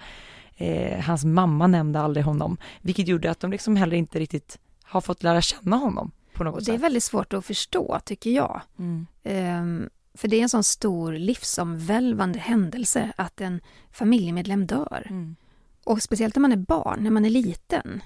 eh, 0.57 1.01
hans 1.01 1.25
mamma 1.25 1.67
nämnde 1.67 2.01
aldrig 2.01 2.25
honom, 2.25 2.57
vilket 2.83 3.09
gjorde 3.09 3.31
att 3.31 3.41
de 3.41 3.51
liksom 3.51 3.77
heller 3.77 3.97
inte 3.97 4.19
riktigt 4.19 4.59
har 4.85 5.01
fått 5.01 5.23
lära 5.23 5.41
känna 5.41 5.77
honom 5.77 6.13
på 6.37 6.45
något 6.45 6.65
sätt. 6.65 6.67
Det 6.67 6.75
är 6.75 6.79
väldigt 6.79 7.05
svårt 7.05 7.33
att 7.33 7.45
förstå, 7.45 8.01
tycker 8.05 8.31
jag. 8.31 8.61
Mm. 8.79 9.07
Um, 9.25 9.91
för 10.15 10.29
det 10.29 10.37
är 10.37 10.43
en 10.43 10.49
sån 10.49 10.65
stor 10.65 11.13
livsomvälvande 11.13 12.39
händelse 12.39 13.13
att 13.17 13.41
en 13.41 13.61
familjemedlem 13.91 14.67
dör. 14.67 15.07
Mm. 15.11 15.37
Och 15.85 16.03
speciellt 16.03 16.37
när 16.37 16.41
man 16.41 16.53
är 16.53 16.57
barn, 16.57 16.99
när 17.03 17.11
man 17.11 17.25
är 17.25 17.31
liten. 17.31 18.03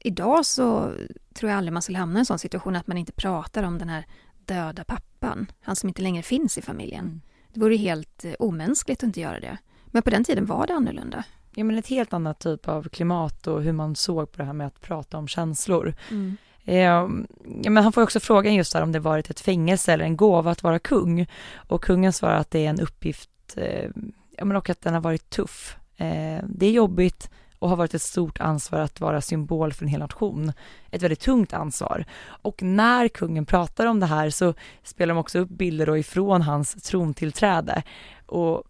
Idag 0.00 0.46
så 0.46 0.92
tror 1.34 1.50
jag 1.50 1.58
aldrig 1.58 1.72
man 1.72 1.82
skulle 1.82 1.98
hamna 1.98 2.18
i 2.18 2.20
en 2.20 2.26
sån 2.26 2.38
situation 2.38 2.76
att 2.76 2.86
man 2.86 2.98
inte 2.98 3.12
pratar 3.12 3.62
om 3.62 3.78
den 3.78 3.88
här 3.88 4.06
döda 4.44 4.84
pappan, 4.84 5.46
han 5.60 5.76
som 5.76 5.88
inte 5.88 6.02
längre 6.02 6.22
finns 6.22 6.58
i 6.58 6.62
familjen. 6.62 7.04
Mm. 7.04 7.20
Det 7.52 7.60
vore 7.60 7.76
helt 7.76 8.24
eh, 8.24 8.32
omänskligt 8.38 8.98
att 8.98 9.06
inte 9.06 9.20
göra 9.20 9.40
det. 9.40 9.58
Men 9.86 10.02
på 10.02 10.10
den 10.10 10.24
tiden 10.24 10.46
var 10.46 10.66
det 10.66 10.74
annorlunda. 10.74 11.24
ja, 11.54 11.64
men 11.64 11.78
ett 11.78 11.86
helt 11.86 12.12
annat 12.12 12.38
typ 12.38 12.68
av 12.68 12.88
klimat 12.88 13.46
och 13.46 13.62
hur 13.62 13.72
man 13.72 13.96
såg 13.96 14.32
på 14.32 14.38
det 14.38 14.44
här 14.44 14.52
med 14.52 14.66
att 14.66 14.80
prata 14.80 15.18
om 15.18 15.28
känslor. 15.28 15.94
Mm. 16.10 16.36
Eh, 16.66 17.08
men 17.44 17.76
han 17.76 17.92
får 17.92 18.02
också 18.02 18.20
frågan 18.20 18.54
just 18.54 18.72
där 18.72 18.82
om 18.82 18.92
det 18.92 19.00
varit 19.00 19.30
ett 19.30 19.40
fängelse 19.40 19.92
eller 19.92 20.04
en 20.04 20.16
gåva 20.16 20.50
att 20.50 20.62
vara 20.62 20.78
kung. 20.78 21.26
Och 21.54 21.82
kungen 21.82 22.12
svarar 22.12 22.36
att 22.36 22.50
det 22.50 22.66
är 22.66 22.70
en 22.70 22.80
uppgift, 22.80 23.30
eh, 23.56 23.90
ja, 24.36 24.44
men 24.44 24.56
och 24.56 24.70
att 24.70 24.80
den 24.80 24.94
har 24.94 25.00
varit 25.00 25.30
tuff. 25.30 25.76
Eh, 25.96 26.44
det 26.48 26.66
är 26.66 26.72
jobbigt 26.72 27.30
och 27.58 27.68
har 27.68 27.76
varit 27.76 27.94
ett 27.94 28.02
stort 28.02 28.40
ansvar 28.40 28.80
att 28.80 29.00
vara 29.00 29.20
symbol 29.20 29.72
för 29.72 29.84
en 29.84 29.88
hel 29.88 30.00
nation. 30.00 30.52
Ett 30.90 31.02
väldigt 31.02 31.20
tungt 31.20 31.52
ansvar. 31.52 32.04
Och 32.24 32.62
när 32.62 33.08
kungen 33.08 33.46
pratar 33.46 33.86
om 33.86 34.00
det 34.00 34.06
här 34.06 34.30
så 34.30 34.54
spelar 34.82 35.14
de 35.14 35.20
också 35.20 35.38
upp 35.38 35.48
bilder 35.48 35.86
då 35.86 35.98
ifrån 35.98 36.42
hans 36.42 36.74
trontillträde. 36.82 37.82
Och 38.26 38.62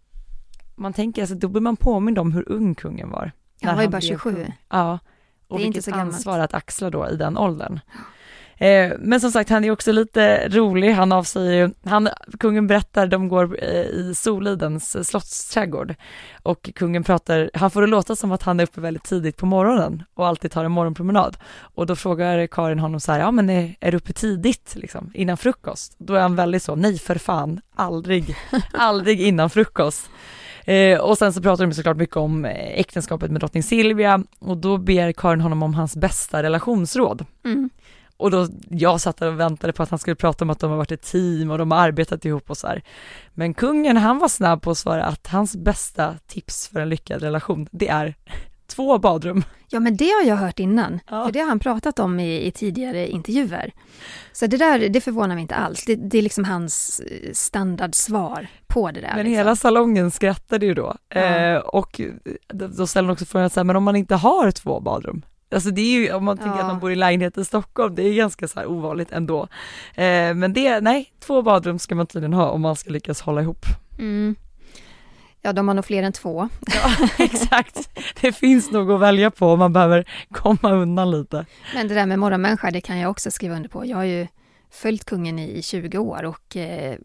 man 0.75 0.93
tänker, 0.93 1.21
alltså, 1.21 1.35
då 1.35 1.47
blir 1.47 1.61
man 1.61 1.77
påmind 1.77 2.19
om 2.19 2.31
hur 2.31 2.51
ung 2.51 2.75
kungen 2.75 3.09
var. 3.09 3.31
Han 3.61 3.75
var 3.75 3.83
ju 3.83 3.89
bara 3.89 3.99
blev 3.99 4.09
27. 4.09 4.35
kung. 4.35 4.53
Ja, 4.69 4.99
och 5.47 5.57
Det 5.57 5.63
är 5.63 5.65
inte 5.65 5.75
vilket 5.77 5.85
så 5.85 5.91
gammalt. 5.91 6.15
ansvar 6.15 6.39
att 6.39 6.53
axla 6.53 6.89
då 6.89 7.09
i 7.09 7.15
den 7.15 7.37
åldern. 7.37 7.79
Eh, 8.59 8.91
men 8.99 9.21
som 9.21 9.31
sagt, 9.31 9.49
han 9.49 9.63
är 9.63 9.71
också 9.71 9.91
lite 9.91 10.49
rolig. 10.49 10.91
Han 10.91 11.11
avsäger 11.11 11.51
ju, 11.51 11.69
han, 11.85 12.09
kungen 12.39 12.67
berättar, 12.67 13.07
de 13.07 13.27
går 13.27 13.57
eh, 13.63 13.81
i 13.81 14.13
Solidens 14.15 14.95
eh, 14.95 15.01
slottsträdgård 15.03 15.95
och 16.43 16.69
kungen 16.75 17.03
pratar, 17.03 17.49
han 17.53 17.71
får 17.71 17.81
det 17.81 17.87
låta 17.87 18.15
som 18.15 18.31
att 18.31 18.43
han 18.43 18.59
är 18.59 18.63
uppe 18.63 18.81
väldigt 18.81 19.03
tidigt 19.03 19.37
på 19.37 19.45
morgonen 19.45 20.03
och 20.13 20.27
alltid 20.27 20.51
tar 20.51 20.65
en 20.65 20.71
morgonpromenad. 20.71 21.37
Och 21.59 21.85
då 21.85 21.95
frågar 21.95 22.47
Karin 22.47 22.79
honom 22.79 22.99
så 22.99 23.11
här, 23.11 23.19
ja 23.19 23.31
men 23.31 23.49
är, 23.49 23.75
är 23.79 23.91
du 23.91 23.97
uppe 23.97 24.13
tidigt 24.13 24.75
liksom, 24.75 25.11
innan 25.13 25.37
frukost? 25.37 25.95
Då 25.97 26.13
är 26.13 26.21
han 26.21 26.35
väldigt 26.35 26.63
så, 26.63 26.75
nej 26.75 26.99
för 26.99 27.15
fan, 27.15 27.61
aldrig, 27.75 28.35
aldrig 28.73 29.21
innan 29.21 29.49
frukost. 29.49 30.09
Eh, 30.67 30.99
och 30.99 31.17
sen 31.17 31.33
så 31.33 31.41
pratar 31.41 31.65
de 31.65 31.73
såklart 31.73 31.97
mycket 31.97 32.17
om 32.17 32.45
eh, 32.45 32.79
äktenskapet 32.79 33.31
med 33.31 33.41
drottning 33.41 33.63
Silvia 33.63 34.23
och 34.39 34.57
då 34.57 34.77
ber 34.77 35.11
Karin 35.11 35.41
honom 35.41 35.63
om 35.63 35.73
hans 35.73 35.95
bästa 35.95 36.43
relationsråd. 36.43 37.25
Mm. 37.45 37.69
Och 38.17 38.31
då, 38.31 38.47
jag 38.69 39.01
satt 39.01 39.17
där 39.17 39.27
och 39.27 39.39
väntade 39.39 39.73
på 39.73 39.83
att 39.83 39.89
han 39.89 39.99
skulle 39.99 40.15
prata 40.15 40.45
om 40.45 40.49
att 40.49 40.59
de 40.59 40.69
har 40.69 40.77
varit 40.77 40.91
ett 40.91 41.01
team 41.01 41.51
och 41.51 41.57
de 41.57 41.71
har 41.71 41.79
arbetat 41.79 42.25
ihop 42.25 42.49
och 42.49 42.57
så 42.57 42.67
här. 42.67 42.83
Men 43.33 43.53
kungen, 43.53 43.97
han 43.97 44.19
var 44.19 44.27
snabb 44.27 44.61
på 44.61 44.71
att 44.71 44.77
svara 44.77 45.03
att 45.03 45.27
hans 45.27 45.55
bästa 45.55 46.15
tips 46.27 46.67
för 46.67 46.79
en 46.79 46.89
lyckad 46.89 47.21
relation, 47.21 47.67
det 47.71 47.87
är 47.87 48.15
två 48.67 48.97
badrum. 48.97 49.43
Ja, 49.69 49.79
men 49.79 49.97
det 49.97 50.09
har 50.09 50.23
jag 50.23 50.35
hört 50.35 50.59
innan. 50.59 50.99
Ja. 51.09 51.25
För 51.25 51.31
det 51.31 51.39
har 51.39 51.47
han 51.47 51.59
pratat 51.59 51.99
om 51.99 52.19
i, 52.19 52.45
i 52.45 52.51
tidigare 52.51 53.07
intervjuer. 53.07 53.71
Så 54.31 54.47
det 54.47 54.57
där, 54.57 54.89
det 54.89 55.01
förvånar 55.01 55.35
mig 55.35 55.41
inte 55.41 55.55
alls. 55.55 55.85
Det, 55.85 55.95
det 55.95 56.17
är 56.17 56.21
liksom 56.21 56.45
hans 56.45 56.99
eh, 56.99 57.31
standardsvar 57.33 58.47
på 58.67 58.91
det 58.91 59.01
där. 59.01 59.07
Men 59.15 59.17
liksom. 59.17 59.31
hela 59.33 59.55
salongen 59.55 60.11
skrattade 60.11 60.65
ju 60.65 60.73
då. 60.73 60.95
Ja. 61.09 61.19
Eh, 61.21 61.57
och 61.57 62.01
då 62.47 62.87
ställde 62.87 63.07
han 63.07 63.13
också 63.13 63.25
frågan 63.25 63.49
så 63.49 63.59
här, 63.59 63.65
men 63.65 63.75
om 63.75 63.83
man 63.83 63.95
inte 63.95 64.15
har 64.15 64.51
två 64.51 64.79
badrum? 64.79 65.21
Alltså 65.51 65.69
det 65.71 65.81
är 65.81 65.99
ju, 65.99 66.13
om 66.13 66.25
man 66.25 66.37
tänker 66.37 66.57
Ja. 66.57 66.61
att 66.61 66.67
man 66.67 66.79
bor 66.79 66.91
i 66.91 66.95
lägenhet 66.95 67.37
i 67.37 67.45
Stockholm, 67.45 67.95
det 67.95 68.03
är 68.03 68.13
ganska 68.13 68.47
så 68.47 68.59
här 68.59 68.67
ovanligt 68.67 69.11
ändå. 69.11 69.47
Eh, 69.95 70.33
men 70.33 70.53
det, 70.53 70.81
nej, 70.81 71.13
två 71.19 71.41
badrum 71.41 71.79
ska 71.79 71.95
man 71.95 72.07
tydligen 72.07 72.33
ha 72.33 72.49
om 72.49 72.61
man 72.61 72.75
ska 72.75 72.89
lyckas 72.89 73.21
hålla 73.21 73.41
ihop. 73.41 73.65
Mm. 73.99 74.35
Ja, 75.47 75.53
de 75.53 75.67
har 75.67 75.75
nog 75.75 75.85
fler 75.85 76.03
än 76.03 76.13
två. 76.13 76.49
Ja, 76.73 77.07
exakt. 77.23 77.89
Det 78.21 78.31
finns 78.31 78.71
nog 78.71 78.91
att 78.91 78.99
välja 78.99 79.31
på 79.31 79.47
om 79.47 79.59
man 79.59 79.73
behöver 79.73 80.09
komma 80.31 80.71
undan 80.71 81.11
lite. 81.11 81.45
Men 81.75 81.87
det 81.87 81.93
där 81.95 82.05
med 82.05 82.19
morgonmänniska, 82.19 82.71
det 82.71 82.81
kan 82.81 82.97
jag 82.97 83.11
också 83.11 83.31
skriva 83.31 83.55
under 83.55 83.69
på. 83.69 83.85
Jag 83.85 83.97
har 83.97 84.03
ju 84.03 84.27
följt 84.71 85.05
kungen 85.05 85.39
i, 85.39 85.57
i 85.57 85.61
20 85.61 85.97
år 85.97 86.25
och 86.25 86.55
eh, 86.57 86.95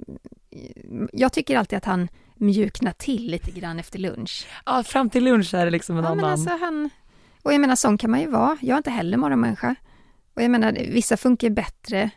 jag 1.13 1.33
tycker 1.33 1.59
alltid 1.59 1.77
att 1.77 1.85
han 1.85 2.09
mjuknar 2.35 2.93
till 2.93 3.31
lite 3.31 3.51
grann 3.51 3.79
efter 3.79 3.99
lunch. 3.99 4.47
Ja, 4.67 4.83
fram 4.83 5.11
till 5.11 5.25
lunch 5.25 5.55
är 5.55 5.65
det 5.65 5.71
liksom 5.71 5.99
en 5.99 6.05
Ja, 6.05 6.11
men 6.15 6.19
annan. 6.25 6.33
alltså 6.33 6.51
han... 6.61 6.91
Och 7.43 7.53
jag 7.53 7.61
menar, 7.61 7.77
sån 7.77 7.99
kan 7.99 8.11
man 8.11 8.21
ju 8.21 8.27
vara. 8.31 8.57
Jag 8.61 8.75
är 8.75 8.79
inte 8.79 8.91
heller 8.91 9.17
morgonmänniska. 9.17 9.75
Och 10.37 10.43
jag 10.43 10.51
menar, 10.51 10.73
vissa 10.73 11.17
funkar 11.17 11.51
bättre 11.51 12.11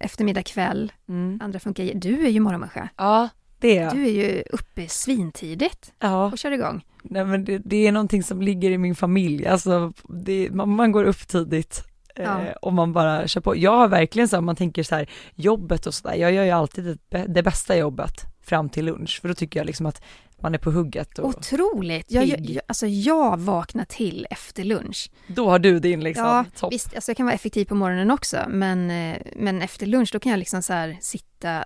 eftermiddag, 0.00 0.42
kväll. 0.42 0.92
Mm. 1.08 1.38
Andra 1.42 1.58
funkar... 1.60 1.90
Du 1.94 2.26
är 2.26 2.30
ju 2.30 2.40
morgonmänniska. 2.40 2.88
Ja, 2.96 3.28
det 3.60 3.78
är 3.78 3.82
jag. 3.82 3.94
Du 3.94 4.06
är 4.06 4.10
ju 4.10 4.42
uppe 4.52 4.88
svintidigt 4.88 5.92
Ja, 5.98 6.26
och 6.26 6.38
kör 6.38 6.50
igång. 6.52 6.84
nej, 7.02 7.24
men 7.24 7.44
det, 7.44 7.58
det 7.64 7.86
är 7.86 7.92
någonting 7.92 8.22
som 8.22 8.42
ligger 8.42 8.70
i 8.70 8.78
min 8.78 8.94
familj. 8.94 9.46
Alltså, 9.46 9.92
det, 10.08 10.50
man, 10.52 10.68
man 10.68 10.92
går 10.92 11.04
upp 11.04 11.28
tidigt. 11.28 11.82
eh, 12.14 12.22
Ja. 12.24 12.40
Och 12.62 12.72
man 12.72 12.92
bara 12.92 13.28
kör 13.28 13.40
på. 13.40 13.56
Jag 13.56 13.76
har 13.76 13.88
verkligen 13.88 14.28
så 14.28 14.36
här, 14.36 14.38
om 14.38 14.44
man 14.46 14.56
tänker 14.56 14.82
så 14.82 14.94
här, 14.94 15.10
jobbet 15.34 15.86
och 15.86 15.94
sådär, 15.94 16.14
jag 16.14 16.32
gör 16.32 16.44
ju 16.44 16.50
alltid 16.50 16.98
det, 17.08 17.24
det 17.28 17.42
bästa 17.42 17.76
jobbet 17.76 18.12
fram 18.42 18.68
till 18.68 18.84
lunch, 18.84 19.18
för 19.20 19.28
då 19.28 19.34
tycker 19.34 19.60
jag 19.60 19.66
liksom 19.66 19.86
att 19.86 20.02
man 20.40 20.54
är 20.54 20.58
på 20.58 20.70
hugget 20.70 21.18
och 21.18 21.28
Otroligt! 21.28 22.10
Jag, 22.10 22.24
jag, 22.26 22.60
alltså 22.66 22.86
jag 22.86 23.38
vaknar 23.40 23.84
till 23.84 24.26
efter 24.30 24.64
lunch. 24.64 25.10
då 25.26 25.50
har 25.50 25.58
du 25.58 25.78
din 25.80 26.00
liksom 26.00 26.24
ja, 26.24 26.44
topp. 26.56 26.72
visst, 26.72 26.94
alltså 26.94 27.10
jag 27.10 27.16
kan 27.16 27.26
vara 27.26 27.34
effektiv 27.34 27.64
på 27.64 27.74
morgonen 27.74 28.10
också, 28.10 28.36
men, 28.48 28.90
eh, 28.90 29.16
men 29.36 29.62
efter 29.62 29.86
lunch 29.86 30.10
då 30.12 30.18
kan 30.20 30.30
jag 30.30 30.38
liksom 30.38 30.62
så 30.62 30.94
sitta, 31.00 31.64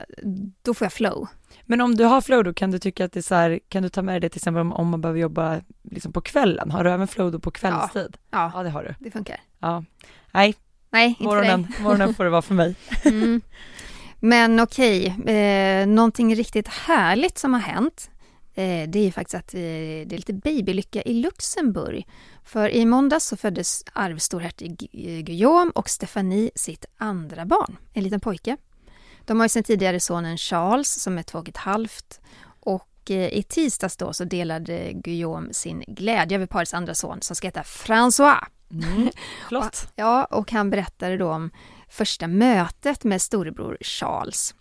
då 0.63 0.75
får 0.75 0.85
jag 0.85 0.93
flow. 0.93 1.27
Men 1.73 1.81
om 1.81 1.95
du 1.95 2.05
har 2.05 2.21
flow 2.21 2.45
då 2.45 2.53
kan 2.55 2.71
du 2.71 2.79
tycka 2.79 3.05
att 3.05 3.13
det 3.13 3.21
är 3.21 3.23
så 3.23 3.35
här, 3.35 3.61
kan 3.69 3.83
du 3.83 3.89
ta 3.89 4.03
med 4.03 4.23
det 4.23 4.29
till 4.29 4.39
exempel 4.39 4.61
om, 4.61 4.73
om 4.73 4.89
man 4.89 5.01
behöver 5.01 5.21
jobba 5.21 5.61
liksom 5.83 6.13
på 6.13 6.21
kvällen? 6.21 6.71
Har 6.71 6.85
du 6.85 6.91
även 6.91 7.09
flow 7.09 7.33
då 7.33 7.39
på 7.39 7.51
kvällstid? 7.51 8.17
Ja, 8.31 8.53
Ja, 8.55 8.63
det 8.63 8.71
har 8.71 8.83
du. 8.83 8.95
det 8.99 9.11
funkar. 9.11 9.41
Ja. 9.61 9.85
Nej, 10.33 10.55
Nej, 10.91 11.07
inte 11.09 11.19
för 11.19 11.25
morgonen, 11.25 11.63
dig. 11.63 11.83
morgonen 11.83 12.15
får 12.15 12.25
det 12.25 12.31
vara 12.31 12.43
för 12.43 12.55
mig. 12.55 12.75
Mm. 13.05 13.41
Men 14.21 14.61
okej, 14.61 15.07
eh, 15.27 15.87
någonting 15.87 16.35
riktigt 16.37 16.69
härligt 16.69 17.39
som 17.39 17.53
har 17.55 17.61
hänt, 17.61 18.11
eh, 18.55 18.89
det 18.89 18.99
är 18.99 19.05
ju 19.05 19.13
faktiskt 19.13 19.35
att 19.35 19.55
eh, 19.55 19.61
det 19.61 20.13
är 20.13 20.17
lite 20.17 20.33
babylycka 20.33 21.03
i 21.03 21.15
Luxemburg. 21.15 22.07
För 22.45 22.69
i 22.69 22.87
måndags 22.87 23.27
så 23.27 23.37
föddes 23.37 23.85
arvstorhertig 23.93 24.89
Guillaume 25.27 25.73
och 25.75 25.89
Stephanie 25.89 26.51
sitt 26.55 26.85
andra 26.97 27.47
barn, 27.47 27.77
en 27.93 28.03
liten 28.05 28.21
pojke. 28.21 28.57
De 29.25 29.41
har 29.41 29.45
ju 29.45 29.49
sedan 29.49 29.63
tidigare 29.63 30.01
sonen 30.01 30.39
Charles 30.39 31.03
som 31.03 31.19
är 31.19 31.23
två 31.23 31.39
och 31.39 31.49
ett 31.49 31.57
halvt 31.57 32.21
och 32.61 33.11
eh, 33.11 33.29
i 33.29 33.43
tisdags 33.43 33.97
då 33.97 34.13
så 34.13 34.25
delade 34.25 34.93
Guillaume 34.93 35.53
sin 35.53 35.85
glädje 35.87 36.37
över 36.37 36.47
parets 36.47 36.75
andra 36.75 36.95
son 36.95 37.23
som 37.23 37.37
ska 37.37 37.47
heta 37.47 37.63
François. 37.63 38.45
Mm. 38.73 39.11
Flott. 39.49 39.93
Ja, 39.97 40.25
och 40.25 40.53
han 40.53 40.71
berättade 40.71 41.17
då 41.17 41.31
om 41.31 41.51
första 41.89 42.27
mötet 42.27 43.05
med 43.05 43.23
storebror 43.23 43.79
Charles. 43.81 44.55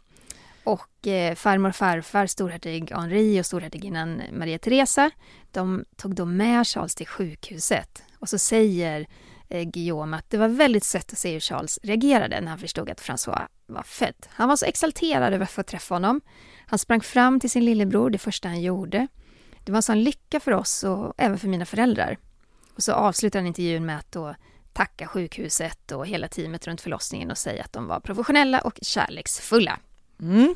Och 0.63 1.07
eh, 1.07 1.35
farmor 1.35 1.69
och 1.69 1.75
farfar, 1.75 2.27
storhertig 2.27 2.91
Henri 2.91 3.41
och 3.41 3.45
storhertiginnan 3.45 4.21
Maria 4.31 4.57
Teresa, 4.57 5.11
de 5.51 5.85
tog 5.95 6.15
då 6.15 6.25
med 6.25 6.67
Charles 6.67 6.95
till 6.95 7.07
sjukhuset. 7.07 8.03
Och 8.19 8.29
så 8.29 8.37
säger 8.37 9.07
eh, 9.51 9.63
Guillaume 9.63 10.17
att 10.17 10.29
det 10.29 10.37
var 10.37 10.47
väldigt 10.47 10.83
sött 10.83 11.11
att 11.13 11.17
se 11.17 11.33
hur 11.33 11.39
Charles 11.39 11.79
reagerade 11.83 12.41
när 12.41 12.49
han 12.49 12.59
förstod 12.59 12.89
att 12.89 13.01
François 13.01 13.47
var 13.65 13.83
född. 13.83 14.27
Han 14.29 14.49
var 14.49 14.55
så 14.55 14.65
exalterad 14.65 15.33
över 15.33 15.43
att 15.43 15.51
få 15.51 15.63
träffa 15.63 15.95
honom. 15.95 16.21
Han 16.67 16.79
sprang 16.79 17.01
fram 17.01 17.39
till 17.39 17.49
sin 17.49 17.65
lillebror 17.65 18.09
det 18.09 18.17
första 18.17 18.47
han 18.47 18.61
gjorde. 18.61 19.07
Det 19.63 19.71
var 19.71 19.77
en 19.77 19.83
sån 19.83 20.03
lycka 20.03 20.39
för 20.39 20.51
oss 20.51 20.83
och 20.83 21.13
även 21.17 21.37
för 21.37 21.47
mina 21.47 21.65
föräldrar. 21.65 22.17
Och 22.75 22.83
så 22.83 22.93
avslutar 22.93 23.39
han 23.39 23.47
intervjun 23.47 23.85
med 23.85 23.97
att 23.97 24.11
då 24.11 24.35
tacka 24.73 25.07
sjukhuset 25.07 25.91
och 25.91 26.07
hela 26.07 26.27
teamet 26.27 26.67
runt 26.67 26.81
förlossningen 26.81 27.31
och 27.31 27.37
säga 27.37 27.63
att 27.63 27.73
de 27.73 27.87
var 27.87 27.99
professionella 27.99 28.61
och 28.61 28.79
kärleksfulla. 28.81 29.79
Mm. 30.21 30.55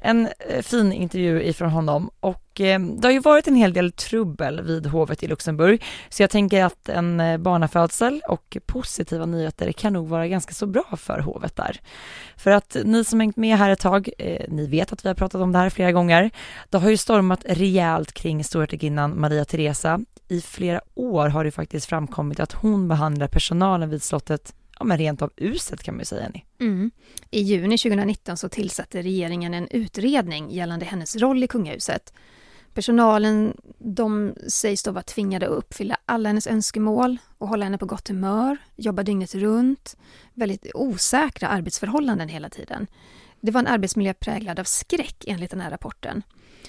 En 0.00 0.28
eh, 0.48 0.62
fin 0.62 0.92
intervju 0.92 1.42
ifrån 1.42 1.70
honom 1.70 2.10
och 2.20 2.60
eh, 2.60 2.80
det 2.80 3.08
har 3.08 3.12
ju 3.12 3.18
varit 3.18 3.48
en 3.48 3.54
hel 3.54 3.72
del 3.72 3.92
trubbel 3.92 4.62
vid 4.62 4.86
hovet 4.86 5.22
i 5.22 5.26
Luxemburg 5.26 5.84
så 6.08 6.22
jag 6.22 6.30
tänker 6.30 6.64
att 6.64 6.88
en 6.88 7.20
eh, 7.20 7.38
barnafödsel 7.38 8.22
och 8.28 8.56
positiva 8.66 9.26
nyheter 9.26 9.72
kan 9.72 9.92
nog 9.92 10.08
vara 10.08 10.28
ganska 10.28 10.54
så 10.54 10.66
bra 10.66 10.96
för 10.96 11.18
hovet 11.18 11.56
där. 11.56 11.80
För 12.36 12.50
att 12.50 12.76
ni 12.84 13.04
som 13.04 13.20
hängt 13.20 13.36
med 13.36 13.58
här 13.58 13.70
ett 13.70 13.80
tag, 13.80 14.08
eh, 14.18 14.44
ni 14.48 14.66
vet 14.66 14.92
att 14.92 15.04
vi 15.04 15.08
har 15.08 15.14
pratat 15.14 15.40
om 15.40 15.52
det 15.52 15.58
här 15.58 15.70
flera 15.70 15.92
gånger. 15.92 16.30
Det 16.70 16.78
har 16.78 16.90
ju 16.90 16.96
stormat 16.96 17.44
rejält 17.48 18.12
kring 18.12 18.44
storhertiginnan 18.44 19.20
Maria 19.20 19.44
Teresa. 19.44 20.00
I 20.28 20.40
flera 20.40 20.80
år 20.94 21.28
har 21.28 21.44
det 21.44 21.50
faktiskt 21.50 21.86
framkommit 21.86 22.40
att 22.40 22.52
hon 22.52 22.88
behandlar 22.88 23.28
personalen 23.28 23.90
vid 23.90 24.02
slottet 24.02 24.54
ja, 24.78 24.84
men 24.84 24.98
rent 24.98 25.22
av 25.22 25.30
uset 25.36 25.82
kan 25.82 25.94
man 25.94 26.00
ju 26.00 26.04
säga. 26.04 26.28
Ni. 26.28 26.44
Mm. 26.60 26.90
I 27.30 27.40
juni 27.40 27.78
2019 27.78 28.36
så 28.36 28.48
tillsatte 28.48 29.02
regeringen 29.02 29.54
en 29.54 29.68
utredning 29.68 30.50
gällande 30.50 30.86
hennes 30.86 31.16
roll 31.16 31.44
i 31.44 31.46
kungahuset. 31.46 32.12
Personalen 32.74 33.56
de 33.78 34.34
sägs 34.48 34.82
då 34.82 34.92
vara 34.92 35.02
tvingade 35.02 35.46
att 35.46 35.52
uppfylla 35.52 35.96
alla 36.04 36.28
hennes 36.28 36.46
önskemål 36.46 37.18
och 37.38 37.48
hålla 37.48 37.64
henne 37.64 37.78
på 37.78 37.86
gott 37.86 38.08
humör, 38.08 38.56
jobba 38.76 39.02
dygnet 39.02 39.34
runt, 39.34 39.96
väldigt 40.34 40.66
osäkra 40.74 41.48
arbetsförhållanden 41.48 42.28
hela 42.28 42.48
tiden. 42.48 42.86
Det 43.40 43.50
var 43.50 43.60
en 43.60 43.66
arbetsmiljö 43.66 44.14
präglad 44.14 44.60
av 44.60 44.64
skräck 44.64 45.24
enligt 45.26 45.50
den 45.50 45.60
här 45.60 45.70
rapporten. 45.70 46.22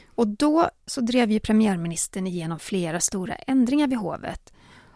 Och 0.08 0.28
då 0.28 0.70
så 0.86 1.02
drev 1.02 1.32
ju 1.32 1.40
premiärministern 1.40 2.28
igenom 2.28 2.60
flera 2.60 3.00
stora 3.00 3.36
ändringar 3.36 3.88
vid 3.88 3.98
hovet 3.98 4.54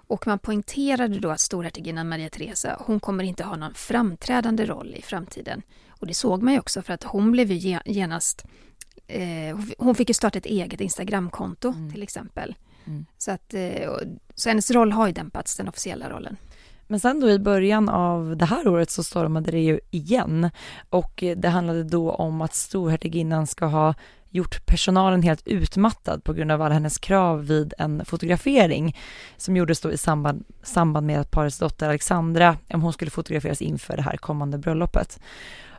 och 0.08 0.28
man 0.28 0.39
poängterade 0.39 1.20
då 1.20 1.30
att 1.30 1.39
storhertiginnan 1.39 2.10
Maria 2.10 2.30
Teresa, 2.30 2.78
hon 2.80 2.99
kommer 2.99 3.24
inte 3.24 3.43
ha 3.43 3.56
någon 3.56 3.74
framträdande 3.74 4.66
roll 4.66 4.95
i 4.97 5.01
framtiden. 5.01 5.62
Och 5.89 6.08
det 6.08 6.14
såg 6.14 6.41
man 6.41 6.54
ju 6.54 6.60
också 6.60 6.82
för 6.82 6.93
att 6.93 7.04
hon 7.04 7.32
blev 7.32 7.51
ju 7.51 7.58
ge- 7.58 7.82
genast, 7.86 8.45
eh, 9.08 9.58
hon 9.78 9.95
fick 9.95 10.10
ju 10.10 10.14
starta 10.14 10.38
ett 10.38 10.45
eget 10.45 10.82
Instagramkonto 10.82 11.74
till 11.91 12.04
exempel. 12.04 12.56
Mm. 12.86 13.06
Så, 13.18 13.32
att, 13.32 13.54
eh, 13.54 13.91
så 14.36 14.49
hennes 14.49 14.72
roll 14.72 14.91
har 14.91 15.08
ju 15.08 15.14
dämpats, 15.14 15.58
den 15.58 15.68
officiella 15.68 16.10
rollen. 16.10 16.38
Men 16.88 16.99
sen 16.99 17.20
då 17.20 17.30
i 17.30 17.39
början 17.39 17.89
av 17.89 18.38
det 18.38 18.45
här 18.45 18.68
året 18.68 18.91
så 18.91 19.04
stormade 19.04 19.51
det 19.51 19.60
ju 19.60 19.80
igen 19.91 20.49
och 20.89 21.24
det 21.38 21.49
handlade 21.49 21.84
då 21.84 22.12
om 22.12 22.41
att 22.41 22.56
storhertiginnan 22.56 23.47
ska 23.47 23.66
ha 23.66 23.93
gjort 24.34 24.65
personalen 24.65 25.23
helt 25.23 25.47
utmattad 25.47 26.23
på 26.23 26.34
grund 26.34 26.51
av 26.51 26.61
alla 26.61 26.73
hennes 26.73 26.97
krav 26.97 27.45
vid 27.45 27.73
en 27.77 28.05
fotografering 28.05 28.97
som 29.38 29.57
gjordes 29.57 29.81
då 29.81 29.91
i 29.91 29.97
samband, 29.97 30.43
samband 30.63 31.07
med 31.07 31.19
att 31.19 31.31
parets 31.31 31.59
dotter 31.59 31.89
Alexandra, 31.89 32.57
om 32.73 32.81
hon 32.81 32.93
skulle 32.93 33.11
fotograferas 33.11 33.61
inför 33.61 33.95
det 33.95 34.01
här 34.01 34.17
kommande 34.17 34.57
bröllopet. 34.57 35.19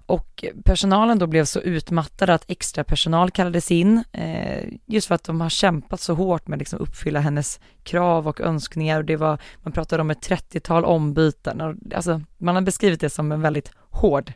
Och 0.06 0.44
personalen 0.64 1.18
då 1.18 1.26
blev 1.26 1.44
så 1.44 1.60
utmattad 1.60 2.30
att 2.30 2.44
extra 2.50 2.84
personal 2.84 3.30
kallades 3.30 3.70
in, 3.70 4.04
eh, 4.12 4.64
just 4.86 5.08
för 5.08 5.14
att 5.14 5.24
de 5.24 5.40
har 5.40 5.48
kämpat 5.48 6.00
så 6.00 6.14
hårt 6.14 6.46
med 6.46 6.56
att 6.56 6.60
liksom 6.60 6.78
uppfylla 6.78 7.20
hennes 7.20 7.60
krav 7.82 8.28
och 8.28 8.40
önskningar. 8.40 8.98
Och 8.98 9.04
det 9.04 9.16
var, 9.16 9.38
man 9.62 9.72
pratade 9.72 10.00
om 10.00 10.10
ett 10.10 10.28
30-tal 10.28 10.84
ombyten. 10.84 11.60
Och, 11.60 11.74
alltså, 11.94 12.20
man 12.38 12.54
har 12.54 12.62
beskrivit 12.62 13.00
det 13.00 13.10
som 13.10 13.32
en 13.32 13.40
väldigt 13.40 13.72
hård 13.90 14.32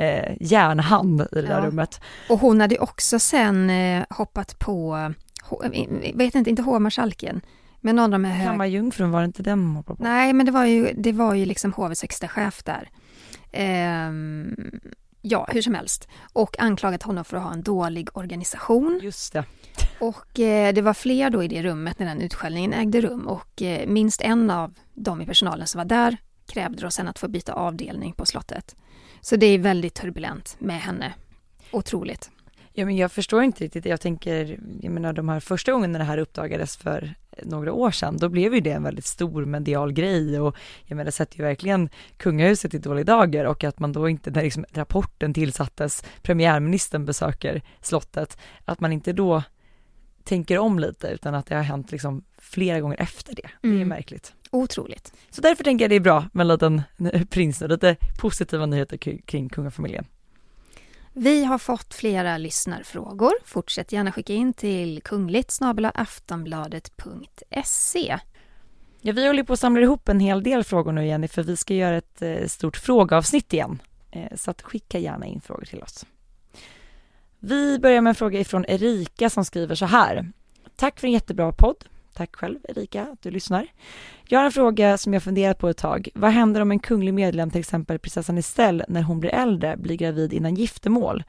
eh, 0.00 0.36
järnhand 0.40 1.20
i 1.20 1.24
det 1.34 1.42
där 1.42 1.58
Ja. 1.60 1.66
rummet. 1.66 2.00
Och 2.28 2.38
hon 2.38 2.60
hade 2.60 2.78
också 2.78 3.18
sen 3.18 3.70
eh, 3.70 4.04
hoppat 4.10 4.58
på, 4.58 4.96
eh, 5.74 6.14
vet 6.14 6.34
inte, 6.34 6.50
inte 6.50 6.62
hovmarskalken, 6.62 7.40
men 7.80 7.96
någon 7.96 8.04
av 8.04 8.10
de 8.10 8.24
här. 8.24 8.46
Kammarjungfrun, 8.46 9.10
var 9.10 9.20
det 9.20 9.24
inte 9.26 9.42
den 9.42 9.58
hon 9.58 9.76
hoppade 9.76 9.96
på? 9.96 10.02
Nej, 10.04 10.32
men 10.32 10.46
det 10.46 10.52
var 10.52 10.64
ju, 10.64 10.92
det 10.96 11.12
var 11.12 11.34
ju 11.34 11.44
liksom 11.44 11.72
hovets 11.72 12.02
högsta 12.02 12.28
chef 12.28 12.62
där. 12.64 12.90
Ehm, 13.52 14.56
ja, 15.22 15.46
hur 15.52 15.62
som 15.62 15.74
helst. 15.74 16.08
Och 16.32 16.60
anklagat 16.60 17.02
honom 17.02 17.24
för 17.24 17.36
att 17.36 17.42
ha 17.42 17.52
en 17.52 17.62
dålig 17.62 18.08
organisation. 18.16 19.00
Just 19.02 19.32
det. 19.32 19.44
Och 20.00 20.40
eh, 20.40 20.74
det 20.74 20.82
var 20.82 20.94
fler 20.94 21.30
då 21.30 21.42
i 21.42 21.48
det 21.48 21.62
rummet 21.62 21.98
när 21.98 22.06
den 22.06 22.20
utskällningen 22.20 22.72
ägde 22.72 23.00
rum 23.00 23.26
och 23.28 23.62
eh, 23.62 23.86
minst 23.88 24.20
en 24.20 24.50
av 24.50 24.74
dem 24.94 25.20
i 25.20 25.26
personalen 25.26 25.66
som 25.66 25.78
var 25.78 25.84
där 25.84 26.16
krävde 26.46 26.82
då 26.82 26.90
sen 26.90 27.08
att 27.08 27.18
få 27.18 27.28
byta 27.28 27.52
avdelning 27.52 28.12
på 28.12 28.26
slottet. 28.26 28.76
Så 29.20 29.36
det 29.36 29.46
är 29.46 29.58
väldigt 29.58 29.94
turbulent 29.94 30.56
med 30.58 30.80
henne. 30.80 31.14
Otroligt. 31.70 32.30
Ja, 32.72 32.84
men 32.86 32.96
jag 32.96 33.12
förstår 33.12 33.42
inte 33.42 33.64
riktigt. 33.64 33.84
Jag 33.84 34.00
tänker, 34.00 34.58
jag 34.80 34.92
menar 34.92 35.12
de 35.12 35.28
här 35.28 35.40
första 35.40 35.72
gången 35.72 35.92
när 35.92 35.98
det 35.98 36.04
här 36.04 36.18
uppdagades 36.18 36.76
för 36.76 37.14
några 37.42 37.72
år 37.72 37.90
sedan, 37.90 38.16
då 38.16 38.28
blev 38.28 38.54
ju 38.54 38.60
det 38.60 38.70
en 38.70 38.82
väldigt 38.82 39.04
stor 39.04 39.44
medial 39.44 39.92
grej 39.92 40.40
och 40.40 40.56
jag 40.86 40.96
menar, 40.96 41.04
det 41.04 41.12
sätter 41.12 41.38
ju 41.38 41.44
verkligen 41.44 41.88
kungahuset 42.16 42.74
i 42.74 42.78
dålig 42.78 43.06
dager 43.06 43.46
och 43.46 43.64
att 43.64 43.78
man 43.78 43.92
då 43.92 44.08
inte, 44.08 44.30
när 44.30 44.42
liksom 44.42 44.64
rapporten 44.72 45.34
tillsattes, 45.34 46.04
premiärministern 46.22 47.04
besöker 47.04 47.62
slottet, 47.80 48.38
att 48.64 48.80
man 48.80 48.92
inte 48.92 49.12
då 49.12 49.42
tänker 50.24 50.58
om 50.58 50.78
lite 50.78 51.08
utan 51.08 51.34
att 51.34 51.46
det 51.46 51.54
har 51.54 51.62
hänt 51.62 51.92
liksom 51.92 52.24
flera 52.38 52.80
gånger 52.80 53.00
efter 53.00 53.34
det. 53.34 53.50
Det 53.62 53.68
är 53.68 53.72
Mm. 53.72 53.88
märkligt. 53.88 54.34
Otroligt. 54.50 55.12
Så 55.30 55.40
därför 55.40 55.64
tänker 55.64 55.84
jag 55.84 55.90
det 55.90 55.96
är 55.96 56.00
bra 56.00 56.24
med 56.32 56.44
en 56.44 56.48
liten 56.48 56.82
prins 57.30 57.60
nu, 57.60 57.68
lite 57.68 57.96
positiva 58.20 58.66
nyheter 58.66 58.96
kring, 58.96 59.22
kring 59.22 59.48
kungafamiljen. 59.48 60.06
Vi 61.12 61.44
har 61.44 61.58
fått 61.58 61.94
flera 61.94 62.38
lyssnarfrågor. 62.38 63.32
Fortsätt 63.44 63.92
gärna 63.92 64.12
skicka 64.12 64.32
in 64.32 64.52
till 64.52 65.02
kungligt 65.02 65.58
aftonbladet.se. 65.94 68.18
Ja, 69.00 69.12
vi 69.12 69.26
håller 69.26 69.42
på 69.42 69.52
att 69.52 69.60
samla 69.60 69.82
ihop 69.82 70.08
en 70.08 70.20
hel 70.20 70.42
del 70.42 70.64
frågor 70.64 70.92
nu 70.92 71.06
Jenny, 71.06 71.28
för 71.28 71.42
vi 71.42 71.56
ska 71.56 71.74
göra 71.74 71.96
ett 71.96 72.22
eh, 72.22 72.46
stort 72.46 72.76
frågeavsnitt 72.76 73.52
igen. 73.52 73.82
Eh, 74.10 74.36
så 74.36 74.50
att 74.50 74.62
skicka 74.62 74.98
gärna 74.98 75.26
in 75.26 75.40
frågor 75.40 75.64
till 75.64 75.82
oss. 75.82 76.06
Vi 77.38 77.78
börjar 77.78 78.00
med 78.00 78.10
en 78.10 78.14
fråga 78.14 78.40
ifrån 78.40 78.64
Erika 78.68 79.30
som 79.30 79.44
skriver 79.44 79.74
så 79.74 79.86
här. 79.86 80.32
Tack 80.76 81.00
för 81.00 81.06
en 81.06 81.12
jättebra 81.12 81.52
podd. 81.52 81.84
Tack 82.20 82.36
själv 82.36 82.58
Erika 82.68 83.02
att 83.02 83.22
du 83.22 83.30
lyssnar. 83.30 83.66
Jag 84.28 84.38
har 84.38 84.44
en 84.44 84.52
fråga 84.52 84.98
som 84.98 85.14
jag 85.14 85.22
funderat 85.22 85.58
på 85.58 85.68
ett 85.68 85.76
tag. 85.76 86.08
Vad 86.14 86.30
händer 86.30 86.60
om 86.60 86.70
en 86.70 86.78
kunglig 86.78 87.14
medlem, 87.14 87.50
till 87.50 87.60
exempel 87.60 87.98
prinsessan 87.98 88.38
Estelle, 88.38 88.84
när 88.88 89.02
hon 89.02 89.20
blir 89.20 89.30
äldre, 89.30 89.76
blir 89.76 89.96
gravid 89.96 90.32
innan 90.32 90.54
giftermål? 90.54 91.24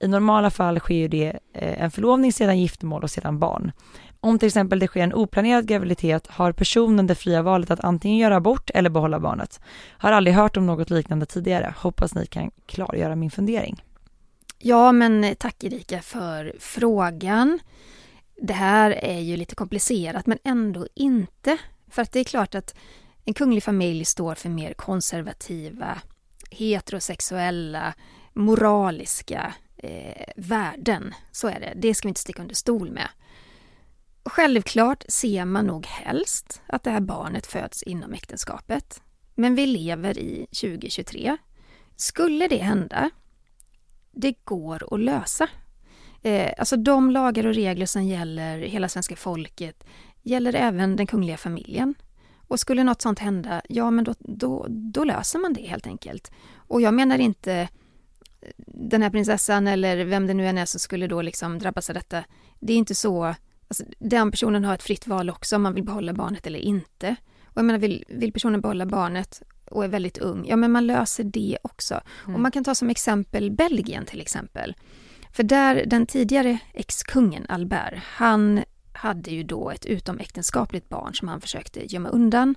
I 0.00 0.08
normala 0.08 0.50
fall 0.50 0.80
sker 0.80 0.94
ju 0.94 1.08
det 1.08 1.26
eh, 1.52 1.82
en 1.82 1.90
förlovning, 1.90 2.32
sedan 2.32 2.58
giftermål 2.58 3.02
och 3.02 3.10
sedan 3.10 3.38
barn. 3.38 3.72
Om 4.20 4.38
till 4.38 4.46
exempel 4.46 4.78
det 4.78 4.86
sker 4.86 5.00
en 5.00 5.14
oplanerad 5.14 5.66
graviditet 5.66 6.26
har 6.26 6.52
personen 6.52 7.06
det 7.06 7.14
fria 7.14 7.42
valet 7.42 7.70
att 7.70 7.84
antingen 7.84 8.18
göra 8.18 8.36
abort 8.36 8.70
eller 8.74 8.90
behålla 8.90 9.20
barnet. 9.20 9.60
Har 9.90 10.12
aldrig 10.12 10.36
hört 10.36 10.56
om 10.56 10.66
något 10.66 10.90
liknande 10.90 11.26
tidigare. 11.26 11.74
Hoppas 11.76 12.14
ni 12.14 12.26
kan 12.26 12.50
klargöra 12.66 13.16
min 13.16 13.30
fundering. 13.30 13.84
Ja, 14.58 14.92
men 14.92 15.34
tack 15.38 15.64
Erika 15.64 16.00
för 16.02 16.52
frågan. 16.58 17.58
Det 18.46 18.52
här 18.52 18.90
är 18.90 19.20
ju 19.20 19.36
lite 19.36 19.54
komplicerat, 19.54 20.26
men 20.26 20.38
ändå 20.44 20.86
inte. 20.94 21.58
För 21.88 22.02
att 22.02 22.12
det 22.12 22.20
är 22.20 22.24
klart 22.24 22.54
att 22.54 22.74
en 23.24 23.34
kunglig 23.34 23.62
familj 23.62 24.04
står 24.04 24.34
för 24.34 24.48
mer 24.48 24.72
konservativa, 24.74 25.98
heterosexuella, 26.50 27.94
moraliska 28.32 29.54
eh, 29.76 30.26
värden. 30.36 31.14
Så 31.32 31.48
är 31.48 31.60
det. 31.60 31.72
Det 31.76 31.94
ska 31.94 32.08
vi 32.08 32.10
inte 32.10 32.20
sticka 32.20 32.42
under 32.42 32.54
stol 32.54 32.90
med. 32.90 33.08
Självklart 34.24 35.04
ser 35.08 35.44
man 35.44 35.66
nog 35.66 35.86
helst 35.86 36.62
att 36.66 36.82
det 36.82 36.90
här 36.90 37.00
barnet 37.00 37.46
föds 37.46 37.82
inom 37.82 38.12
äktenskapet. 38.12 39.02
Men 39.34 39.54
vi 39.54 39.66
lever 39.66 40.18
i 40.18 40.46
2023. 40.46 41.36
Skulle 41.96 42.48
det 42.48 42.62
hända, 42.62 43.10
det 44.12 44.44
går 44.44 44.94
att 44.94 45.00
lösa. 45.00 45.48
Eh, 46.24 46.52
alltså 46.58 46.76
de 46.76 47.10
lagar 47.10 47.46
och 47.46 47.54
regler 47.54 47.86
som 47.86 48.04
gäller 48.04 48.58
hela 48.58 48.88
svenska 48.88 49.16
folket 49.16 49.84
gäller 50.22 50.54
även 50.54 50.96
den 50.96 51.06
kungliga 51.06 51.36
familjen. 51.36 51.94
Och 52.48 52.60
skulle 52.60 52.84
något 52.84 53.02
sånt 53.02 53.18
hända, 53.18 53.62
ja 53.68 53.90
men 53.90 54.04
då, 54.04 54.14
då, 54.18 54.66
då 54.68 55.04
löser 55.04 55.38
man 55.38 55.52
det 55.52 55.62
helt 55.62 55.86
enkelt. 55.86 56.32
Och 56.56 56.80
jag 56.80 56.94
menar 56.94 57.18
inte 57.18 57.68
den 58.66 59.02
här 59.02 59.10
prinsessan 59.10 59.66
eller 59.66 60.04
vem 60.04 60.26
det 60.26 60.34
nu 60.34 60.46
än 60.48 60.58
är 60.58 60.64
som 60.64 60.80
skulle 60.80 61.06
då 61.06 61.22
liksom 61.22 61.58
drabbas 61.58 61.90
av 61.90 61.94
detta. 61.94 62.24
Det 62.60 62.72
är 62.72 62.76
inte 62.76 62.94
så, 62.94 63.24
alltså, 63.68 63.84
den 63.98 64.30
personen 64.30 64.64
har 64.64 64.74
ett 64.74 64.82
fritt 64.82 65.06
val 65.06 65.30
också 65.30 65.56
om 65.56 65.62
man 65.62 65.74
vill 65.74 65.84
behålla 65.84 66.12
barnet 66.12 66.46
eller 66.46 66.58
inte. 66.58 67.16
Och 67.44 67.56
jag 67.56 67.64
menar, 67.64 67.78
vill, 67.78 68.04
vill 68.08 68.32
personen 68.32 68.60
behålla 68.60 68.86
barnet 68.86 69.42
och 69.70 69.84
är 69.84 69.88
väldigt 69.88 70.18
ung, 70.18 70.46
ja 70.48 70.56
men 70.56 70.72
man 70.72 70.86
löser 70.86 71.24
det 71.24 71.58
också. 71.62 72.00
Mm. 72.24 72.34
Och 72.34 72.40
man 72.40 72.52
kan 72.52 72.64
ta 72.64 72.74
som 72.74 72.90
exempel 72.90 73.50
Belgien 73.50 74.04
till 74.04 74.20
exempel. 74.20 74.74
För 75.34 75.42
där, 75.42 75.84
den 75.86 76.06
tidigare 76.06 76.58
ex-kungen 76.72 77.46
Albert, 77.48 77.94
han 78.04 78.64
hade 78.92 79.30
ju 79.30 79.42
då 79.42 79.70
ett 79.70 79.86
utomäktenskapligt 79.86 80.88
barn 80.88 81.14
som 81.14 81.28
han 81.28 81.40
försökte 81.40 81.92
gömma 81.92 82.08
undan 82.08 82.54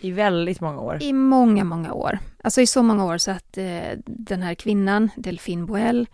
I 0.00 0.10
väldigt 0.10 0.60
många 0.60 0.80
år. 0.80 1.02
i 1.02 1.12
många, 1.12 1.64
många 1.64 1.92
år. 1.92 2.18
Alltså 2.42 2.60
i 2.60 2.66
så 2.66 2.82
många 2.82 3.04
år 3.04 3.18
så 3.18 3.30
att 3.30 3.58
eh, 3.58 3.98
den 4.06 4.42
här 4.42 4.54
kvinnan, 4.54 5.10
Delphine 5.16 5.66
Boel, 5.66 6.06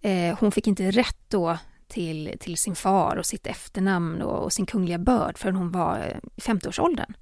eh, 0.00 0.38
hon 0.40 0.52
fick 0.52 0.66
inte 0.66 0.90
rätt 0.90 1.24
då 1.28 1.58
till, 1.88 2.34
till 2.40 2.56
sin 2.56 2.74
far 2.74 3.16
och 3.16 3.26
sitt 3.26 3.46
efternamn 3.46 4.22
och, 4.22 4.44
och 4.44 4.52
sin 4.52 4.66
kungliga 4.66 4.98
börd 4.98 5.38
förrän 5.38 5.56
hon 5.56 5.70
var 5.70 5.98
eh, 5.98 6.16
i 6.36 6.40
50-årsåldern. 6.40 7.12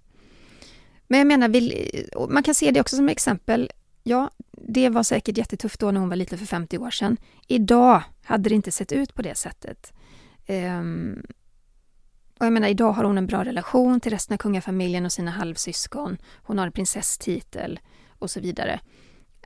Men 1.09 1.19
jag 1.19 1.27
menar, 1.27 1.49
vill, 1.49 1.89
man 2.29 2.43
kan 2.43 2.55
se 2.55 2.71
det 2.71 2.81
också 2.81 2.97
som 2.97 3.09
exempel. 3.09 3.71
Ja, 4.03 4.31
det 4.53 4.89
var 4.89 5.03
säkert 5.03 5.39
jättetufft 5.39 5.81
då 5.81 5.91
när 5.91 6.01
hon 6.01 6.09
var 6.09 6.17
liten 6.17 6.39
för 6.39 6.47
50 6.47 6.79
år 6.79 6.91
sedan. 6.91 7.17
Idag 7.47 8.03
hade 8.27 8.49
det 8.49 8.55
inte 8.55 8.73
sett 8.73 8.93
ut 8.93 9.15
på 9.15 9.23
det 9.23 9.35
sättet. 9.35 9.93
Ehm, 10.47 11.27
och 12.39 12.47
jag 12.47 12.53
menar, 12.53 12.69
idag 12.69 12.93
har 12.93 13.05
hon 13.05 13.19
en 13.19 13.27
bra 13.27 13.45
relation 13.45 14.01
till 14.01 14.13
resten 14.13 14.35
av 14.35 14.39
kungafamiljen 14.39 15.05
och 15.05 15.13
sina 15.13 15.31
halvsyskon. 15.31 16.19
Hon 16.43 16.59
har 16.59 16.67
en 16.67 16.73
prinsesstitel 16.73 17.81
och 18.19 18.31
så 18.31 18.41
vidare. 18.41 18.81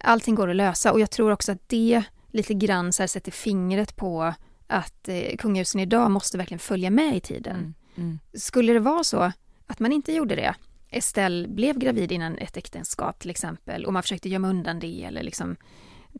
Allting 0.01 0.35
går 0.35 0.51
att 0.51 0.57
lösa 0.57 0.93
och 0.93 1.01
jag 1.01 1.11
tror 1.11 1.33
också 1.33 1.53
att 1.53 1.69
det 1.69 2.03
lite 2.33 2.55
grann 2.55 2.93
så 2.93 3.03
här 3.03 3.09
sätter 3.09 3.33
fingret 3.33 3.97
på 3.97 4.35
att 4.67 5.09
eh, 5.09 5.37
kungahusen 5.37 5.81
idag 5.81 6.11
måste 6.11 6.39
verkligen 6.39 6.59
följa 6.59 6.91
med 6.91 7.17
i 7.17 7.21
tiden. 7.21 7.75
Mm. 7.97 8.19
Skulle 8.35 8.73
det 8.73 8.81
vara 8.81 9.05
så 9.05 9.33
att 9.67 9.81
man 9.81 9.93
inte 9.93 10.13
gjorde 10.13 10.35
det, 10.35 10.55
Estelle 10.91 11.49
blev 11.49 11.79
gravid 11.79 12.13
innan 12.13 12.39
ett 12.39 12.57
äktenskap 12.57 13.19
till 13.19 13.31
exempel 13.31 13.85
och 13.85 13.93
man 13.93 14.03
försökte 14.03 14.29
gömma 14.29 14.49
undan 14.49 14.79
det 14.79 15.05
eller 15.05 15.23
liksom 15.23 15.57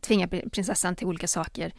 tvinga 0.01 0.27
pri- 0.27 0.49
prinsessan 0.49 0.95
till 0.95 1.07
olika 1.07 1.27
saker. 1.27 1.73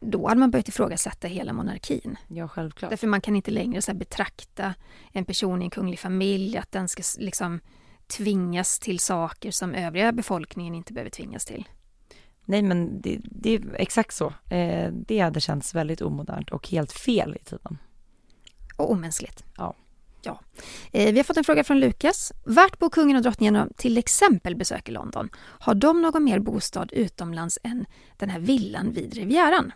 Då 0.00 0.28
hade 0.28 0.40
man 0.40 0.50
börjat 0.50 0.68
ifrågasätta 0.68 1.28
hela 1.28 1.52
monarkin. 1.52 2.16
Ja, 2.28 2.48
självklart. 2.48 2.90
Därför 2.90 3.06
man 3.06 3.20
kan 3.20 3.36
inte 3.36 3.50
längre 3.50 3.82
så 3.82 3.94
betrakta 3.94 4.74
en 5.12 5.24
person 5.24 5.62
i 5.62 5.64
en 5.64 5.70
kunglig 5.70 5.98
familj, 5.98 6.56
att 6.56 6.72
den 6.72 6.88
ska 6.88 7.02
liksom 7.18 7.60
tvingas 8.06 8.78
till 8.78 8.98
saker 8.98 9.50
som 9.50 9.74
övriga 9.74 10.12
befolkningen 10.12 10.74
inte 10.74 10.92
behöver 10.92 11.10
tvingas 11.10 11.44
till. 11.44 11.68
Nej, 12.44 12.62
men 12.62 13.00
det, 13.00 13.18
det 13.22 13.54
är 13.54 13.74
exakt 13.74 14.14
så. 14.14 14.32
Eh, 14.50 14.92
det 14.92 15.18
hade 15.18 15.40
känts 15.40 15.74
väldigt 15.74 16.02
omodernt 16.02 16.50
och 16.50 16.68
helt 16.68 16.92
fel 16.92 17.36
i 17.40 17.44
tiden. 17.44 17.78
Och 18.76 18.90
omänskligt. 18.90 19.44
Ja. 19.56 19.74
Ja. 20.22 20.40
Eh, 20.92 21.12
vi 21.12 21.18
har 21.18 21.24
fått 21.24 21.36
en 21.36 21.44
fråga 21.44 21.64
från 21.64 21.80
Lukas. 21.80 22.32
Vart 22.44 22.78
bor 22.78 22.90
kungen 22.90 23.16
och 23.16 23.22
drottningen 23.22 23.56
om 23.56 23.72
till 23.76 23.98
exempel 23.98 24.56
besöker 24.56 24.92
London? 24.92 25.28
Har 25.36 25.74
de 25.74 26.02
någon 26.02 26.24
mer 26.24 26.38
bostad 26.38 26.92
utomlands 26.92 27.58
än 27.62 27.86
den 28.16 28.30
här 28.30 28.40
villan 28.40 28.92
vid 28.92 29.14
Rivieran? 29.14 29.72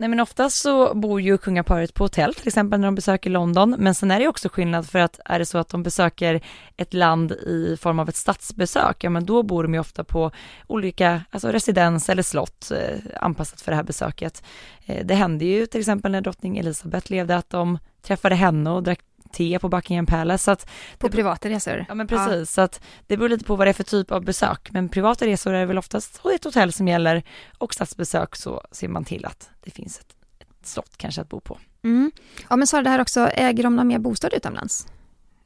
Nej 0.00 0.08
men 0.08 0.20
oftast 0.20 0.56
så 0.56 0.94
bor 0.94 1.20
ju 1.20 1.38
kungaparet 1.38 1.94
på 1.94 2.04
hotell 2.04 2.34
till 2.34 2.48
exempel 2.48 2.80
när 2.80 2.86
de 2.86 2.94
besöker 2.94 3.30
London 3.30 3.76
men 3.78 3.94
sen 3.94 4.10
är 4.10 4.20
det 4.20 4.28
också 4.28 4.48
skillnad 4.48 4.86
för 4.86 4.98
att 4.98 5.20
är 5.24 5.38
det 5.38 5.46
så 5.46 5.58
att 5.58 5.68
de 5.68 5.82
besöker 5.82 6.40
ett 6.76 6.94
land 6.94 7.32
i 7.32 7.76
form 7.80 7.98
av 7.98 8.08
ett 8.08 8.16
statsbesök, 8.16 9.04
ja 9.04 9.10
men 9.10 9.26
då 9.26 9.42
bor 9.42 9.62
de 9.62 9.74
ju 9.74 9.80
ofta 9.80 10.04
på 10.04 10.30
olika, 10.66 11.22
alltså 11.30 11.48
residens 11.48 12.08
eller 12.08 12.22
slott 12.22 12.70
eh, 12.70 12.98
anpassat 13.20 13.60
för 13.60 13.72
det 13.72 13.76
här 13.76 13.82
besöket. 13.82 14.42
Eh, 14.86 15.06
det 15.06 15.14
hände 15.14 15.44
ju 15.44 15.66
till 15.66 15.80
exempel 15.80 16.12
när 16.12 16.20
drottning 16.20 16.58
Elizabeth 16.58 17.10
levde 17.10 17.36
att 17.36 17.50
de 17.50 17.78
träffade 18.02 18.34
henne 18.34 18.70
och 18.70 18.82
drack 18.82 19.00
te 19.32 19.58
på 19.58 19.68
Buckingham 19.68 20.06
Palace. 20.06 20.44
Så 20.44 20.50
att 20.50 20.70
På 20.98 21.08
det, 21.08 21.16
privata 21.16 21.48
resor? 21.48 21.84
Ja 21.88 21.94
men 21.94 22.06
precis, 22.06 22.52
så 22.52 22.60
att 22.60 22.80
det 23.06 23.16
beror 23.16 23.28
lite 23.28 23.44
på 23.44 23.56
vad 23.56 23.66
det 23.66 23.70
är 23.70 23.72
för 23.72 23.84
typ 23.84 24.12
av 24.12 24.24
besök. 24.24 24.68
Men 24.70 24.88
privata 24.88 25.26
resor 25.26 25.54
är 25.54 25.66
väl 25.66 25.78
oftast 25.78 26.20
ett 26.34 26.44
hotell 26.44 26.72
som 26.72 26.88
gäller 26.88 27.22
och 27.58 27.74
statsbesök 27.74 28.36
så 28.36 28.62
ser 28.70 28.88
man 28.88 29.04
till 29.04 29.26
att 29.26 29.50
det 29.60 29.70
finns 29.70 29.98
ett, 29.98 30.14
ett 30.38 30.66
slott 30.66 30.96
kanske 30.96 31.20
att 31.20 31.28
bo 31.28 31.40
på. 31.40 31.58
Mm. 31.82 32.12
Ja 32.48 32.56
men 32.56 32.66
Sara, 32.66 32.82
det 32.82 32.90
här 32.90 33.00
också, 33.00 33.26
äger 33.26 33.62
de 33.62 33.76
någon 33.76 33.88
mer 33.88 33.98
bostad 33.98 34.32
utomlands? 34.34 34.86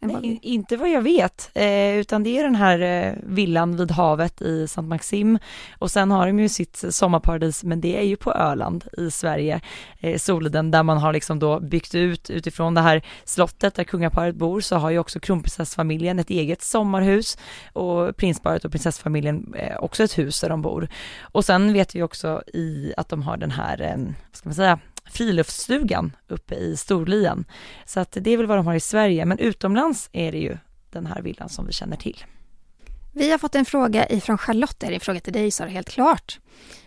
Än 0.04 0.12
vad 0.12 0.22
Nej, 0.22 0.38
inte 0.42 0.76
vad 0.76 0.90
jag 0.90 1.02
vet, 1.02 1.50
eh, 1.54 1.96
utan 1.96 2.22
det 2.22 2.38
är 2.38 2.42
den 2.42 2.54
här 2.54 2.80
eh, 2.80 3.12
villan 3.22 3.76
vid 3.76 3.90
havet 3.90 4.42
i 4.42 4.68
Saint 4.68 4.88
Maxim. 4.88 5.38
Och 5.78 5.90
sen 5.90 6.10
har 6.10 6.26
de 6.26 6.40
ju 6.40 6.48
sitt 6.48 6.84
sommarparadis, 6.90 7.64
men 7.64 7.80
det 7.80 7.98
är 7.98 8.02
ju 8.02 8.16
på 8.16 8.32
Öland 8.32 8.84
i 8.98 9.10
Sverige, 9.10 9.60
eh, 10.00 10.18
Soliden, 10.18 10.70
där 10.70 10.82
man 10.82 10.98
har 10.98 11.12
liksom 11.12 11.38
då 11.38 11.60
byggt 11.60 11.94
ut 11.94 12.30
utifrån 12.30 12.74
det 12.74 12.80
här 12.80 13.02
slottet 13.24 13.74
där 13.74 13.84
kungaparet 13.84 14.34
bor, 14.34 14.60
så 14.60 14.76
har 14.76 14.90
ju 14.90 14.98
också 14.98 15.20
kronprinsessfamiljen 15.20 16.18
ett 16.18 16.30
eget 16.30 16.62
sommarhus 16.62 17.38
och 17.72 18.16
prinsparet 18.16 18.64
och 18.64 18.70
prinsessfamiljen 18.70 19.54
eh, 19.56 19.76
också 19.78 20.04
ett 20.04 20.18
hus 20.18 20.40
där 20.40 20.48
de 20.48 20.62
bor. 20.62 20.88
Och 21.20 21.44
sen 21.44 21.72
vet 21.72 21.94
vi 21.94 22.02
också 22.02 22.42
i 22.46 22.94
att 22.96 23.08
de 23.08 23.22
har 23.22 23.36
den 23.36 23.50
här, 23.50 23.82
eh, 23.82 23.96
vad 23.96 24.36
ska 24.36 24.48
man 24.48 24.54
säga, 24.54 24.78
friluftsstugan 25.14 26.16
uppe 26.28 26.54
i 26.54 26.76
Storlien. 26.76 27.44
Så 27.84 28.00
att 28.00 28.16
det 28.20 28.30
är 28.30 28.36
väl 28.36 28.46
vad 28.46 28.58
de 28.58 28.66
har 28.66 28.74
i 28.74 28.80
Sverige, 28.80 29.24
men 29.24 29.38
utomlands 29.38 30.08
är 30.12 30.32
det 30.32 30.38
ju 30.38 30.58
den 30.90 31.06
här 31.06 31.22
villan 31.22 31.48
som 31.48 31.66
vi 31.66 31.72
känner 31.72 31.96
till. 31.96 32.24
Vi 33.12 33.30
har 33.30 33.38
fått 33.38 33.54
en 33.54 33.64
fråga 33.64 34.08
ifrån 34.08 34.38
Charlotte, 34.38 34.80
det 34.80 34.86
är 34.86 34.92
en 34.92 35.00
fråga 35.00 35.20
till 35.20 35.32
dig 35.32 35.50
Sara, 35.50 35.68
helt 35.68 35.88
klart. 35.88 36.40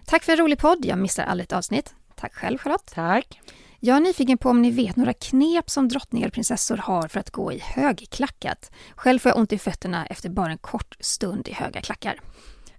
Tack 0.05 0.23
för 0.23 0.31
en 0.31 0.37
rolig 0.37 0.59
podd, 0.59 0.85
jag 0.85 0.99
missar 0.99 1.23
aldrig 1.23 1.45
ett 1.45 1.53
avsnitt. 1.53 1.93
Tack 2.15 2.33
själv 2.33 2.57
Charlotte. 2.57 2.91
Tack. 2.93 3.39
Jag 3.79 3.97
är 3.97 4.01
nyfiken 4.01 4.37
på 4.37 4.49
om 4.49 4.61
ni 4.61 4.71
vet 4.71 4.95
några 4.95 5.13
knep 5.13 5.69
som 5.69 5.87
drottningar 5.87 6.27
och 6.27 6.33
prinsessor 6.33 6.77
har 6.77 7.07
för 7.07 7.19
att 7.19 7.31
gå 7.31 7.53
i 7.53 7.59
högklackat. 7.59 8.71
Själv 8.95 9.19
får 9.19 9.29
jag 9.29 9.37
ont 9.39 9.53
i 9.53 9.57
fötterna 9.57 10.05
efter 10.05 10.29
bara 10.29 10.51
en 10.51 10.57
kort 10.57 10.95
stund 10.99 11.47
i 11.47 11.53
höga 11.53 11.81
klackar. 11.81 12.19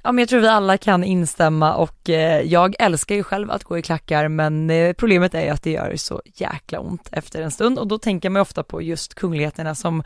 Ja, 0.03 0.12
men 0.12 0.22
jag 0.22 0.28
tror 0.28 0.40
vi 0.40 0.49
alla 0.49 0.78
kan 0.78 1.05
instämma 1.05 1.74
och 1.74 2.11
eh, 2.11 2.40
jag 2.40 2.74
älskar 2.78 3.14
ju 3.14 3.22
själv 3.22 3.51
att 3.51 3.64
gå 3.64 3.78
i 3.78 3.82
klackar 3.82 4.28
men 4.28 4.70
eh, 4.70 4.92
problemet 4.92 5.34
är 5.34 5.42
ju 5.42 5.49
att 5.49 5.62
det 5.62 5.70
gör 5.70 5.96
så 5.96 6.22
jäkla 6.34 6.80
ont 6.80 7.09
efter 7.12 7.42
en 7.42 7.51
stund 7.51 7.78
och 7.78 7.88
då 7.88 7.99
tänker 7.99 8.30
man 8.30 8.42
ofta 8.42 8.62
på 8.62 8.82
just 8.82 9.14
kungligheterna 9.14 9.74
som 9.74 10.03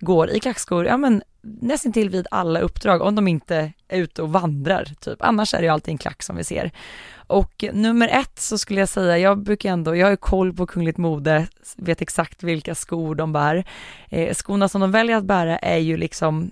går 0.00 0.30
i 0.30 0.40
klackskor, 0.40 0.86
ja 0.86 0.96
men 0.96 1.22
nästan 1.42 1.92
till 1.92 2.10
vid 2.10 2.26
alla 2.30 2.60
uppdrag 2.60 3.02
om 3.02 3.14
de 3.14 3.28
inte 3.28 3.72
är 3.88 3.98
ute 3.98 4.22
och 4.22 4.32
vandrar 4.32 4.84
typ. 5.00 5.22
Annars 5.22 5.54
är 5.54 5.58
det 5.58 5.64
ju 5.64 5.72
alltid 5.72 5.92
en 5.92 5.98
klack 5.98 6.22
som 6.22 6.36
vi 6.36 6.44
ser. 6.44 6.70
Och 7.14 7.64
nummer 7.72 8.08
ett 8.08 8.38
så 8.38 8.58
skulle 8.58 8.80
jag 8.80 8.88
säga, 8.88 9.18
jag 9.18 9.42
brukar 9.42 9.72
ändå, 9.72 9.96
jag 9.96 10.06
har 10.06 10.10
ju 10.10 10.16
koll 10.16 10.52
på 10.52 10.66
kungligt 10.66 10.98
mode, 10.98 11.46
vet 11.76 12.02
exakt 12.02 12.42
vilka 12.42 12.74
skor 12.74 13.14
de 13.14 13.32
bär. 13.32 13.64
Eh, 14.08 14.34
skorna 14.34 14.68
som 14.68 14.80
de 14.80 14.90
väljer 14.90 15.16
att 15.16 15.24
bära 15.24 15.58
är 15.58 15.78
ju 15.78 15.96
liksom 15.96 16.50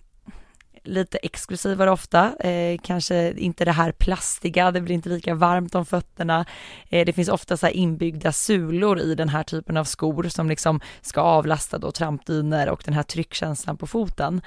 lite 0.85 1.19
exklusivare 1.19 1.91
ofta, 1.91 2.37
eh, 2.41 2.79
kanske 2.83 3.33
inte 3.33 3.65
det 3.65 3.73
här 3.73 3.93
plastiga, 3.93 4.71
det 4.71 4.81
blir 4.81 4.95
inte 4.95 5.09
lika 5.09 5.35
varmt 5.35 5.75
om 5.75 5.87
fötterna. 5.87 6.45
Eh, 6.89 7.07
det 7.07 7.13
finns 7.13 7.29
ofta 7.29 7.57
så 7.57 7.67
här 7.67 7.73
inbyggda 7.73 8.33
sulor 8.33 9.01
i 9.01 9.15
den 9.15 9.29
här 9.29 9.43
typen 9.43 9.77
av 9.77 9.85
skor 9.85 10.23
som 10.29 10.49
liksom 10.49 10.81
ska 11.01 11.21
avlasta 11.21 11.79
då 11.79 11.93
trampdyner 11.93 12.69
och 12.69 12.83
den 12.85 12.95
här 12.95 13.03
tryckkänslan 13.03 13.77
på 13.77 13.87
foten. 13.87 14.41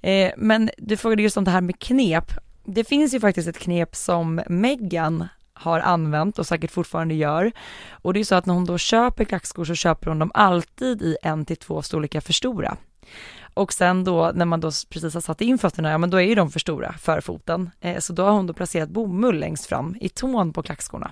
Eh, 0.00 0.32
men 0.36 0.70
du 0.78 0.96
frågade 0.96 1.22
just 1.22 1.36
om 1.36 1.44
det 1.44 1.50
här 1.50 1.60
med 1.60 1.78
knep. 1.78 2.32
Det 2.64 2.84
finns 2.84 3.14
ju 3.14 3.20
faktiskt 3.20 3.48
ett 3.48 3.58
knep 3.58 3.96
som 3.96 4.42
Meghan 4.48 5.28
har 5.58 5.80
använt 5.80 6.38
och 6.38 6.46
säkert 6.46 6.70
fortfarande 6.70 7.14
gör. 7.14 7.52
Och 7.90 8.14
det 8.14 8.20
är 8.20 8.24
så 8.24 8.34
att 8.34 8.46
när 8.46 8.54
hon 8.54 8.64
då 8.64 8.78
köper 8.78 9.24
klackskor 9.24 9.64
så 9.64 9.74
köper 9.74 10.08
hon 10.08 10.18
dem 10.18 10.30
alltid 10.34 11.02
i 11.02 11.16
en 11.22 11.44
till 11.44 11.56
två 11.56 11.82
storlekar 11.82 12.20
för 12.20 12.32
stora. 12.32 12.76
Och 13.56 13.72
sen 13.72 14.04
då 14.04 14.32
när 14.34 14.44
man 14.44 14.60
då 14.60 14.70
precis 14.90 15.14
har 15.14 15.20
satt 15.20 15.40
in 15.40 15.58
fötterna, 15.58 15.90
ja 15.90 15.98
men 15.98 16.10
då 16.10 16.16
är 16.16 16.22
ju 16.22 16.34
de 16.34 16.50
för 16.50 16.60
stora 16.60 16.92
för 16.92 17.20
foten. 17.20 17.70
Eh, 17.80 17.98
så 17.98 18.12
då 18.12 18.24
har 18.24 18.32
hon 18.32 18.46
då 18.46 18.54
placerat 18.54 18.88
bomull 18.88 19.38
längst 19.38 19.66
fram 19.66 19.96
i 20.00 20.08
tån 20.08 20.52
på 20.52 20.62
klackskorna. 20.62 21.10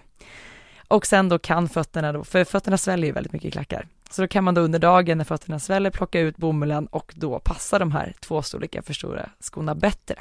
Och 0.88 1.06
sen 1.06 1.28
då 1.28 1.38
kan 1.38 1.68
fötterna 1.68 2.12
då, 2.12 2.24
för 2.24 2.44
fötterna 2.44 2.78
sväller 2.78 3.06
ju 3.06 3.12
väldigt 3.12 3.32
mycket 3.32 3.48
i 3.48 3.50
klackar. 3.50 3.88
Så 4.10 4.22
då 4.22 4.28
kan 4.28 4.44
man 4.44 4.54
då 4.54 4.60
under 4.60 4.78
dagen 4.78 5.18
när 5.18 5.24
fötterna 5.24 5.58
sväller 5.58 5.90
plocka 5.90 6.20
ut 6.20 6.36
bomullen 6.36 6.86
och 6.86 7.12
då 7.16 7.38
passar 7.38 7.78
de 7.78 7.92
här 7.92 8.14
två 8.20 8.42
storlekar 8.42 8.82
för 8.82 8.92
stora 8.94 9.30
skorna 9.40 9.74
bättre. 9.74 10.14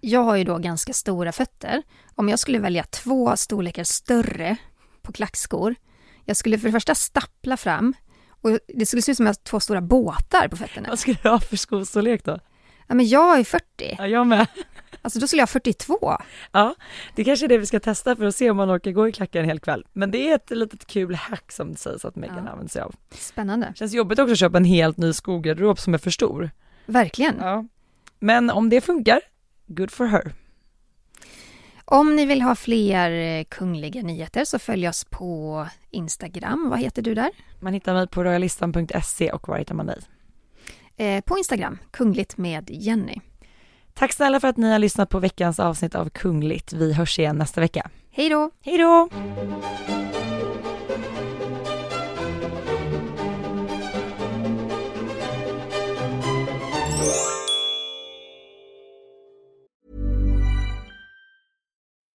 Jag 0.00 0.20
har 0.20 0.36
ju 0.36 0.44
då 0.44 0.58
ganska 0.58 0.92
stora 0.92 1.32
fötter. 1.32 1.82
Om 2.14 2.28
jag 2.28 2.38
skulle 2.38 2.58
välja 2.58 2.84
två 2.84 3.36
storlekar 3.36 3.84
större 3.84 4.56
på 5.02 5.12
klackskor, 5.12 5.74
jag 6.24 6.36
skulle 6.36 6.58
för 6.58 6.68
det 6.68 6.72
första 6.72 6.94
stappla 6.94 7.56
fram 7.56 7.94
och 8.40 8.58
det 8.74 8.86
skulle 8.86 9.02
se 9.02 9.12
ut 9.12 9.16
som 9.16 9.26
att 9.26 9.28
jag 9.28 9.40
har 9.40 9.44
två 9.50 9.60
stora 9.60 9.80
båtar 9.80 10.48
på 10.48 10.56
fötterna. 10.56 10.88
Vad 10.88 10.98
ska 10.98 11.14
du 11.22 11.28
ha 11.28 11.40
för 11.40 11.56
skostorlek 11.56 12.24
då? 12.24 12.38
Ja, 12.86 12.94
men 12.94 13.08
jag 13.08 13.38
är 13.38 13.44
40. 13.44 13.64
Ja, 13.98 14.06
jag 14.06 14.26
med. 14.26 14.46
Alltså 15.02 15.18
då 15.18 15.26
skulle 15.26 15.40
jag 15.40 15.46
ha 15.46 15.52
42. 15.52 16.16
Ja, 16.52 16.74
det 17.14 17.24
kanske 17.24 17.46
är 17.46 17.48
det 17.48 17.58
vi 17.58 17.66
ska 17.66 17.80
testa 17.80 18.16
för 18.16 18.24
att 18.24 18.36
se 18.36 18.50
om 18.50 18.56
man 18.56 18.70
orkar 18.76 18.90
gå 18.90 19.08
i 19.08 19.12
klackar 19.12 19.40
en 19.40 19.46
hel 19.46 19.60
kväll. 19.60 19.86
Men 19.92 20.10
det 20.10 20.30
är 20.30 20.34
ett 20.34 20.50
litet 20.50 20.86
kul 20.86 21.14
hack 21.14 21.52
som 21.52 21.72
det 21.72 21.78
sägs 21.78 22.04
att 22.04 22.16
Megan 22.16 22.36
Ja. 22.44 22.50
använder 22.50 22.68
sig 22.70 22.82
av. 22.82 22.94
Spännande. 23.10 23.72
Känns 23.76 23.92
jobbigt 23.94 24.18
också 24.18 24.32
att 24.32 24.38
köpa 24.38 24.56
en 24.56 24.64
helt 24.64 24.96
ny 24.96 25.12
skogarderob 25.12 25.78
som 25.78 25.94
är 25.94 25.98
för 25.98 26.10
stor. 26.10 26.50
Verkligen. 26.86 27.36
Ja. 27.40 27.64
Men 28.18 28.50
om 28.50 28.68
det 28.70 28.80
funkar, 28.80 29.20
good 29.66 29.90
for 29.90 30.06
her. 30.06 30.32
Om 31.90 32.16
ni 32.16 32.26
vill 32.26 32.42
ha 32.42 32.54
fler 32.54 33.10
eh, 33.10 33.44
kungliga 33.44 34.02
nyheter 34.02 34.44
så 34.44 34.58
följ 34.58 34.88
oss 34.88 35.04
på 35.04 35.66
Instagram. 35.90 36.70
Vad 36.70 36.80
heter 36.80 37.02
du 37.02 37.14
där? 37.14 37.30
Man 37.60 37.72
hittar 37.72 37.94
mig 37.94 38.08
på 38.08 38.24
royalistan.se 38.24 39.30
och 39.30 39.48
var 39.48 39.58
hittar 39.58 39.74
man 39.74 39.86
dig? 39.86 39.98
Eh, 40.96 41.24
på 41.24 41.38
Instagram, 41.38 41.78
kungligt 41.90 42.36
med 42.36 42.70
Jenny. 42.70 43.20
Tack 43.94 44.12
snälla 44.12 44.40
för 44.40 44.48
att 44.48 44.56
ni 44.56 44.72
har 44.72 44.78
lyssnat 44.78 45.08
på 45.08 45.18
veckans 45.18 45.60
avsnitt 45.60 45.94
av 45.94 46.08
Kungligt. 46.08 46.72
Vi 46.72 46.92
hörs 46.92 47.18
igen 47.18 47.36
nästa 47.36 47.60
vecka. 47.60 47.90
Hej 48.10 48.28
då! 48.28 48.50
Hej 48.60 48.78
då! 48.78 49.08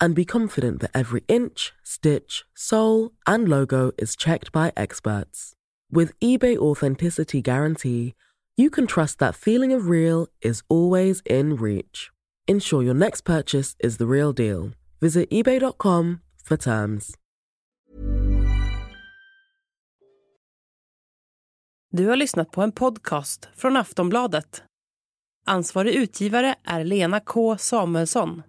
and 0.00 0.14
be 0.14 0.24
confident 0.24 0.80
that 0.80 0.90
every 0.94 1.22
inch, 1.28 1.72
stitch, 1.82 2.44
sole, 2.54 3.12
and 3.26 3.48
logo 3.48 3.92
is 3.98 4.16
checked 4.16 4.52
by 4.52 4.72
experts. 4.76 5.52
With 5.90 6.18
eBay 6.20 6.56
Authenticity 6.56 7.40
Guarantee, 7.42 8.14
you 8.56 8.70
can 8.70 8.86
trust 8.86 9.18
that 9.18 9.34
feeling 9.34 9.72
of 9.72 9.88
real 9.88 10.26
is 10.42 10.62
always 10.68 11.22
in 11.24 11.56
reach. 11.56 12.10
Ensure 12.46 12.82
your 12.82 12.94
next 12.94 13.22
purchase 13.22 13.76
is 13.80 13.96
the 13.98 14.06
real 14.06 14.32
deal. 14.32 14.72
Visit 15.00 15.30
eBay.com 15.30 16.20
for 16.44 16.56
terms. 16.56 17.14
Du 21.92 22.06
har 22.06 22.16
lyssnat 22.16 22.50
på 22.50 22.62
en 22.62 22.72
podcast 22.72 23.48
från 23.56 23.76
Aftonbladet. 23.76 24.62
Ansvarig 25.46 25.94
utgivare 25.94 26.54
är 26.64 26.84
Lena 26.84 27.20
K 27.20 27.58
Samuelsson. 27.58 28.42